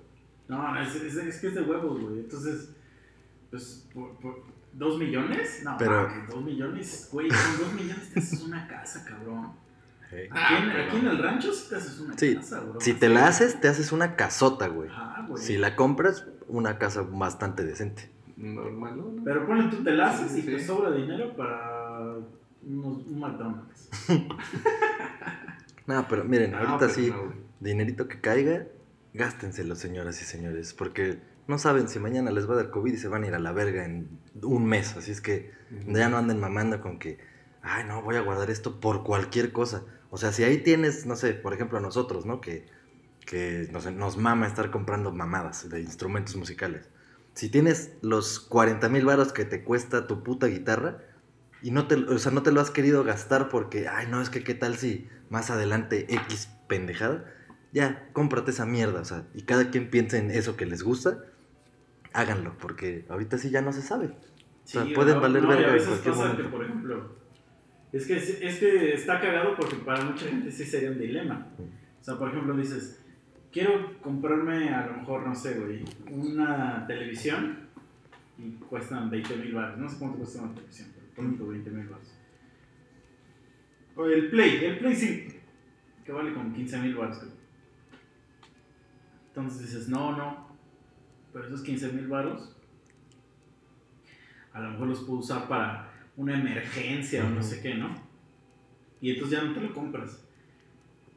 [0.49, 2.21] No, es, es, es que es de huevos, güey.
[2.21, 2.71] Entonces,
[3.51, 5.63] pues, por, por- ¿dos millones?
[5.65, 7.29] No, Pero- dos millones, güey.
[7.29, 9.53] Con dos millones te haces una casa, cabrón.
[10.11, 10.29] Hey.
[10.31, 12.81] Aquí, en, pero- aquí en el rancho sí te haces una Sí, casa, bro.
[12.81, 14.89] Si te la haces, te haces una casota, güey.
[14.89, 15.43] Ajá, güey.
[15.43, 18.11] Si la compras, una casa bastante decente.
[18.37, 19.23] Normal, ¿no?
[19.25, 20.49] Pero ponle tú te la haces Sí, y sí.
[20.49, 22.15] te sobra dinero para
[22.63, 23.89] unos, un McDonald's.
[25.87, 28.67] No, pero miren, No, ahorita pero sí, no, dinerito que caiga,
[29.15, 31.19] gástenselo, señoras y señores, porque
[31.49, 33.39] no saben si mañana les va a dar COVID y se van a ir a
[33.39, 34.97] la verga en un mes.
[34.97, 35.51] Así es que
[35.87, 37.19] ya no anden mamando con que,
[37.63, 39.83] ay, no, voy a guardar esto por cualquier cosa.
[40.11, 42.43] O sea, si ahí tienes, no sé, por ejemplo a nosotros, ¿no?
[42.43, 42.67] Que,
[43.25, 46.91] que nos, nos mama estar comprando mamadas de instrumentos musicales.
[47.33, 50.99] Si tienes los 40 mil varos que te cuesta tu puta guitarra
[51.63, 54.29] y no te, o sea, no te lo has querido gastar porque, ay, no, es
[54.29, 57.25] que qué tal si más adelante X pendejada,
[57.73, 61.25] ya, cómprate esa mierda, o sea, y cada quien piense en eso que les gusta,
[62.19, 64.11] háganlo, porque ahorita sí ya no se sabe.
[64.65, 66.43] sea, pueden no, valer no, verga a veces pasa momento.
[66.43, 67.17] que, por ejemplo,
[67.93, 71.47] es que, es que está cagado porque para mucha gente sí sería un dilema.
[72.01, 73.01] O sea, por ejemplo, dices,
[73.53, 77.69] quiero comprarme a lo mejor, no sé, güey, una televisión
[78.37, 79.79] y cuestan 20 mil baros.
[79.79, 82.15] No sé cuánto cuesta una televisión, pero pronto 20 mil baros.
[83.95, 85.29] O el Play, el Play sí,
[86.05, 87.23] que vale como 15 mil baros.
[89.29, 90.48] Entonces dices, no, no,
[91.33, 92.55] pero esos 15 mil baros
[94.53, 97.95] a lo mejor los puedo usar para una emergencia o no sé qué, ¿no?
[99.01, 100.25] Y entonces ya no te lo compras.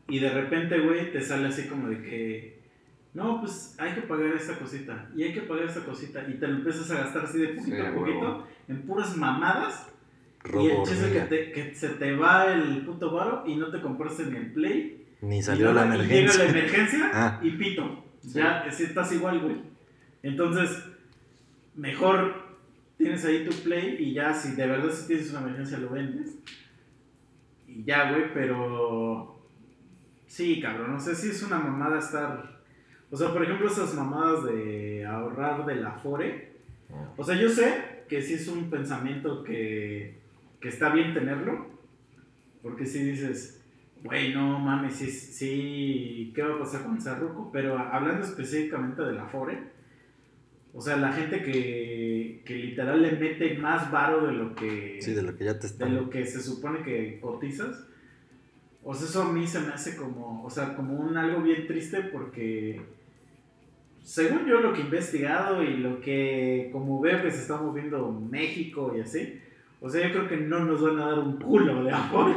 [0.08, 2.62] Y de repente, güey, te sale así como de que,
[3.14, 6.48] no, pues hay que pagar esta cosita, y hay que pagar esta cosita, y te
[6.48, 8.48] lo empiezas a gastar así de poquito Sí, a poquito, huevo.
[8.68, 9.88] en puras mamadas,
[10.46, 13.72] y el chiste es que, te- que se te va el puto varo y no
[13.72, 15.08] te compraste ni el play.
[15.22, 16.32] Ni y salió nada, la y emergencia.
[16.32, 17.40] Llega la emergencia Ah.
[17.42, 18.04] y pito.
[18.22, 18.34] Sí.
[18.34, 19.71] Ya si estás igual, güey.
[20.24, 20.84] Entonces,
[21.76, 22.52] mejor
[22.98, 26.38] tienes ahí tu play y ya si de verdad si tienes una emergencia lo vendes.
[27.68, 29.40] Y ya, güey, pero...
[30.28, 32.62] Sí, cabrón, no sé si es una mamada estar...
[33.10, 36.52] O sea, por ejemplo, esas mamadas de ahorrar del Afore.
[37.18, 40.20] O sea, yo sé que sí es un pensamiento que,
[40.62, 41.68] que está bien tenerlo.
[42.62, 43.62] Porque si dices,
[44.04, 47.50] güey, no mames, sí, sí, ¿qué va a pasar con Sarruco?
[47.52, 49.60] Pero hablando específicamente del Afore,
[50.74, 55.14] o sea, la gente que, que literal le mete más varo de lo que Sí,
[55.14, 55.96] de lo que ya te de están.
[55.96, 57.86] lo que se supone que cotizas.
[58.84, 61.68] O sea, eso a mí se me hace como, o sea, como un algo bien
[61.68, 62.82] triste porque
[64.02, 68.12] según yo lo que he investigado y lo que como veo que se está moviendo
[68.12, 69.40] México y así,
[69.80, 72.34] o sea, yo creo que no nos van a dar un culo de amor.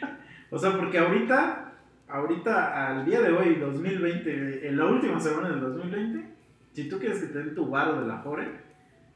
[0.50, 1.72] o sea, porque ahorita,
[2.08, 6.24] ahorita al día de hoy, 2020, en la última semana del 2020,
[6.72, 8.48] si tú quieres que te den tu varo de la Afore,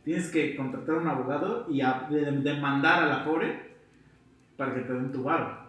[0.04, 3.72] tienes que contratar a un abogado y a- de- demandar a la Afore
[4.56, 5.64] para que te den tu varo.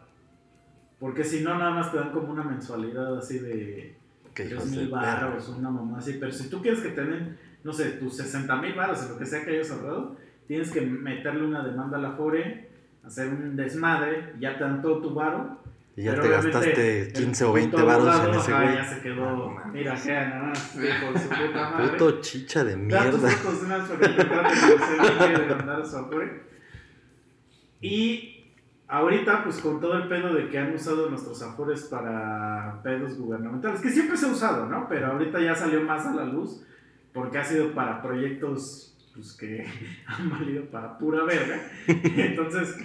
[0.99, 3.95] Porque si no, nada más te dan como una mensualidad así de
[4.33, 4.89] Que 3 hijos de mil
[5.49, 6.17] o una mamá así.
[6.19, 9.17] Pero si tú quieres que te den, no sé, tus 60 mil baros o lo
[9.17, 10.15] que sea que hayas ahorrado,
[10.47, 12.69] tienes que meterle una demanda a la Afore,
[13.03, 15.59] hacer un desmadre, ya te dan todo tu varo.
[15.97, 18.75] Y ya pero te gastaste el 15 o 20 puto varos en ese güey.
[18.75, 20.89] ya se quedó, No mira, nada más, de
[21.19, 21.89] su puta madre.
[21.89, 23.29] Puto chicha de mierda.
[27.79, 28.45] Y
[28.87, 33.79] ahorita, pues con todo el pedo de que han usado nuestros Afores para pedos gubernamentales,
[33.79, 34.87] que siempre se ha usado, ¿no?
[34.89, 36.65] Pero ahorita ya salió más a la luz
[37.13, 39.65] porque ha sido para proyectos pues, que
[40.07, 41.61] han valido para pura verga.
[41.87, 42.75] Entonces,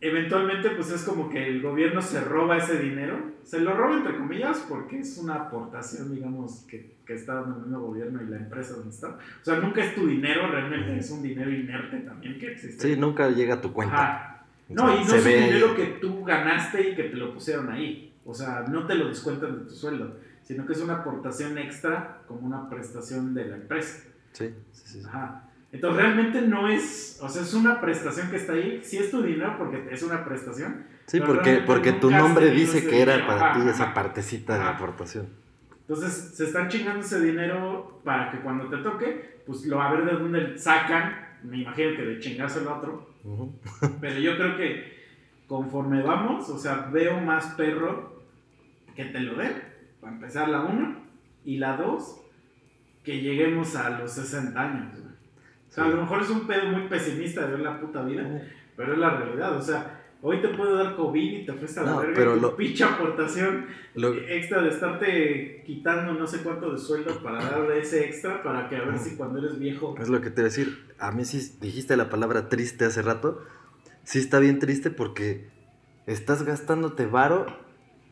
[0.00, 3.32] eventualmente, pues es como que el gobierno se roba ese dinero.
[3.42, 7.62] Se lo roba entre comillas porque es una aportación, digamos, que, que está dando el
[7.62, 9.08] mismo gobierno y la empresa donde está.
[9.08, 12.88] O sea, nunca es tu dinero, realmente es un dinero inerte también que existe.
[12.88, 13.94] Sí, nunca llega a tu cuenta.
[13.94, 14.32] Ajá.
[14.68, 17.32] No, y no se es ve un dinero que tú ganaste y que te lo
[17.32, 18.12] pusieron ahí.
[18.24, 22.22] O sea, no te lo descuentan de tu sueldo, sino que es una aportación extra
[22.26, 24.02] como una prestación de la empresa.
[24.32, 25.00] Sí, sí, sí.
[25.00, 25.06] sí.
[25.06, 25.45] Ajá.
[25.72, 28.80] Entonces realmente no es, o sea, es una prestación que está ahí.
[28.82, 30.86] Sí es tu dinero porque es una prestación.
[31.06, 34.70] Sí, porque, porque tu nombre dice que era para ti esa partecita de Ajá.
[34.70, 35.28] aportación.
[35.80, 40.04] Entonces se están chingando ese dinero para que cuando te toque, pues lo a ver
[40.04, 41.26] de dónde sacan.
[41.44, 43.10] Me imagino que de chingarse el otro.
[43.24, 43.58] Ujú.
[44.00, 44.96] Pero yo creo que
[45.46, 48.24] conforme vamos, o sea, veo más perro
[48.96, 49.62] que te lo den,
[50.00, 50.96] para empezar la 1,
[51.44, 52.22] y la 2,
[53.04, 54.98] que lleguemos a los 60 años.
[55.76, 58.42] Sea, a lo mejor es un pedo muy pesimista de ver la puta vida,
[58.76, 59.56] pero es la realidad.
[59.56, 62.56] O sea, hoy te puede dar COVID y te ofrece la No, verga pero lo-
[62.56, 68.04] pinche aportación Lo- extra de estarte quitando no sé cuánto de sueldo para darle ese
[68.06, 70.50] extra para que a ver si cuando eres viejo Es lo que te iba a
[70.50, 70.86] decir.
[70.98, 73.42] A mí sí dijiste la palabra triste hace rato.
[74.04, 75.48] Sí está bien triste porque
[76.06, 77.46] estás gastándote varo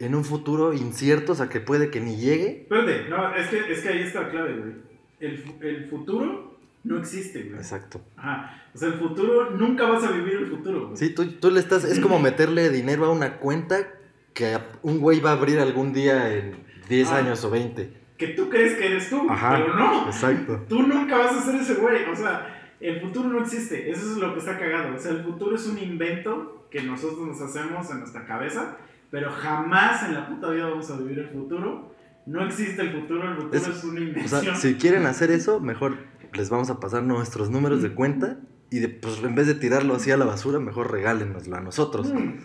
[0.01, 2.62] en un futuro incierto, o sea, que puede que ni llegue.
[2.62, 4.73] Espérate, no, es que, es que ahí está la clave, güey.
[5.20, 6.53] El, el futuro
[6.85, 7.56] no existe, güey.
[7.56, 8.01] Exacto.
[8.16, 8.62] Ajá.
[8.74, 10.97] O sea, el futuro, nunca vas a vivir el futuro, güey.
[10.97, 11.85] Sí, tú, tú le estás...
[11.85, 13.89] Es como meterle dinero a una cuenta
[14.32, 16.56] que un güey va a abrir algún día en
[16.89, 17.16] 10 Ah.
[17.19, 17.93] años o 20.
[18.19, 19.56] Que tú crees que eres tú, Ajá.
[19.56, 20.06] pero no.
[20.06, 20.65] Exacto.
[20.69, 22.05] Tú nunca vas a ser ese güey.
[22.11, 23.90] O sea, el futuro no existe.
[23.90, 24.94] Eso es lo que está cagado.
[24.94, 28.77] O sea, el futuro es un invento que nosotros nos hacemos en nuestra cabeza,
[29.11, 31.94] pero jamás en la puta vida vamos a vivir el futuro.
[32.27, 34.43] No existe el futuro, el futuro es, Es- una O invención.
[34.43, 35.97] sea, si quieren hacer eso, mejor
[36.35, 38.39] les vamos a pasar nuestros números de cuenta
[38.70, 42.12] y de, pues en vez de tirarlo así a la basura, mejor regálenoslo a nosotros.
[42.12, 42.39] Mm.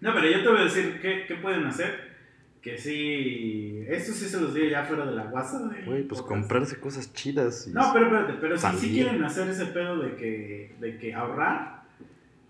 [0.00, 2.12] No, pero yo te voy a decir qué, qué pueden hacer.
[2.60, 3.84] Que sí.
[3.88, 5.60] Esto sí se los digo ya fuera de la guasa.
[5.84, 7.66] Güey, pues comprarse cosas chidas.
[7.66, 11.12] y- No, pero espérate, pero si sí quieren hacer ese pedo de que, de que
[11.14, 11.82] ahorrar,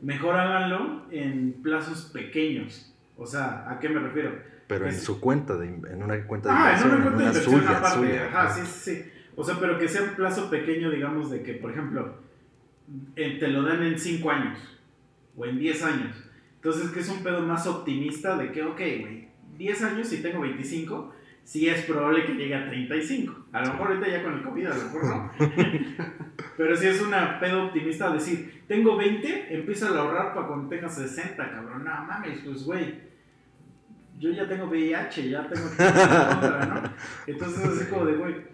[0.03, 2.95] mejor háganlo en plazos pequeños.
[3.17, 4.53] O sea, ¿a qué me refiero?
[4.67, 7.19] pero en su cuenta, de, en una cuenta de Ah, en inversión, una en cuenta
[7.19, 7.99] de una inversión suya, aparte.
[7.99, 8.27] suya.
[8.27, 8.55] Ajá, ajá.
[8.55, 9.12] sí, sí, sí.
[9.37, 12.15] O sea, pero que sea un plazo pequeño, digamos, de que, por ejemplo,
[13.17, 14.59] eh, te lo dan en 5 años
[15.37, 16.17] o en 10 años.
[16.57, 20.41] Entonces, que es un pedo más optimista de que, ok, güey, 10 años y tengo
[20.41, 21.15] 25,
[21.45, 23.47] sí es probable que llegue a 35.
[23.53, 25.33] A lo mejor ahorita ya con el COVID, a lo mejor no.
[26.57, 30.89] Pero sí es una pedo optimista decir, tengo 20, empieza a ahorrar para cuando tenga
[30.89, 31.85] 60, cabrón.
[31.85, 33.13] No mames, pues, güey.
[34.19, 36.95] Yo ya tengo VIH, ya tengo contra, ¿no?
[37.27, 38.52] Entonces así como de, güey.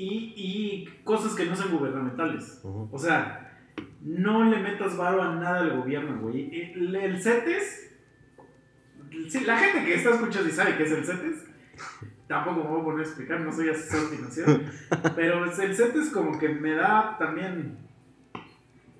[0.00, 2.60] Y, y cosas que no son gubernamentales.
[2.62, 2.88] Ujú.
[2.92, 3.48] O sea,
[4.00, 6.48] no le metas varo a nada al gobierno, güey.
[6.54, 7.96] El, el CETES,
[9.28, 11.46] sí, la gente que está escuchando y sabe qué es el CETES,
[12.28, 14.60] tampoco me voy a poner a explicar, no soy asesor financiero,
[15.16, 17.78] pero el CETES como que me da también,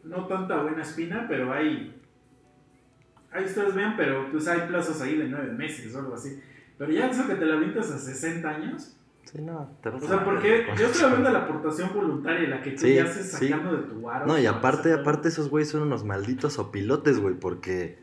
[0.03, 1.95] no tanta buena espina, pero hay,
[3.31, 6.43] ahí ustedes vean, pero pues hay plazos ahí de nueve meses o algo así.
[6.77, 8.98] Pero ya eso que te la avientas a 60 años,
[9.31, 12.63] Sí, no, te vas o sea, porque yo estoy hablando de la aportación voluntaria, la
[12.63, 13.49] que tú Sí, ya haces sí.
[13.49, 14.25] sacando de tu varo.
[14.27, 17.99] No, y aparte, aparte esos güeyes son unos malditos opilotes, güey, porque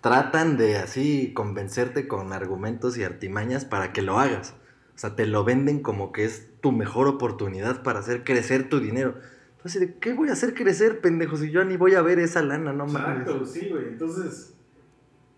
[0.00, 4.56] tratan de así convencerte con argumentos y artimañas para que lo hagas.
[4.96, 8.80] O sea, te lo venden como que es tu mejor oportunidad para hacer crecer tu
[8.80, 9.14] dinero.
[9.58, 11.36] Entonces, ¿de qué voy a hacer crecer, pendejo?
[11.36, 13.20] Si yo ni voy a ver esa lana, no mames.
[13.20, 13.86] Exacto, sí, güey.
[13.88, 14.54] Entonces,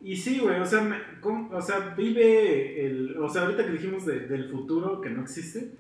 [0.01, 3.73] y sí, güey, o sea, me- ¿cómo- o sea, vive el, o sea, ahorita que
[3.73, 5.73] dijimos de- del futuro que no existe,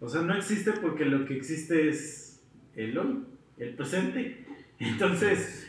[0.00, 2.40] o sea, no existe porque lo que existe es
[2.74, 3.24] el hoy,
[3.58, 4.44] el presente.
[4.80, 5.68] Entonces,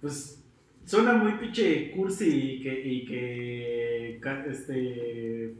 [0.00, 0.42] pues,
[0.86, 5.54] suena muy pinche cursi y que, y que, este,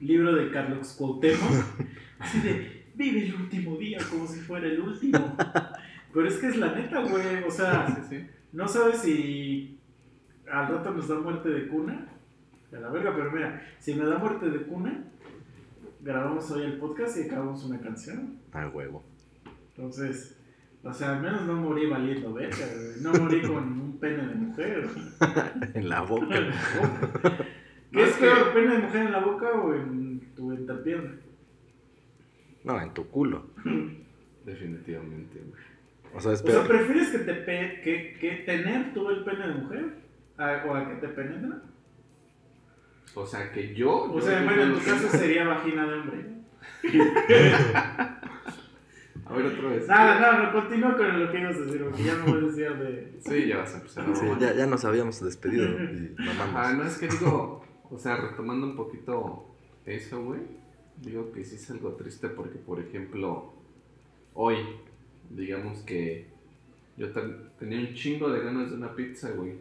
[0.00, 1.64] libro de Carlos Cuauhtémoc,
[2.18, 5.36] así de, vive el último día como si fuera el último.
[6.14, 7.86] Pero es que es la neta, güey, o sea...
[8.50, 9.77] No sabes si
[10.50, 12.06] al rato nos da muerte de cuna.
[12.70, 15.04] De la verga, pero mira, si me da muerte de cuna,
[16.00, 18.38] grabamos hoy el podcast y acabamos una canción.
[18.52, 19.02] A huevo.
[19.74, 20.38] Entonces,
[20.82, 23.00] o sea, al menos no morí valiendo verga, güey.
[23.00, 24.88] No morí con un pene de mujer.
[25.74, 26.28] En la boca.
[26.28, 27.30] ¿Qué
[27.90, 31.12] No, es es que- peor, pene de mujer en la boca o en tu entrepierna?
[32.64, 33.46] No, en tu culo.
[34.44, 35.62] Definitivamente, güey.
[36.14, 36.64] O sea, es O sea.
[36.64, 39.94] ¿prefieres que te pe que, que tener tú el pene de mujer
[40.38, 41.62] a- o a que te penetran?
[43.14, 44.04] O sea, que yo.
[44.04, 46.24] O yo- sea, bueno, en no tu caso sería vagina de hombre.
[49.26, 49.86] A ver, otra vez.
[49.86, 52.46] Nada, nada, no, continúa con lo que ibas a decir, porque ya no voy a
[52.46, 53.12] decir de.
[53.20, 56.54] Sí, ya vas a empezar a Sí, ya, ya nos habíamos despedido y mamamos.
[56.56, 59.54] Ajá, no es que digo, o sea, retomando un poquito
[59.84, 60.40] eso, güey,
[61.02, 63.52] digo que sí es algo triste porque, por ejemplo,
[64.32, 64.56] hoy,
[65.28, 66.28] digamos que
[66.96, 69.56] yo ten- tenía un chingo de ganas de una pizza, güey,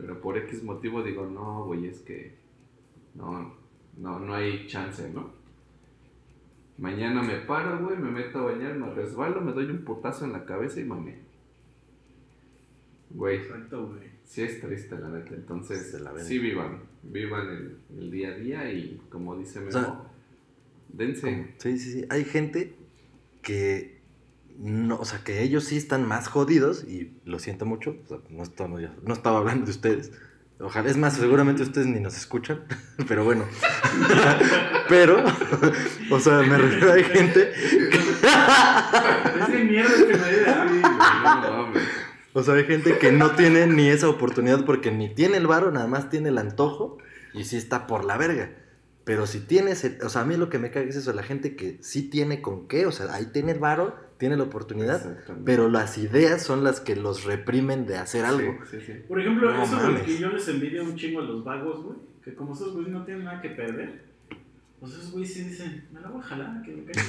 [0.00, 2.34] pero por X motivo digo, no, güey, es que
[3.14, 3.54] no,
[3.98, 5.32] no, no hay chance, ¿no?
[6.78, 10.32] Mañana me paro, güey, me meto a bañar, me resbalo, me doy un putazo en
[10.32, 11.18] la cabeza y mame.
[13.10, 14.08] Güey, Exacto, güey.
[14.24, 15.34] Sí es triste, la neta.
[15.34, 16.82] Entonces, la sí vivan.
[17.02, 20.02] Vivan el, el día a día y, como dice Memo, sea,
[20.88, 21.54] dense.
[21.58, 22.06] Sí, sí, sí.
[22.08, 22.76] Hay gente
[23.42, 23.99] que
[24.62, 27.96] no, o sea, que ellos sí están más jodidos y lo siento mucho.
[28.04, 30.12] o sea, no, estaba, no estaba hablando de ustedes.
[30.58, 32.60] Ojalá, es más, seguramente ustedes ni nos escuchan,
[33.08, 33.44] pero bueno.
[34.88, 35.24] pero,
[36.10, 37.52] o sea, me refiero a gente,
[39.40, 40.20] Es de mierda que me
[42.34, 45.70] o sea, hay gente que no tiene ni esa oportunidad porque ni tiene el varo,
[45.70, 46.98] nada más tiene el antojo
[47.32, 48.52] y sí está por la verga.
[49.04, 51.22] Pero si tienes, el- o sea, a mí lo que me caga es eso, la
[51.22, 55.16] gente que sí tiene con qué, o sea, ahí tiene el varo, tiene la oportunidad,
[55.46, 58.58] pero las ideas son las que los reprimen de hacer algo.
[58.70, 58.92] Sí, sí, sí.
[59.08, 60.02] Por ejemplo, No eso de mames.
[60.02, 61.96] que yo les envidio un chingo a los vagos, güey.
[62.22, 64.04] Que como esos güeyes no tienen nada que perder.
[64.78, 67.02] Pues esos güeyes sí dicen, me la voy a jalar, que me caiga.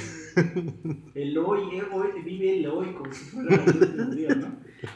[1.14, 4.48] El hoy, eh, hoy, vive el hoy como si fuera el día, ¿no?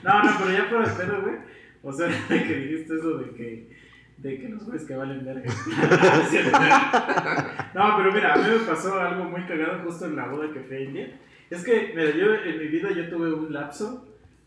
[0.03, 1.35] No, no, pero ya fuera de pedo, güey.
[1.83, 3.77] O sea, que dijiste eso de que,
[4.19, 5.45] de que los güeyes que valen verga.
[7.75, 10.61] no, pero mira, a mí me pasó algo muy cagado justo en la boda que
[10.61, 11.21] fui a India.
[11.51, 14.07] Es que, mira, yo en mi vida yo tuve un lapso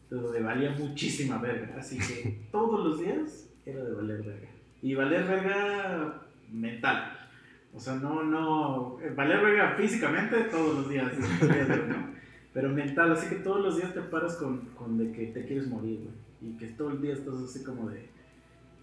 [0.10, 1.76] donde valía muchísima verga.
[1.78, 4.48] Así que todos los días era de valer verga.
[4.82, 6.22] Y valer verga
[6.52, 7.30] mental.
[7.74, 8.98] O sea, no, no.
[9.16, 11.12] Valer verga físicamente todos los días.
[11.18, 12.10] ¿no?
[12.54, 15.68] Pero mental, así que todos los días te paras con, con de que te quieres
[15.68, 16.52] morir, güey.
[16.52, 18.10] Y que todo el día estás así como de.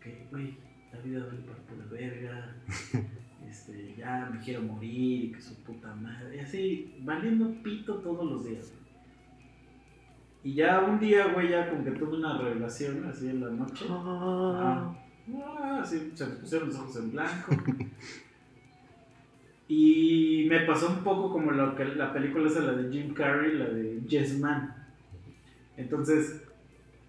[0.00, 0.56] Que, güey,
[0.92, 2.56] la vida vale para pura verga.
[3.48, 6.36] Este, ya me quiero morir y que su puta madre.
[6.36, 8.72] Y así, valiendo pito todos los días.
[8.72, 8.86] güey.
[10.44, 13.84] Y ya un día, güey, ya como que tuve una revelación así en la noche.
[13.88, 14.96] Ajá.
[15.44, 17.56] Ah, sí, se me pusieron los ojos en blanco.
[19.68, 23.58] Y me pasó un poco como lo que la película esa, la de Jim Carrey,
[23.58, 24.74] la de Yes Man.
[25.76, 26.40] Entonces,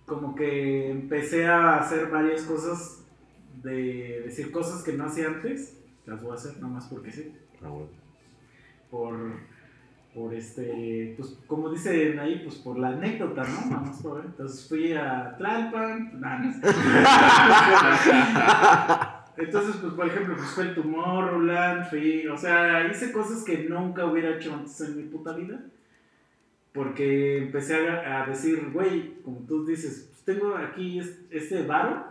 [0.05, 3.03] como que empecé a hacer varias cosas,
[3.61, 5.77] de decir cosas que no hacía antes,
[6.07, 7.33] las voy a hacer nada más porque sí.
[7.63, 7.89] Ah, bueno.
[8.89, 9.17] Por,
[10.15, 13.77] por este, pues como dicen ahí, pues por la anécdota, ¿no?
[13.81, 14.25] Más por ver.
[14.27, 16.51] Entonces fui a Tlalpan, nah, no.
[19.37, 23.69] Entonces, pues por ejemplo, pues fue el tumor, Roland, fui, o sea, hice cosas que
[23.69, 25.59] nunca hubiera hecho antes en mi puta vida.
[26.73, 32.03] Porque empecé a, a decir, güey, como tú dices, pues tengo aquí es- este varo,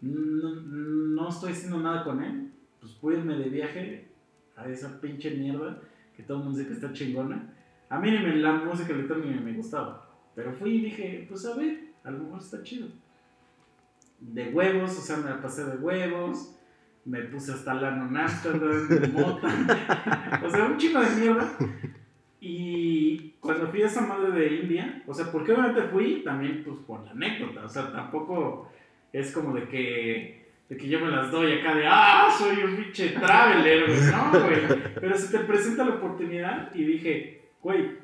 [0.00, 2.50] no, no estoy haciendo nada con él,
[2.82, 4.08] pues voy a irme de viaje
[4.56, 5.80] a esa pinche mierda
[6.16, 7.54] que todo el mundo dice que está chingona.
[7.88, 11.54] A mí ni la música electrónica ni me gustaba, pero fui y dije, pues a
[11.54, 12.88] ver, a lo mejor está chido.
[14.18, 16.56] De huevos, o sea, me la pasé de huevos,
[17.04, 21.52] me puse hasta lano en Amsterdam, mota, o sea, un chico de mierda.
[22.40, 26.78] Y cuando fui a esa madre de India, o sea, porque obviamente fui también pues
[26.84, 28.68] por la anécdota, o sea, tampoco
[29.12, 30.41] es como de que,
[30.72, 34.30] de que yo me las doy acá de, ah, soy un pinche traveler, güey, no,
[34.30, 34.94] güey.
[34.94, 37.98] Pero se te presenta la oportunidad y dije, güey,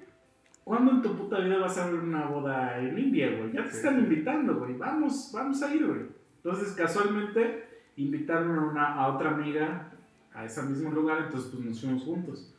[0.64, 3.52] ¿cuándo en tu puta vida vas a ver una boda en India, güey?
[3.54, 6.00] Ya te están invitando, güey, vamos, vamos a ir, güey.
[6.36, 9.90] Entonces, casualmente, invitaron a, una, a otra amiga
[10.34, 12.54] a ese mismo lugar, entonces pues nos fuimos juntos.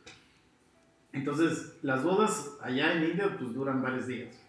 [1.12, 4.44] Entonces, las bodas allá en India pues duran varios días.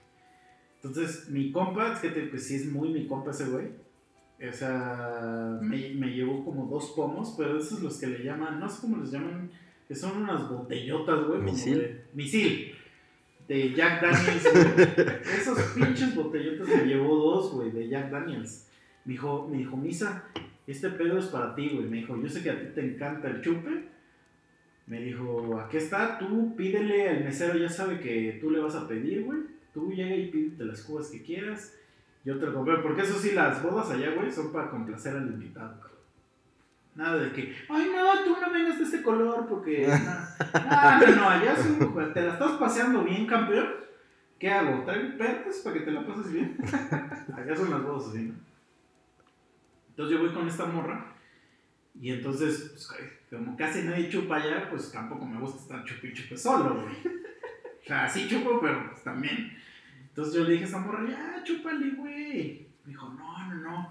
[0.78, 3.68] Entonces, mi compa, es que te, pues sí es muy mi compa ese güey.
[4.50, 8.68] O sea, me, me llevó como dos pomos, pero esos los que le llaman, no
[8.68, 9.50] sé cómo les llaman,
[9.88, 11.40] que son unas botellotas, güey.
[11.40, 11.78] como ¿Misil?
[11.80, 12.76] de- misil.
[13.48, 15.08] De Jack Daniels, güey.
[15.38, 18.68] Esos pinches botellotas me llevó dos, güey, de Jack Daniels.
[19.06, 20.24] Me dijo, me dijo, Misa,
[20.66, 21.86] este pedo es para ti, güey.
[21.88, 23.90] Me dijo, yo sé que a ti te encanta el chupe.
[24.88, 28.88] Me dijo, aquí está, tú pídele al mesero, ya sabe que tú le vas a
[28.88, 29.40] pedir, güey.
[29.74, 31.78] Tú llega y pídete las cubas que quieras.
[32.24, 35.28] Yo te lo compré, porque eso sí, las bodas allá, güey, son para complacer al
[35.28, 35.76] invitado.
[36.94, 39.88] Nada de que, ay, no, tú no vengas de este color, porque.
[40.54, 43.68] No, no, no, allá es un- güey, te la estás paseando bien, campeón.
[44.38, 44.84] ¿Qué hago?
[44.84, 46.58] ¿Traigo perros para que te la pases bien?
[47.36, 48.34] allá son las bodas así, ¿no?
[49.90, 51.06] Entonces yo voy con esta morra.
[52.00, 56.36] Y entonces, pues, como casi nadie chupa allá, pues tampoco me gusta estar chupi chupe
[56.38, 56.96] solo, güey.
[57.84, 59.58] O sea, sí chupo, pero pues también.
[60.12, 62.68] Entonces yo le dije a esa morra, ya, chúpale, güey.
[62.86, 63.90] Me dijo, no, no, no.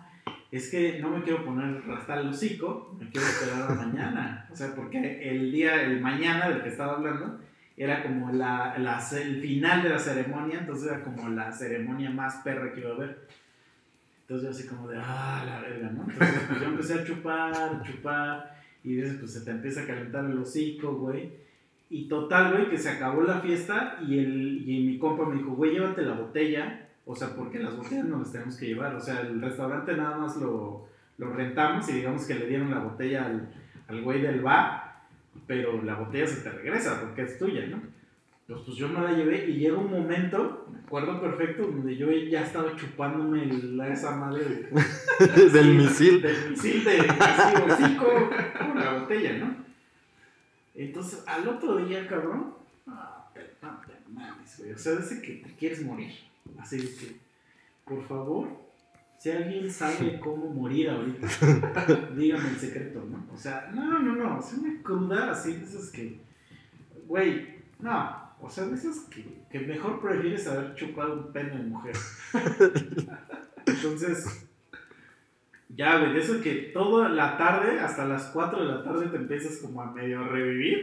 [0.52, 4.48] Es que no me quiero poner hasta el hocico, me quiero esperar a mañana.
[4.50, 7.40] O sea, porque el día, el mañana del que estaba hablando,
[7.76, 12.36] era como la, la- el final de la ceremonia, entonces era como la ceremonia más
[12.44, 13.26] perra que iba a haber.
[14.22, 16.02] Entonces yo así como de, ah, la verga, ¿no?
[16.08, 20.24] Entonces pues yo empecé a chupar, chupar, y dices, pues se te empieza a calentar
[20.24, 21.30] el hocico, güey.
[21.90, 25.50] Y total, güey, que se acabó la fiesta y, el, y mi compa me dijo,
[25.50, 26.86] güey, llévate la botella.
[27.04, 28.94] O sea, porque las botellas no las tenemos que llevar.
[28.94, 30.86] O sea, el restaurante nada más lo,
[31.18, 33.48] lo rentamos y digamos que le dieron la botella al,
[33.88, 35.00] al güey del bar,
[35.48, 37.82] pero la botella se te regresa porque es tuya, ¿no?
[38.42, 42.10] Entonces, pues yo me la llevé y llega un momento, me acuerdo perfecto, donde yo
[42.10, 46.22] ya estaba chupándome la, esa madre de, Del Sí, misil.
[46.22, 48.06] Del misil de así, hocico
[48.58, 49.69] con la botella, ¿no?
[50.80, 52.54] Entonces, al otro día, cabrón,
[52.86, 54.72] ah, pero no te mames, güey.
[54.72, 56.10] O sea, dice que te quieres morir.
[56.58, 57.16] Así que,
[57.84, 58.48] por favor,
[59.18, 61.26] si alguien sabe cómo morir ahorita,
[62.16, 63.26] dígame el secreto, ¿no?
[63.30, 66.18] O sea, no, no, no, es una cruda así, de esas que,
[67.06, 71.62] güey, no, o sea, de esas que, que mejor prefieres haber chupado un pene de
[71.64, 71.96] mujer.
[73.66, 74.48] Entonces,
[75.80, 79.58] ya, güey, eso que toda la tarde, hasta las 4 de la tarde, te empiezas
[79.62, 80.78] como a medio revivir.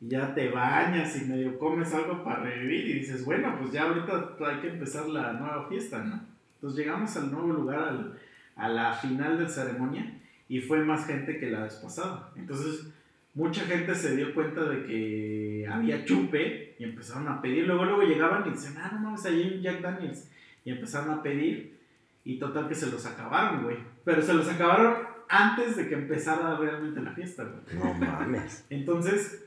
[0.00, 2.86] Y ya te bañas y medio comes algo para revivir.
[2.90, 6.20] Y dices, bueno, pues ya ahorita hay que empezar la nueva fiesta, ¿no?
[6.56, 8.18] Entonces llegamos al nuevo lugar, al-
[8.56, 10.04] a la final de la ceremonia.
[10.48, 12.30] Y fue más gente que la vez pasada.
[12.36, 12.86] Entonces,
[13.34, 17.66] mucha gente se dio cuenta de que había chupe y empezaron a pedir.
[17.66, 20.30] Luego, luego llegaban y decían, ah, no mames, ahí hay un Jack Daniels.
[20.64, 21.81] Y empezaron a pedir.
[22.24, 23.78] Y total que se los acabaron, güey.
[24.04, 24.96] Pero se los acabaron
[25.28, 27.78] antes de que empezara realmente la fiesta, güey.
[27.78, 28.66] No mames.
[28.70, 29.44] Entonces,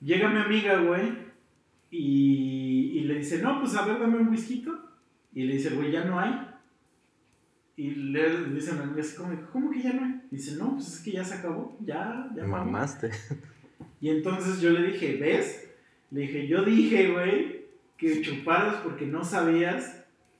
[0.00, 1.26] llega mi amiga, güey,
[1.90, 4.64] y, y le dice, no, pues a ver, dame un whisky.
[5.34, 6.48] Y le dice, güey, ya no hay.
[7.76, 10.22] Y le, le dice a mi amiga así como, ¿cómo que ya no hay?
[10.30, 12.42] Dice, no, pues es que ya se acabó, ya, ya.
[12.44, 12.64] acabó".
[12.64, 13.10] Mamaste.
[14.00, 15.70] Y entonces yo le dije, ¿ves?
[16.10, 17.66] Le dije, yo dije, güey,
[17.96, 19.95] que chuparas porque no sabías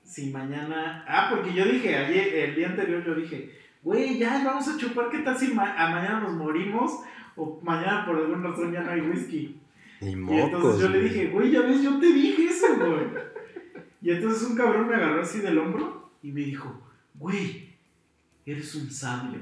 [0.07, 1.03] si mañana.
[1.07, 3.51] Ah, porque yo dije, ayer, el día anterior yo dije,
[3.83, 6.91] güey, ya vamos a chupar, ¿qué tal si ma- a mañana nos morimos?
[7.35, 9.59] O mañana por alguna razón ya no hay whisky.
[10.01, 10.39] Y mocos.
[10.43, 13.27] entonces yo le dije, güey, ya ves, yo te dije eso, güey.
[14.01, 16.81] Y entonces un cabrón me agarró así del hombro y me dijo,
[17.15, 17.73] güey,
[18.45, 19.39] eres un sabio.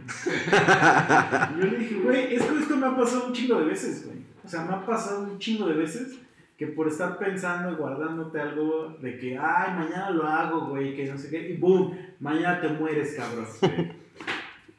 [1.56, 4.06] y yo le dije, güey, es que esto me ha pasado un chingo de veces,
[4.06, 4.18] güey.
[4.44, 6.20] O sea, me ha pasado un chingo de veces
[6.58, 11.06] que por estar pensando y guardándote algo de que, ay, mañana lo hago, güey, que
[11.06, 13.46] no sé qué, y boom, mañana te mueres, cabrón.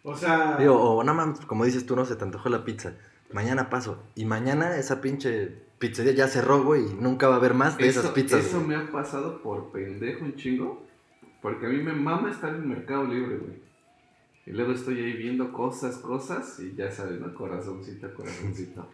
[0.09, 2.95] O sea, Digo, o nada más, como dices tú, no se te antojó la pizza.
[3.33, 4.05] Mañana paso.
[4.15, 7.89] Y mañana esa pinche pizzería ya cerró, güey, y nunca va a haber más de
[7.89, 8.47] esas pizzas.
[8.47, 8.69] eso güey.
[8.69, 10.87] me ha pasado por pendejo un chingo.
[11.43, 13.67] Porque a mí me mama estar en Mercado Libre, güey.
[14.47, 17.35] Y luego estoy ahí viendo cosas, cosas, y ya sabes, ¿no?
[17.35, 18.89] Corazoncito, corazoncito.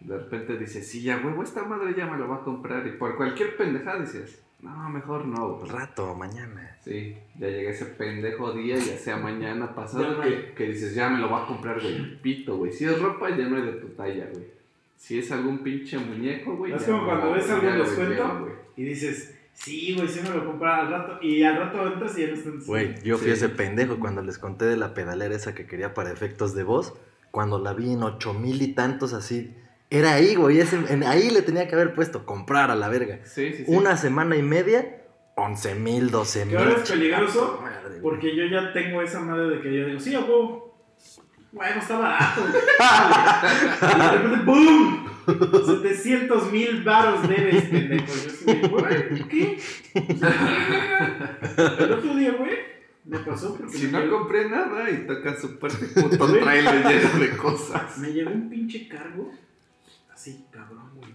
[0.00, 2.86] De repente dices, sí, ya huevo, esta madre ya me lo va a comprar.
[2.86, 5.70] Y por cualquier pendejada dices, no, mejor no, güey.
[5.70, 6.76] Rato, mañana.
[6.82, 11.18] Sí, ya llega ese pendejo día, ya sea mañana, pasado, que, que dices, ya me
[11.20, 12.20] lo va a comprar, güey.
[12.20, 12.72] Pito, güey.
[12.72, 14.46] Si es ropa, ya no hay de tu talla, güey.
[14.96, 16.72] Si es algún pinche muñeco, güey.
[16.72, 18.48] Es ya como no, cuando ves algún descuento.
[18.76, 22.22] y dices, sí, güey, sí me lo compré al rato, y al rato entras y
[22.22, 22.60] ya no están.
[22.64, 23.32] Güey, yo fui Sí.
[23.32, 26.94] ese pendejo cuando les conté de la pedalera esa que quería para efectos de voz.
[27.30, 29.54] Cuando la vi en ocho mil y tantos así.
[29.96, 30.58] Era ahí, güey.
[30.60, 33.20] ese- en- ahí le tenía que haber puesto comprar a la verga.
[33.24, 33.64] Sí, sí, sí.
[33.68, 35.02] Una semana y media,
[35.36, 36.56] once mil, doce mil.
[36.56, 38.00] Que ahora es peligroso, Madre, güey.
[38.02, 40.74] Porque yo ya tengo esa madre de que yo digo, sí, huevo.
[41.52, 42.40] Bueno, está barato.
[43.82, 45.10] y de repente, ¡boom!
[45.66, 48.06] 700 mil varos debes, pendejo.
[48.46, 49.58] Yo de, güey, ¿qué?
[51.78, 52.52] El otro día, güey,
[53.04, 56.84] me pasó porque Si me, no llegó, compré nada y toca su parte puto trailer
[56.86, 57.98] lleno de cosas.
[57.98, 59.30] me llegó un pinche cargo,
[60.24, 61.14] así, cabrón, güey.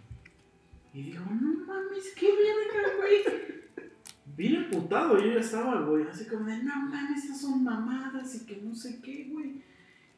[0.93, 3.91] Y digo, no mames, qué verga, güey.
[4.37, 6.07] Bien emputado, yo ya estaba, güey.
[6.07, 9.63] Así como de, no mames, esas son mamadas y que no sé qué, güey.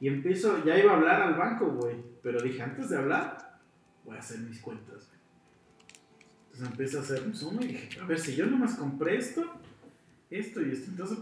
[0.01, 1.95] Y empiezo, ya iba a hablar al banco, güey.
[2.21, 3.59] Pero dije, antes de hablar,
[4.03, 5.21] voy a hacer mis cuentas, güey.
[6.45, 9.41] Entonces empiezo a hacer un suma y dije, a ver, si yo nomás compré esto,
[10.29, 10.91] esto y esto.
[10.91, 11.17] Entonces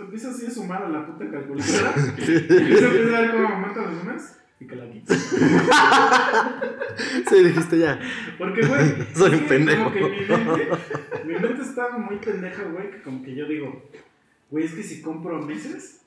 [0.00, 1.94] empiezo así a sumar a la puta calculadora.
[2.18, 4.22] y empiezo, a ver cómo aumentan los números
[4.64, 5.14] y que la quito.
[7.28, 8.00] Sí, dijiste ya.
[8.38, 9.84] Porque, güey, Soy un pendejo.
[9.84, 10.68] Como que mi mente,
[11.24, 13.90] mi mente está muy pendeja, güey, que como que yo digo,
[14.50, 16.00] güey, es que si compro meses,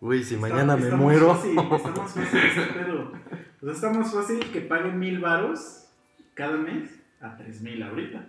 [0.00, 1.34] Güey, si está- mañana me está más muero.
[1.34, 1.82] fácil, está más
[2.14, 3.12] fácil ese pedo.
[3.62, 5.86] O sea, está más fácil que pague mil varos
[6.34, 8.26] cada mes a tres mil ahorita.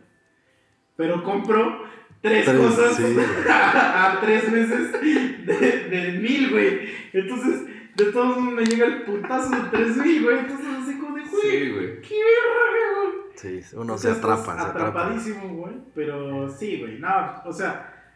[0.95, 1.83] Pero compro
[2.21, 3.25] tres, Tres, cosas sí, güey.
[3.49, 6.79] a, tres meses de, de mil, güey.
[7.11, 7.63] Entonces,
[7.95, 10.39] de todos modos me llega el putazo de tres mil, güey.
[10.39, 12.01] Entonces, así como de, güey, Sí, güey.
[12.01, 13.15] qué verga, güey.
[13.35, 14.69] Sí, uno O se atrapa, se atrapa.
[14.69, 15.75] Atrapadísimo, güey.
[15.93, 16.99] Pero sí, güey.
[16.99, 17.09] No,
[17.45, 18.13] o sea,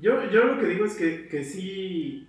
[0.00, 2.26] yo, yo lo que digo es que, que sí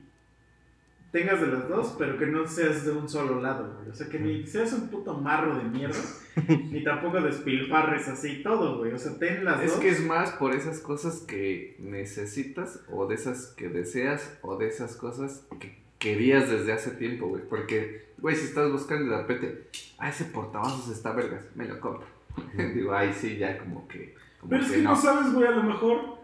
[1.11, 3.89] tengas de las dos, pero que no seas de un solo lado, güey.
[3.89, 5.97] O sea, que ni seas un puto marro de mierda,
[6.69, 8.91] ni tampoco despilfarres así todo, güey.
[8.93, 9.79] O sea, ten las Es dos.
[9.79, 14.67] que es más por esas cosas que necesitas o de esas que deseas o de
[14.67, 17.43] esas cosas que querías desde hace tiempo, güey.
[17.43, 21.79] Porque, güey, si estás buscando y de repente, ah, ese portavasos está vergas, me lo
[21.79, 22.07] compro.
[22.73, 24.15] Digo, ay, sí, ya como que...
[24.39, 26.17] Como Pero es que no sabes, güey, a lo mejor.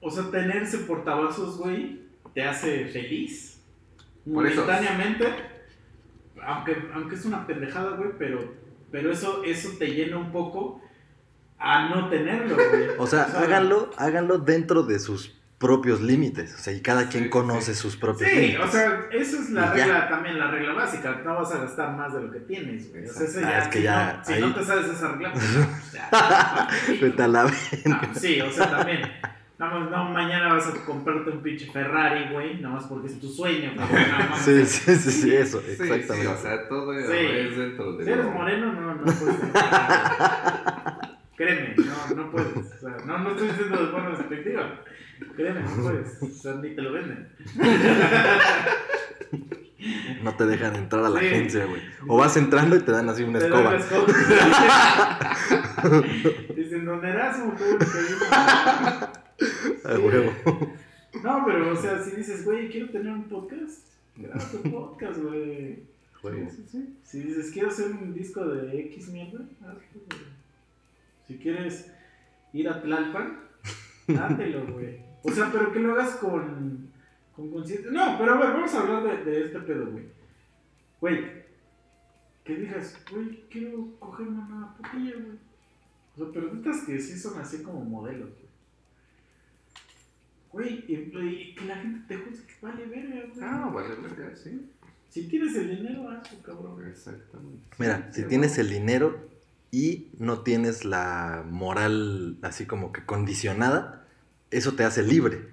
[0.00, 2.02] O sea, tener ese portavasos, güey,
[2.34, 3.62] te hace feliz.
[4.30, 4.62] Por eso.
[4.62, 5.24] Momentáneamente.
[6.42, 8.52] Aunque, aunque es una pendejada, güey, pero,
[8.90, 10.82] pero eso, eso te llena un poco
[11.58, 12.88] a no tenerlo, güey.
[12.98, 13.48] O sea, ¿sabes?
[13.48, 16.54] háganlo, háganlo dentro de sus propios límites.
[16.54, 17.80] O sea, y cada quien Sí, conoce sí.
[17.80, 18.60] sus propios Sí, límites.
[18.60, 19.84] o sea, eso es la Y ya.
[19.86, 21.20] regla, también la regla básica.
[21.24, 23.06] No vas a gastar más de lo que tienes, güey.
[23.06, 25.08] O sea, eso Ah, ya, es que si, ya no, si no te sabes esa
[25.12, 26.68] regla, pues ya.
[27.00, 27.42] Vete a la
[27.90, 29.00] Ah, sí, o sea, también.
[29.56, 33.20] Nada más, no, mañana vas a comprarte un pinche Ferrari, güey, nada más porque es
[33.20, 34.40] tu sueño, nada más.
[34.44, 36.22] Sí, sí, sí, sí, eso, Sí, exactamente.
[36.22, 37.16] sí, o sea, todo Sí.
[37.16, 39.36] es dentro de Si eres moreno, no, no puedes.
[41.36, 42.56] Créeme, no, no puedes.
[42.56, 44.80] O sea, no, no estoy diciendo de forma despectiva.
[45.36, 45.60] Créeme,
[46.30, 47.28] sea, ni te lo venden.
[50.22, 51.26] No te dejan entrar a la Sí.
[51.26, 51.82] agencia, güey.
[52.08, 53.76] O vas entrando y te dan así una Te escoba.
[53.76, 54.06] escoba.
[56.56, 56.84] Dicen,
[57.82, 58.24] que digo.
[59.84, 60.32] A huevo.
[61.22, 63.86] No, pero, o sea, si dices, güey, quiero tener un podcast,
[64.16, 65.82] graba tu podcast, güey.
[66.22, 66.96] Sí, sí, sí.
[67.04, 70.22] Si dices, quiero hacer un disco de X mierda, hazlo, güey.
[71.28, 71.90] Si quieres
[72.54, 73.40] ir a Tlalpan,
[74.08, 75.00] dátelo, güey.
[75.22, 76.90] O sea, pero que lo hagas con,
[77.34, 77.90] con conciencia.
[77.90, 80.04] No, pero a ver, vamos a hablar de, de este pedo, güey.
[81.00, 81.44] Güey,
[82.44, 85.38] que digas, güey, quiero cogerme una putilla, güey.
[86.16, 88.44] O sea, pero estas que sí son así como modelos, güey.
[90.52, 93.40] Güey, y, y que la gente te juzgue, vale verga, güey.
[93.42, 94.70] Ah, vale, verga, sí.
[95.08, 96.86] Si tienes el dinero, hazlo, cabrón.
[96.88, 97.66] Exactamente.
[97.78, 99.28] Mira, Sí, si tienes el dinero
[99.74, 104.06] y no tienes la moral así como que condicionada,
[104.52, 105.48] eso te hace libre.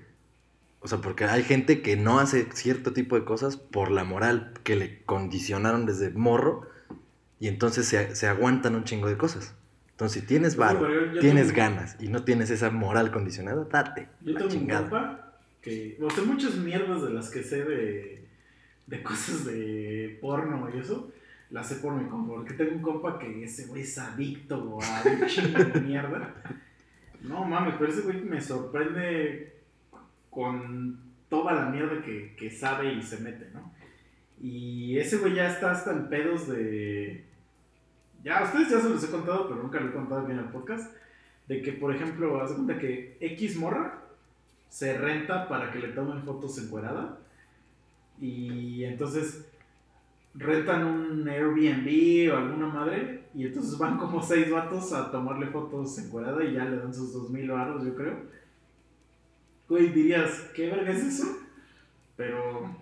[0.79, 4.53] O sea, porque hay gente que no hace cierto tipo de cosas por la moral
[4.63, 6.67] que le condicionaron desde morro
[7.39, 9.55] y entonces se, se aguantan un chingo de cosas.
[9.89, 10.87] Entonces, si tienes sí, varo,
[11.19, 15.97] tienes tengo- ganas y no tienes esa moral condicionada, date Yo tengo un compa que.
[16.01, 18.27] O sea, muchas mierdas de las que sé de.
[18.87, 21.11] de cosas de porno y eso.
[21.51, 22.35] Las sé por mi compa.
[22.35, 26.33] Porque tengo un compa que ese güey es adicto a un chingo de mierda.
[27.21, 29.59] No mames, pero ese güey me sorprende
[30.29, 30.97] con
[31.29, 33.71] toda la mierda que, que sabe y se mete, ¿no?
[34.41, 37.25] Y ese güey ya está hasta en pedos de.
[38.23, 40.45] Ya, a ustedes ya se los he contado, pero nunca lo he contado bien en
[40.45, 40.91] el podcast.
[41.47, 44.01] De que, por ejemplo, haz de cuenta que X morra
[44.69, 47.19] se renta para que le tomen fotos encuerada.
[48.19, 49.45] Y entonces
[50.33, 53.25] rentan un Airbnb o alguna madre.
[53.33, 57.13] Y entonces van como seis vatos a tomarle fotos encuerada y ya le dan sus
[57.13, 58.17] dos mil varos, yo creo.
[59.67, 61.37] Güey, dirías, ¿qué verga es eso?
[62.17, 62.75] Pero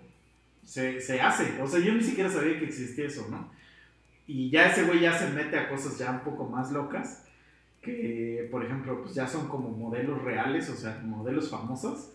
[0.64, 1.60] se, se hace.
[1.62, 3.50] O sea, yo ni siquiera sabía que existía eso, ¿no?
[4.26, 7.26] Y ya ese güey ya se mete a cosas ya un poco más locas.
[7.80, 12.12] Que, por ejemplo, pues ya son como modelos reales, o sea, modelos famosos.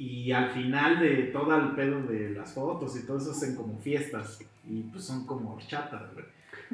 [0.00, 3.78] Y al final de todo el pedo de las fotos y todo eso hacen como
[3.78, 4.40] fiestas.
[4.66, 6.24] Y pues son como horchatas, güey.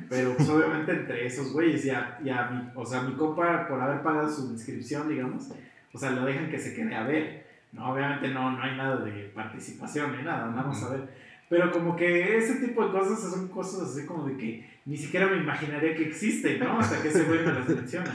[0.09, 3.67] Pero pues obviamente entre esos güeyes y a, y a mi, o sea, mi compa
[3.67, 5.49] por haber pagado su inscripción, digamos,
[5.93, 7.47] o sea, lo dejan que se quede a ver.
[7.73, 11.09] No, obviamente no, no hay nada de participación ni nada, vamos a ver.
[11.49, 15.27] Pero como que ese tipo de cosas son cosas así como de que ni siquiera
[15.27, 16.79] me imaginaría que existen, ¿no?
[16.79, 18.15] Hasta que ese güey me las menciona.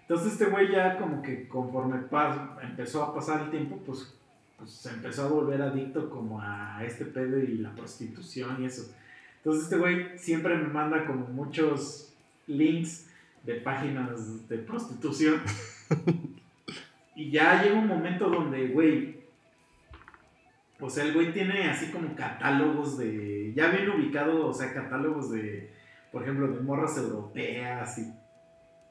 [0.00, 2.00] Entonces este güey ya como que conforme
[2.62, 4.14] empezó a pasar el tiempo, pues,
[4.60, 8.94] pues se empezó a volver adicto como a este pedo y la prostitución y eso.
[9.38, 12.12] Entonces este güey siempre me manda como muchos
[12.46, 13.08] links
[13.44, 15.40] de páginas de prostitución.
[17.16, 19.18] y ya llega un momento donde, güey,
[20.78, 23.52] o sea, el güey tiene así como catálogos de.
[23.54, 25.70] Ya bien ubicado, o sea, catálogos de.
[26.12, 28.02] Por ejemplo, de morras europeas y,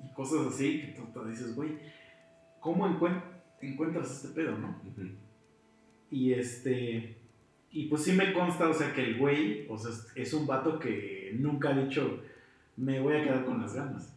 [0.05, 0.81] y cosas así.
[0.81, 1.77] Que tú te dices, güey,
[2.59, 3.23] ¿cómo encuent-
[3.61, 4.69] encuentras este pedo, no?
[4.87, 5.09] Ujú.
[6.11, 7.15] Y este.
[7.71, 10.79] Y pues sí me consta, o sea, que el güey, o sea, es- un vato
[10.79, 12.19] que nunca ha dicho,
[12.77, 14.13] me voy a quedar con las ganas.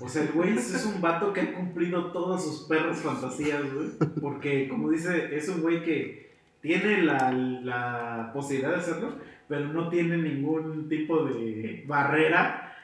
[0.00, 3.88] O sea, el güey es un vato que ha cumplido todas sus perras fantasías, güey.
[4.20, 6.30] Porque, como dice, es un güey que
[6.60, 9.16] tiene la, la posibilidad de hacerlo,
[9.48, 12.76] pero no tiene ningún tipo de barrera.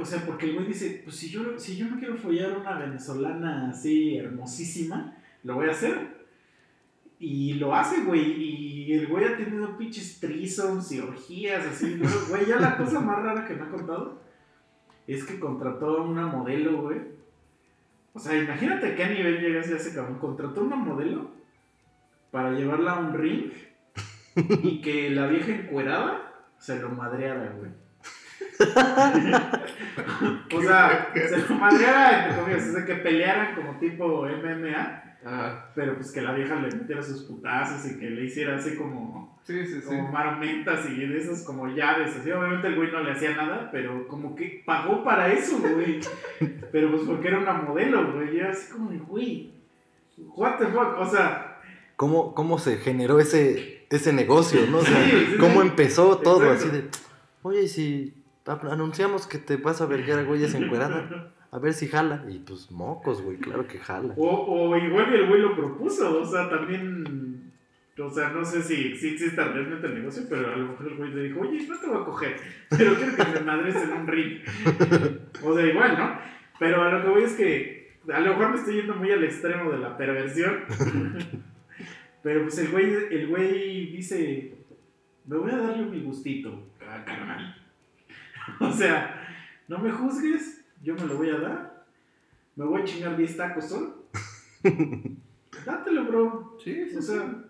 [0.00, 2.78] O sea, porque el güey dice, pues si yo, si yo me quiero follar una
[2.78, 6.19] venezolana así hermosísima, lo voy a hacer.
[7.20, 8.32] Y lo hace, güey.
[8.42, 12.00] Y el güey ha tenido pinches trisoms y orgías, así.
[12.00, 12.08] ¿no?
[12.30, 14.18] Güey, ya la cosa más rara que me ha contado
[15.06, 16.98] es que contrató a una modelo, güey.
[18.14, 20.18] O sea, imagínate a qué nivel llega ese cabrón.
[20.18, 21.30] Contrató a una modelo
[22.30, 23.52] para llevarla a un ring
[24.62, 27.70] y que la vieja encuerada se lo madreara, güey.
[30.56, 35.09] o sea, se lo madreara, entre comillas, o sea, que pelearan como tipo MMA.
[35.24, 38.74] Ah, Pero pues que la vieja le metiera sus putazos y que le hiciera así
[38.76, 39.86] como, sí, sí, sí.
[39.86, 42.16] como marmentas y de esas como llaves.
[42.16, 46.00] Así, obviamente el güey no le hacía nada, pero como que pagó para eso, güey.
[46.72, 48.34] pero pues porque era una modelo, güey.
[48.36, 49.52] Y era así como de, güey,
[50.36, 50.98] what the fuck.
[50.98, 51.46] O sea,
[51.96, 54.78] ¿Cómo, cómo se generó ese, ese negocio, no?
[54.78, 55.68] O sea, Sí, sí, ¿cómo sí.
[55.68, 56.68] empezó todo Exacto.
[56.68, 56.88] así de,
[57.42, 58.14] oye, y si
[58.46, 62.24] anunciamos que te vas a verguer a güeyes encuerada, a ver si jala.
[62.28, 64.14] Y pues mocos, güey, claro que jala.
[64.16, 66.20] o, o igual el güey lo propuso.
[66.20, 67.52] O sea, también.
[67.98, 70.96] O sea, no sé si, si existe realmente el negocio, pero a lo mejor el
[70.96, 72.36] güey le dijo, oye, no te voy a coger,
[72.70, 74.38] pero quiero que me madres en un ring.
[75.42, 76.18] O sea, igual, ¿no?
[76.58, 79.24] Pero a lo que voy es que a lo mejor me estoy yendo muy al
[79.24, 80.60] extremo de la perversión.
[82.22, 84.54] Pero pues el güey, el güey dice,
[85.26, 87.56] me voy a darle mi gustito, carnal.
[88.60, 89.28] O sea,
[89.68, 91.84] no me juzgues, yo me lo voy a dar.
[92.56, 94.04] Me voy a chingar 10 tacos solo.
[95.64, 96.56] Dátelo, bro.
[96.62, 97.08] Sí, sí, O sí.
[97.08, 97.44] sea,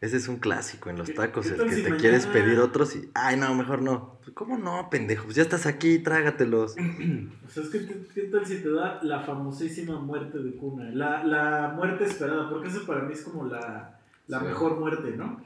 [0.00, 2.58] Ese es un clásico en los ¿Qué- tacos, el que si te mañana- quieres pedir
[2.60, 4.18] otros y, ay, no, mejor no.
[4.34, 5.24] ¿Cómo no, pendejo?
[5.24, 6.76] Pues ya estás aquí, trágatelos.
[7.46, 10.90] o sea, es que ¿qué tal si te da la famosísima muerte de cuna?
[10.90, 13.98] La, la muerte esperada, porque eso para mí es como la,
[14.28, 14.44] la Sí.
[14.46, 15.42] mejor muerte, ¿no?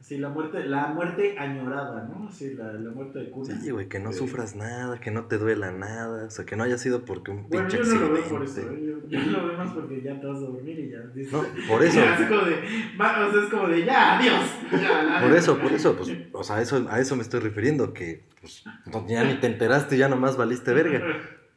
[0.00, 2.28] Así, la muerte, la muerte añorada, ¿no?
[2.28, 3.54] Así, la, la muerte de cuna.
[3.60, 4.18] Sí, güey, que no Sí.
[4.20, 7.48] sufras nada, que no te duela nada, o sea, que no haya sido porque un
[7.48, 8.82] Bueno, pinche yo no lo veo por eso, ¿eh?
[8.82, 11.30] yo, yo lo veo más porque ya te vas a dormir y ya dices.
[11.32, 12.00] No, por eso.
[12.00, 14.44] Ya, así como de, o sea, es como de, ya, adiós.
[14.72, 17.92] Ya, Por eso, por eso, pues, o sea, a eso, a eso me estoy refiriendo,
[17.92, 21.04] que pues, no- ya ni te enteraste, ya nomás valiste verga.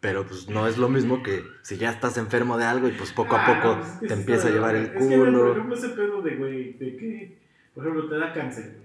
[0.02, 3.14] Pero pues no es lo mismo que si ya estás enfermo de algo y pues
[3.14, 4.98] poco a Ah, poco no, pues es te sí empieza a llevar el Es que,
[4.98, 5.52] güey, por culo.
[5.53, 7.43] ejemplo, ese pedo de, güey, de que,
[7.74, 8.84] por ejemplo, te da cáncer.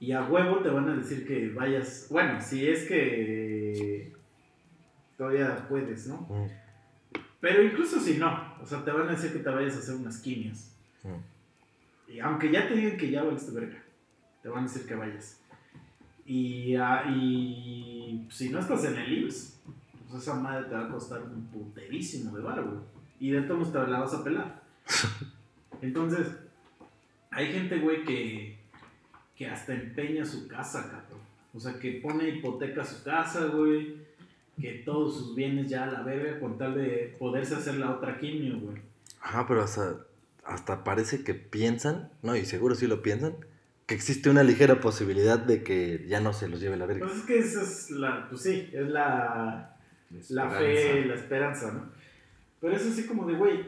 [0.00, 4.12] Y a huevo te van a decir que vayas, bueno, si es que
[5.16, 6.26] todavía puedes, ¿no?
[6.28, 6.48] Mm,
[7.40, 9.94] Pero incluso si no, o sea, te van a decir que te vayas a hacer
[9.94, 10.72] unas quimios.
[11.02, 12.12] mm.
[12.12, 13.82] Y aunque ya te digan que ya valiste verga,
[14.42, 15.40] te van a decir que vayas.
[16.26, 19.60] Y, ah, y si no estás en el IMSS,
[20.08, 22.78] pues esa madre te va a costar un puterísimo de güey.
[23.20, 24.62] Y de todos te la vas a pelar.
[25.82, 26.28] Entonces,
[27.34, 28.56] hay gente, güey, que,
[29.36, 31.20] que hasta empeña su casa, cabrón.
[31.52, 33.96] O sea, que pone hipoteca a su casa, güey.
[34.60, 38.18] Que todos sus bienes ya a la verga con tal de poderse hacer la otra
[38.18, 38.76] quimio, güey.
[39.20, 39.96] Ajá, pero hasta,
[40.44, 43.34] hasta parece que piensan, no, y seguro sí lo piensan,
[43.86, 47.06] que existe una ligera posibilidad de que ya no se los lleve la verga.
[47.06, 49.76] Pues es que esa es la, pues sí, es la,
[50.28, 51.90] la fe, la esperanza, ¿no?
[52.60, 53.64] Pero es así como de, güey,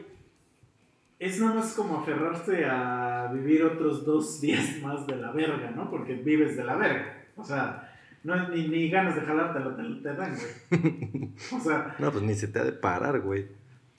[1.19, 5.89] es nada más como aferrarse a vivir otros dos días más de la verga, ¿no?
[5.89, 7.23] Porque vives de la verga.
[7.35, 7.91] O sea,
[8.23, 11.31] no ni, ni ganas de jalártelo te, te dan, güey.
[11.53, 13.47] O sea, No, pues ni se te ha de parar, güey.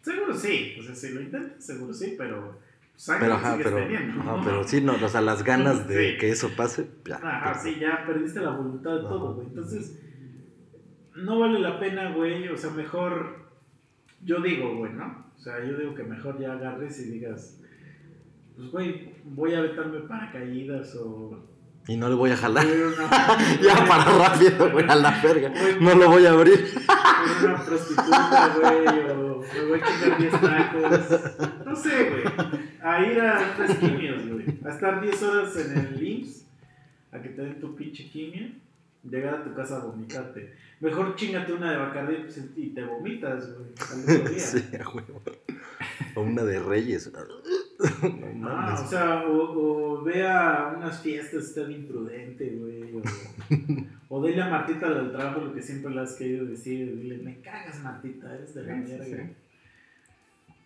[0.03, 2.59] seguro sí, o sea, si lo intentas, seguro sí, pero
[2.97, 4.21] sangre Pero ajá, pero, teniendo.
[4.21, 6.19] ajá, pero sí, no, o sea, las ganas de Sí.
[6.19, 7.17] que eso pase, ya.
[7.17, 9.47] Ajá, sí, ya perdiste la voluntad de todo, güey.
[9.49, 10.01] Entonces,
[11.17, 12.49] no vale la pena, güey.
[12.49, 13.48] O sea, mejor.
[14.23, 15.27] Yo digo, güey, ¿no?
[15.37, 17.61] O sea, yo digo que mejor ya agarres y digas,
[18.57, 21.45] pues, güey, voy a vetarme paracaídas o.
[21.87, 22.67] Y no le voy a jalar.
[22.67, 25.49] una- ya para rápido, güey, a la verga.
[25.49, 25.81] Güey.
[25.81, 26.67] No lo voy a abrir.
[27.45, 31.65] Una prostituta, güey, o me voy a chingar 10 tacos.
[31.65, 32.25] No sé, güey.
[32.83, 34.45] A ir a tres quimios, güey.
[34.65, 36.47] A estar 10 horas en el IMSS,
[37.13, 38.49] a que te den tu pinche quimio,
[39.11, 40.55] llegar a tu casa a vomitarte.
[40.81, 44.39] Mejor chingate una de Bacardi pues, y te vomitas, güey, al otro día.
[44.41, 45.23] Sí, a huevo.
[46.15, 47.11] O una de Reyes.
[48.35, 52.93] No Ah, o sea, o, o ve a unas fiestas, está bien imprudente, güey.
[54.09, 56.97] O, o dile a Martita del trabajo lo que siempre le has querido decir.
[56.97, 59.05] Dile, me cagas, Martita, eres de la sí, mierda.
[59.05, 59.13] sí.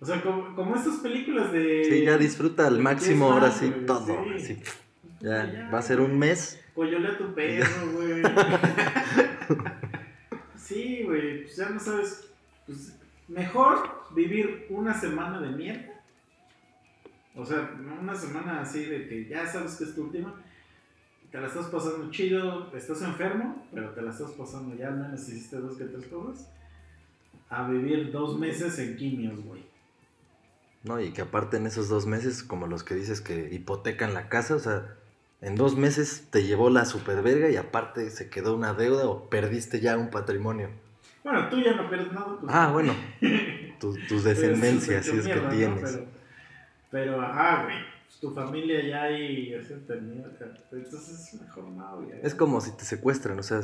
[0.01, 1.85] O sea, como, como estas películas de.
[1.89, 4.25] Sí, ya disfruta al máximo ahora sí todo.
[4.39, 4.55] sí.
[4.55, 4.59] así.
[5.21, 6.62] Ya, va a ser un mes.
[6.75, 8.23] Coyolea a tu perro, güey.
[10.57, 12.29] sí, güey, pues ya no sabes.
[12.67, 12.97] Pues
[13.29, 15.93] mejor vivir una semana de mierda.
[17.35, 20.35] O sea, una semana así de que ya sabes que es tu última.
[21.31, 25.29] Te la estás pasando chido, estás enfermo, pero te la estás pasando ya, al menos
[25.29, 26.51] hiciste dos que tres cosas.
[27.49, 29.65] A vivir dos meses en quimios, güey.
[30.85, 34.29] No, y que aparte en esos dos meses, como los que dices que hipotecan la
[34.29, 34.97] casa, o sea,
[35.43, 39.81] en dos meses te llevó la superverga y aparte se quedó una deuda o perdiste
[39.81, 40.71] ya un patrimonio.
[41.23, 42.37] Bueno, tú ya no pierdes nada.
[42.41, 42.95] Pues, Ah, bueno,
[43.81, 45.51] tu- tus descendencias, si es hecho que mierda, ¿no?
[45.51, 45.93] tienes.
[45.93, 46.07] Pero,
[46.91, 47.77] pero, ajá, güey.
[48.07, 49.53] pues, tu familia ya y
[49.87, 50.25] termina.
[50.73, 52.11] Entonces es mejor no, güey.
[52.23, 53.61] Es como si te secuestran, o sea,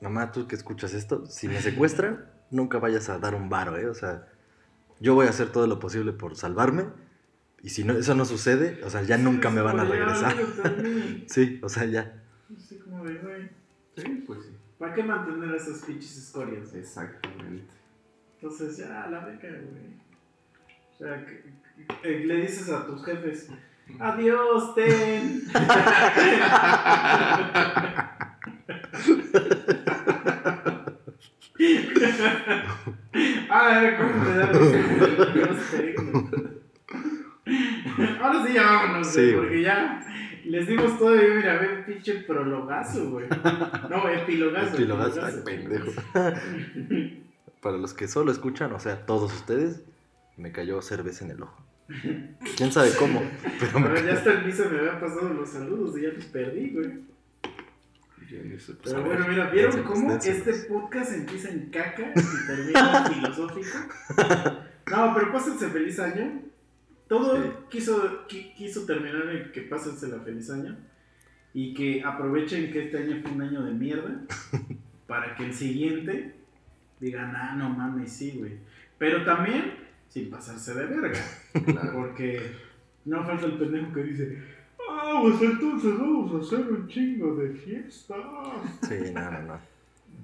[0.00, 3.86] mamá, tú que escuchas esto, si me secuestran, nunca vayas a dar un varo, ¿eh?
[3.88, 4.26] O sea,
[5.00, 6.84] yo voy a hacer todo lo posible por salvarme
[7.62, 10.34] y si no, eso no sucede, o sea, ya Sí, nunca me van a regresar.
[11.26, 12.22] Sí, o sea, ya.
[12.56, 13.48] Así como de, güey.
[13.96, 14.50] Sí, pues sí.
[14.78, 16.72] ¿Para qué mantener esas pinches escorias?
[16.74, 17.64] Exactamente.
[18.40, 19.96] Entonces ya, a la beca, güey.
[20.94, 21.42] O sea, que-
[22.02, 23.48] que- que le dices a tus jefes,
[23.98, 25.42] adiós, ten.
[33.50, 35.94] ah, cómo me da adiós, ten.
[36.12, 36.26] güey.
[38.20, 39.46] Ahora sí ya vámonos, Sí, güey, güey.
[39.46, 40.00] porque ya
[40.56, 43.26] les dimos todo y mira, ve un pinche prologazo, güey.
[43.90, 44.74] No, epilogazo.
[44.74, 45.44] Epilogazo, ay, epilogazo.
[45.44, 45.92] pendejo.
[47.60, 49.82] Para los que solo escuchan, o sea, todos ustedes,
[50.38, 51.62] me cayó cerveza en el ojo.
[52.56, 53.22] ¿Quién sabe cómo?
[53.60, 56.24] Pero me ver, ya hasta el misa me habían pasado los saludos y ya los
[56.24, 57.04] perdí, güey.
[58.82, 63.78] Pero bueno, ver, mira, ¿vieron cómo este podcast empieza en caca y termina filosófico?
[64.88, 66.42] No, pero pásense feliz año.
[67.08, 67.48] Todo Sí.
[67.70, 70.76] quiso, qui- quiso terminar en que pásense la feliz año
[71.54, 74.20] y que aprovechen que este año fue un año de mierda
[75.06, 76.34] para que el siguiente
[77.00, 78.52] digan, ah, no mames, sí, güey.
[78.98, 79.74] Pero también
[80.08, 81.20] sin pasarse de verga.
[81.64, 81.92] claro.
[81.92, 82.40] Porque
[83.04, 84.42] no falta el pendejo que dice,
[84.90, 88.18] ah, pues entonces vamos a hacer un chingo de fiestas.
[88.82, 89.75] Sí, no, no, no.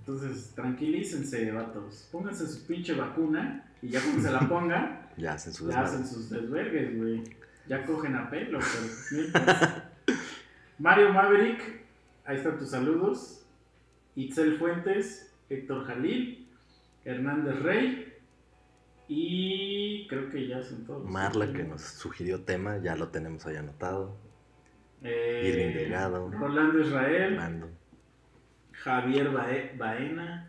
[0.04, 2.08] Entonces, tranquilícense, vatos.
[2.10, 6.04] Pónganse su pinche vacuna y ya cuando se la pongan, Ya hacen su ya hacen
[6.06, 7.22] sus desvergues, güey.
[7.68, 9.82] Ya cogen a pelo, pero mientras.
[10.78, 11.84] Mario Maverick,
[12.24, 13.46] ahí están tus saludos.
[14.16, 16.48] Itzel Fuentes, Héctor Jalil,
[17.04, 18.12] Hernández Rey.
[19.06, 21.08] Y creo que ya son todos.
[21.08, 24.16] Marla que nos sugirió tema, ya lo tenemos ahí anotado.
[25.02, 26.30] Eh, Irving Delgado.
[26.30, 27.81] Rolando Israel, Mando.
[28.82, 30.48] Javier Bae- Baena.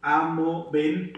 [0.00, 1.12] Amo Ben,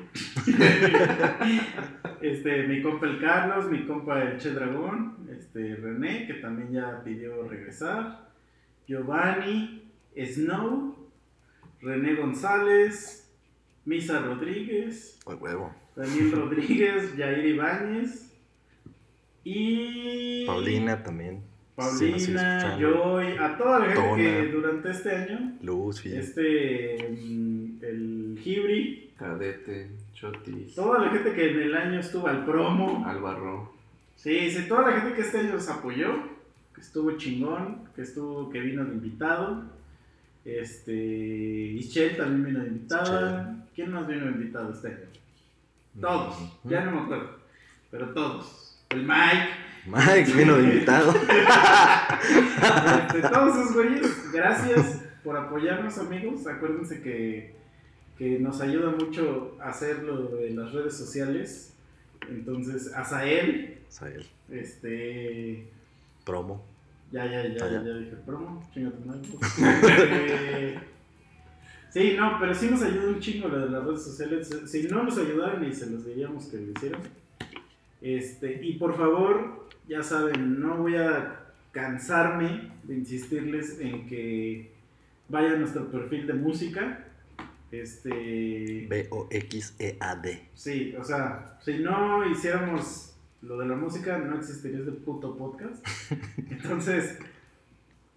[2.22, 7.02] este, mi compa el Carlos, mi compa el Che Dragón, este, René, que también ya
[7.04, 8.28] pidió regresar,
[8.88, 9.82] Giovanni,
[10.16, 10.96] Snow,
[11.82, 13.30] René González,
[13.84, 15.74] Misa Rodríguez, huevo.
[15.94, 18.34] Daniel Rodríguez, Jair Ibáñez
[19.44, 21.42] y Paulina también.
[21.80, 22.90] Sí, Paulina, escuchando.
[23.04, 26.18] Joy, a toda la gente que durante este año, Luz, Fidel.
[26.20, 32.44] este, mm, el Hibri, Cadete, Chotis, toda la gente que en el año estuvo al
[32.44, 33.72] promo, Álvaro.
[34.16, 36.10] sí, sí, toda la gente que este año nos apoyó,
[36.74, 39.64] que estuvo chingón, que estuvo, que vino de invitado,
[40.44, 44.96] este, Ischel también vino de invitada, ¿quién más vino de invitado este año?
[46.00, 46.68] Todos, Ujú.
[46.70, 47.36] ya no me acuerdo,
[47.90, 49.48] pero todos, el Mike,
[49.86, 51.12] Mike vino de invitado.
[51.14, 51.28] Este,
[53.28, 56.46] todos esos güeyes, gracias por apoyarnos, amigos.
[56.46, 57.54] Acuérdense que,
[58.18, 61.74] que nos ayuda mucho hacerlo en las redes sociales.
[62.28, 65.66] Entonces, Azael, O sea, el este.
[66.24, 66.64] promo.
[67.10, 67.94] Ya, ya, ya, Ah, ya, ya.
[67.94, 69.22] dije promo, chinga tu madre.
[69.22, 70.78] Este,
[71.92, 74.48] Sí, no, pero sí nos ayuda un chingo lo de las redes sociales.
[74.66, 77.00] Si no nos ayudaran y se los diríamos que lo hicieran.
[78.00, 81.40] Este, y por favor, ya saben, no voy a
[81.72, 84.72] cansarme de insistirles en que
[85.28, 87.06] vayan a nuestro perfil de música.
[87.70, 88.86] Este.
[88.88, 90.48] B-O-X-E-A-D.
[90.54, 95.86] Sí, o sea, si no hiciéramos lo de la música, no existiría este puto podcast.
[96.50, 97.18] Entonces,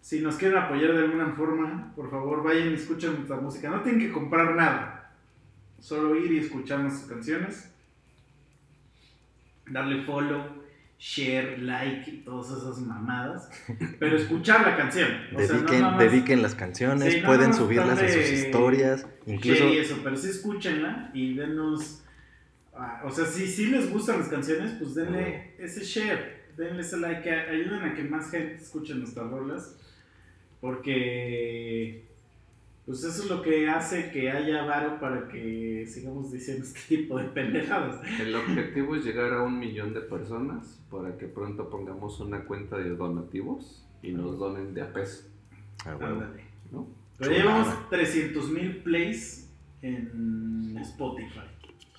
[0.01, 3.69] si nos quieren apoyar de alguna forma, por favor, vayan y escuchen nuestra música.
[3.69, 5.15] No tienen que comprar nada,
[5.79, 7.72] solo ir y escuchar nuestras canciones,
[9.69, 10.63] darle follow,
[10.99, 13.49] share, like y todas esas mamadas,
[13.99, 15.09] pero escuchar la canción.
[15.35, 19.05] O sea, no Dediquen, más dediquen las canciones, Sí, no pueden subirlas en sus historias.
[19.25, 22.03] Incluso, y eso, pero sí escúchenla y denos.
[22.75, 26.97] ah, o sea, si sí les gustan las canciones, pues denle ese share, denle ese
[26.97, 29.75] like, a- ayuden a que más gente escuche nuestras rolas,
[30.61, 32.05] porque
[32.85, 37.17] pues eso es lo que hace que haya varo para que sigamos diciendo este tipo
[37.17, 38.01] de pendejadas.
[38.19, 42.77] El objetivo es llegar a un millón de personas para que pronto pongamos una cuenta
[42.77, 45.29] de donativos y nos donen de a peso,
[45.85, 45.97] ah.
[46.71, 46.87] ¿no?
[47.17, 47.57] Pero Chulada.
[47.57, 49.49] llevamos 300 mil plays
[49.81, 51.41] en Spotify.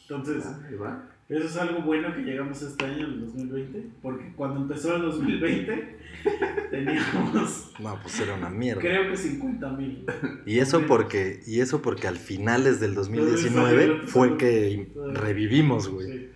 [0.03, 1.14] Entonces, Ahí va.
[1.29, 5.97] Eso es algo bueno que llegamos este año, el 2020, porque cuando empezó el 2020
[6.71, 8.81] teníamos, No, pues era una mierda.
[8.83, 10.05] creo que 50 mil.
[10.45, 16.29] Y eso porque, y eso porque al finales del 2019 fue que revivimos, güey.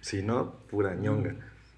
[0.00, 1.36] Si no, pura ñonga.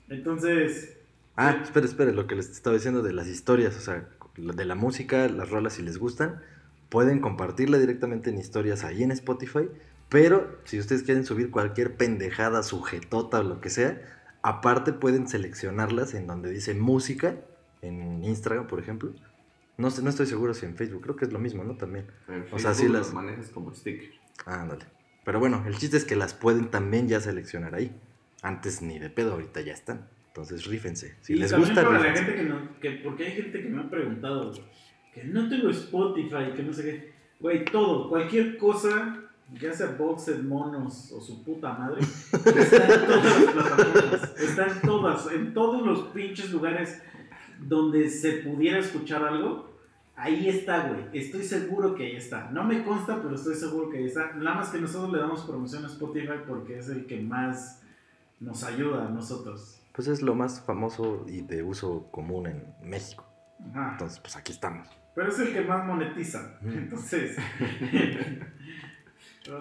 [0.08, 0.96] Entonces,
[1.34, 4.06] Ah, espera, espera, lo que les estaba diciendo de las historias, o sea,
[4.36, 6.42] de la música, las rolas si les gustan,
[6.90, 9.68] pueden compartirla directamente en historias ahí en Spotify,
[10.12, 14.00] pero si ustedes quieren subir cualquier pendejada, sujetota o lo que sea,
[14.42, 17.34] aparte pueden seleccionarlas en donde dice música,
[17.80, 19.12] en Instagram, por ejemplo.
[19.78, 21.76] No sé, no estoy seguro si en Facebook, creo que es lo mismo, ¿no?
[21.76, 22.06] También.
[22.28, 24.10] En O sea, los las- manejas como sticker.
[24.46, 24.84] Ah, ándale.
[25.24, 27.90] Pero bueno, el chiste es que las pueden también ya seleccionar ahí.
[28.42, 30.08] Antes ni de pedo, ahorita ya están.
[30.28, 31.16] Entonces rífense.
[31.22, 33.80] Si y les gusta, para la gente que no, que, porque hay gente que me
[33.82, 34.52] ha preguntado,
[35.14, 37.12] que no tengo Spotify, que no sé qué.
[37.40, 39.21] Güey, todo, cualquier cosa,
[39.60, 44.40] ya sea boxes, monos o su puta madre, está en todas las plataformas.
[44.40, 47.02] Está en todas, en todos los pinches lugares
[47.60, 49.70] donde se pudiera escuchar algo.
[50.14, 51.06] Ahí está, güey.
[51.12, 52.50] Estoy seguro que ahí está.
[52.50, 54.32] No me consta, pero estoy seguro que ahí está.
[54.34, 57.82] Nada más que nosotros le damos promoción a Spotify porque es el que más
[58.38, 59.80] nos ayuda a nosotros.
[59.92, 63.24] Pues es lo más famoso y de uso común en México.
[63.70, 63.92] Ajá.
[63.92, 64.88] Entonces, pues aquí estamos.
[65.14, 66.58] Pero es el que más monetiza.
[66.62, 67.36] Entonces.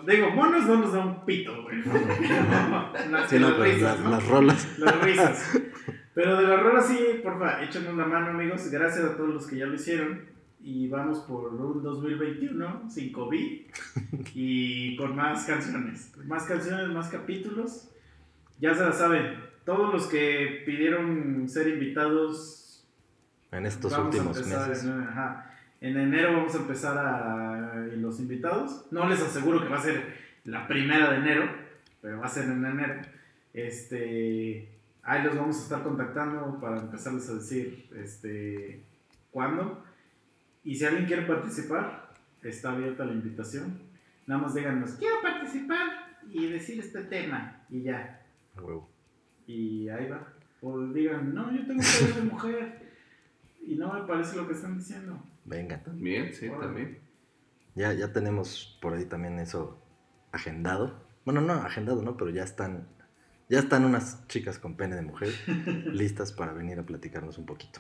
[0.07, 1.77] digo, monos no nos da un pito, güey.
[3.11, 4.09] Las, Sí, no, las pero risas, las, ¿no?
[4.11, 4.79] las rolas.
[4.79, 5.59] Las risas.
[6.13, 8.69] Pero de las rolas sí, porfa, échanos la mano, amigos.
[8.69, 10.25] Gracias a todos los que ya lo hicieron.
[10.61, 13.61] Y vamos por un 2021 sin COVID
[14.35, 16.11] y con más canciones.
[16.25, 17.89] Más canciones, más capítulos.
[18.59, 19.39] Ya se la saben.
[19.63, 22.85] Todos los que pidieron ser invitados
[23.51, 24.83] En estos últimos meses.
[24.83, 25.55] En, ajá.
[25.79, 27.60] En enero vamos a empezar a
[27.93, 28.87] y los invitados.
[28.91, 30.15] No les aseguro que va a ser
[30.45, 31.49] la primera de enero,
[32.01, 33.01] pero va a ser en enero.
[33.53, 34.69] Este,
[35.03, 38.83] ahí los vamos a estar contactando para empezarles a decir este,
[39.31, 39.83] cuándo.
[40.63, 43.79] Y si alguien quiere participar, está abierta la invitación.
[44.27, 47.63] Nada más díganos, quiero participar y decir este tema.
[47.69, 48.21] Y ya.
[48.55, 48.89] Huevo.
[49.47, 50.33] Y ahí va.
[50.61, 52.91] O digan, no, yo tengo poder de mujer.
[53.65, 55.21] Y no me parece lo que están diciendo.
[55.45, 55.81] Venga.
[55.83, 56.65] También, sí, Órale.
[56.65, 57.10] también.
[57.75, 59.77] Ya, ya tenemos por ahí también eso
[60.31, 61.03] agendado.
[61.25, 62.17] Bueno, no agendado, ¿no?
[62.17, 62.87] Pero ya están,
[63.49, 65.29] ya están unas chicas con pene de mujer
[65.93, 67.79] listas para venir a platicarnos un poquito.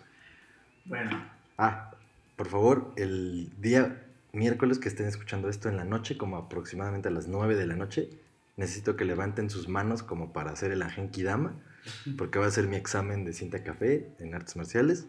[0.85, 1.21] Bueno,
[1.63, 1.91] Ah,
[2.37, 4.03] por favor, el día
[4.33, 7.75] miércoles que estén escuchando esto en la noche, como aproximadamente a las 9 de la
[7.75, 8.09] noche,
[8.57, 11.53] necesito que levanten sus manos como para hacer el Agenki Dama,
[12.17, 15.05] porque va a ser mi examen de cinta café en artes marciales.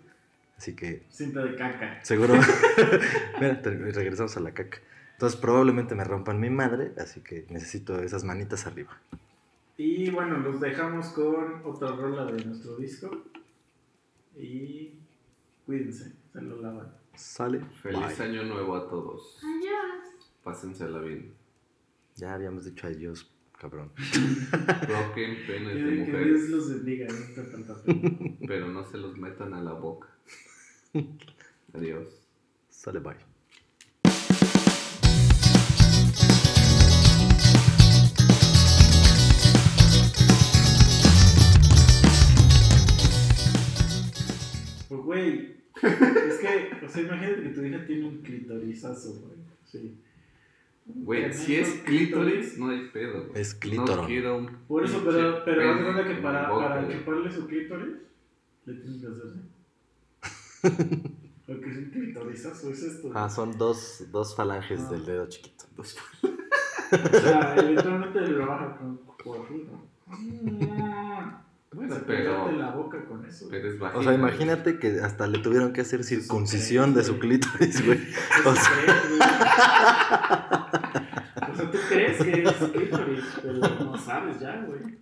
[0.63, 1.99] Así que cinta de caca.
[2.05, 2.35] seguro.
[3.41, 4.79] Mira, regresamos a la caca.
[5.15, 8.97] Entonces probablemente me rompan mi madre, así que necesito esas manitas arriba.
[9.77, 13.11] Y bueno, los dejamos con otra rola de nuestro disco.
[14.37, 15.01] Y
[15.67, 16.93] cuídense, se lo lavan.
[17.11, 17.59] Feliz Sale.
[17.83, 18.23] Bye.
[18.23, 19.41] año nuevo a todos.
[19.43, 20.31] Adiós.
[20.45, 21.35] Pásensela bien.
[22.15, 23.29] Ya habíamos dicho adiós,
[23.59, 23.91] cabrón.
[23.97, 27.07] Toquen penes de Que, que Dios mujeres, los bendiga.
[27.13, 28.37] ¿no?
[28.47, 30.12] Pero no se los metan a la boca.
[31.73, 32.09] Adiós.
[32.69, 33.16] Sale, bye.
[44.89, 49.39] Pues, güey, es que, o sea, imagínate que tu hija tiene un clitorizazo, güey.
[49.64, 49.98] Sí.
[50.85, 53.28] Güey, si es clítoris, no hay pedo.
[53.28, 53.40] güey.
[53.40, 53.97] Es clítoron.
[54.02, 57.31] No quiero un Por eso, pero, pero haz de pene cuenta que para, para chuparle
[57.31, 57.94] su clítoris,
[58.66, 59.52] le tienes que hacer
[60.69, 61.19] así.
[61.47, 63.11] Porque es un clitorizazo, es esto.
[63.15, 64.91] Ah, son dos, dos falanges Ah.
[64.91, 65.65] del dedo chiquito.
[65.79, 69.79] O sea, eventualmente lo baja con por arriba.
[71.75, 73.47] Bueno, pero, la boca con eso.
[73.51, 74.01] pero es bajito.
[74.01, 77.99] O sea, imagínate que hasta le tuvieron que hacer circuncisión de su clítoris, güey.
[78.45, 79.21] O sea, crees, güey.
[81.51, 84.99] O sea, tú crees que es clítoris, pero no sabes ya, güey.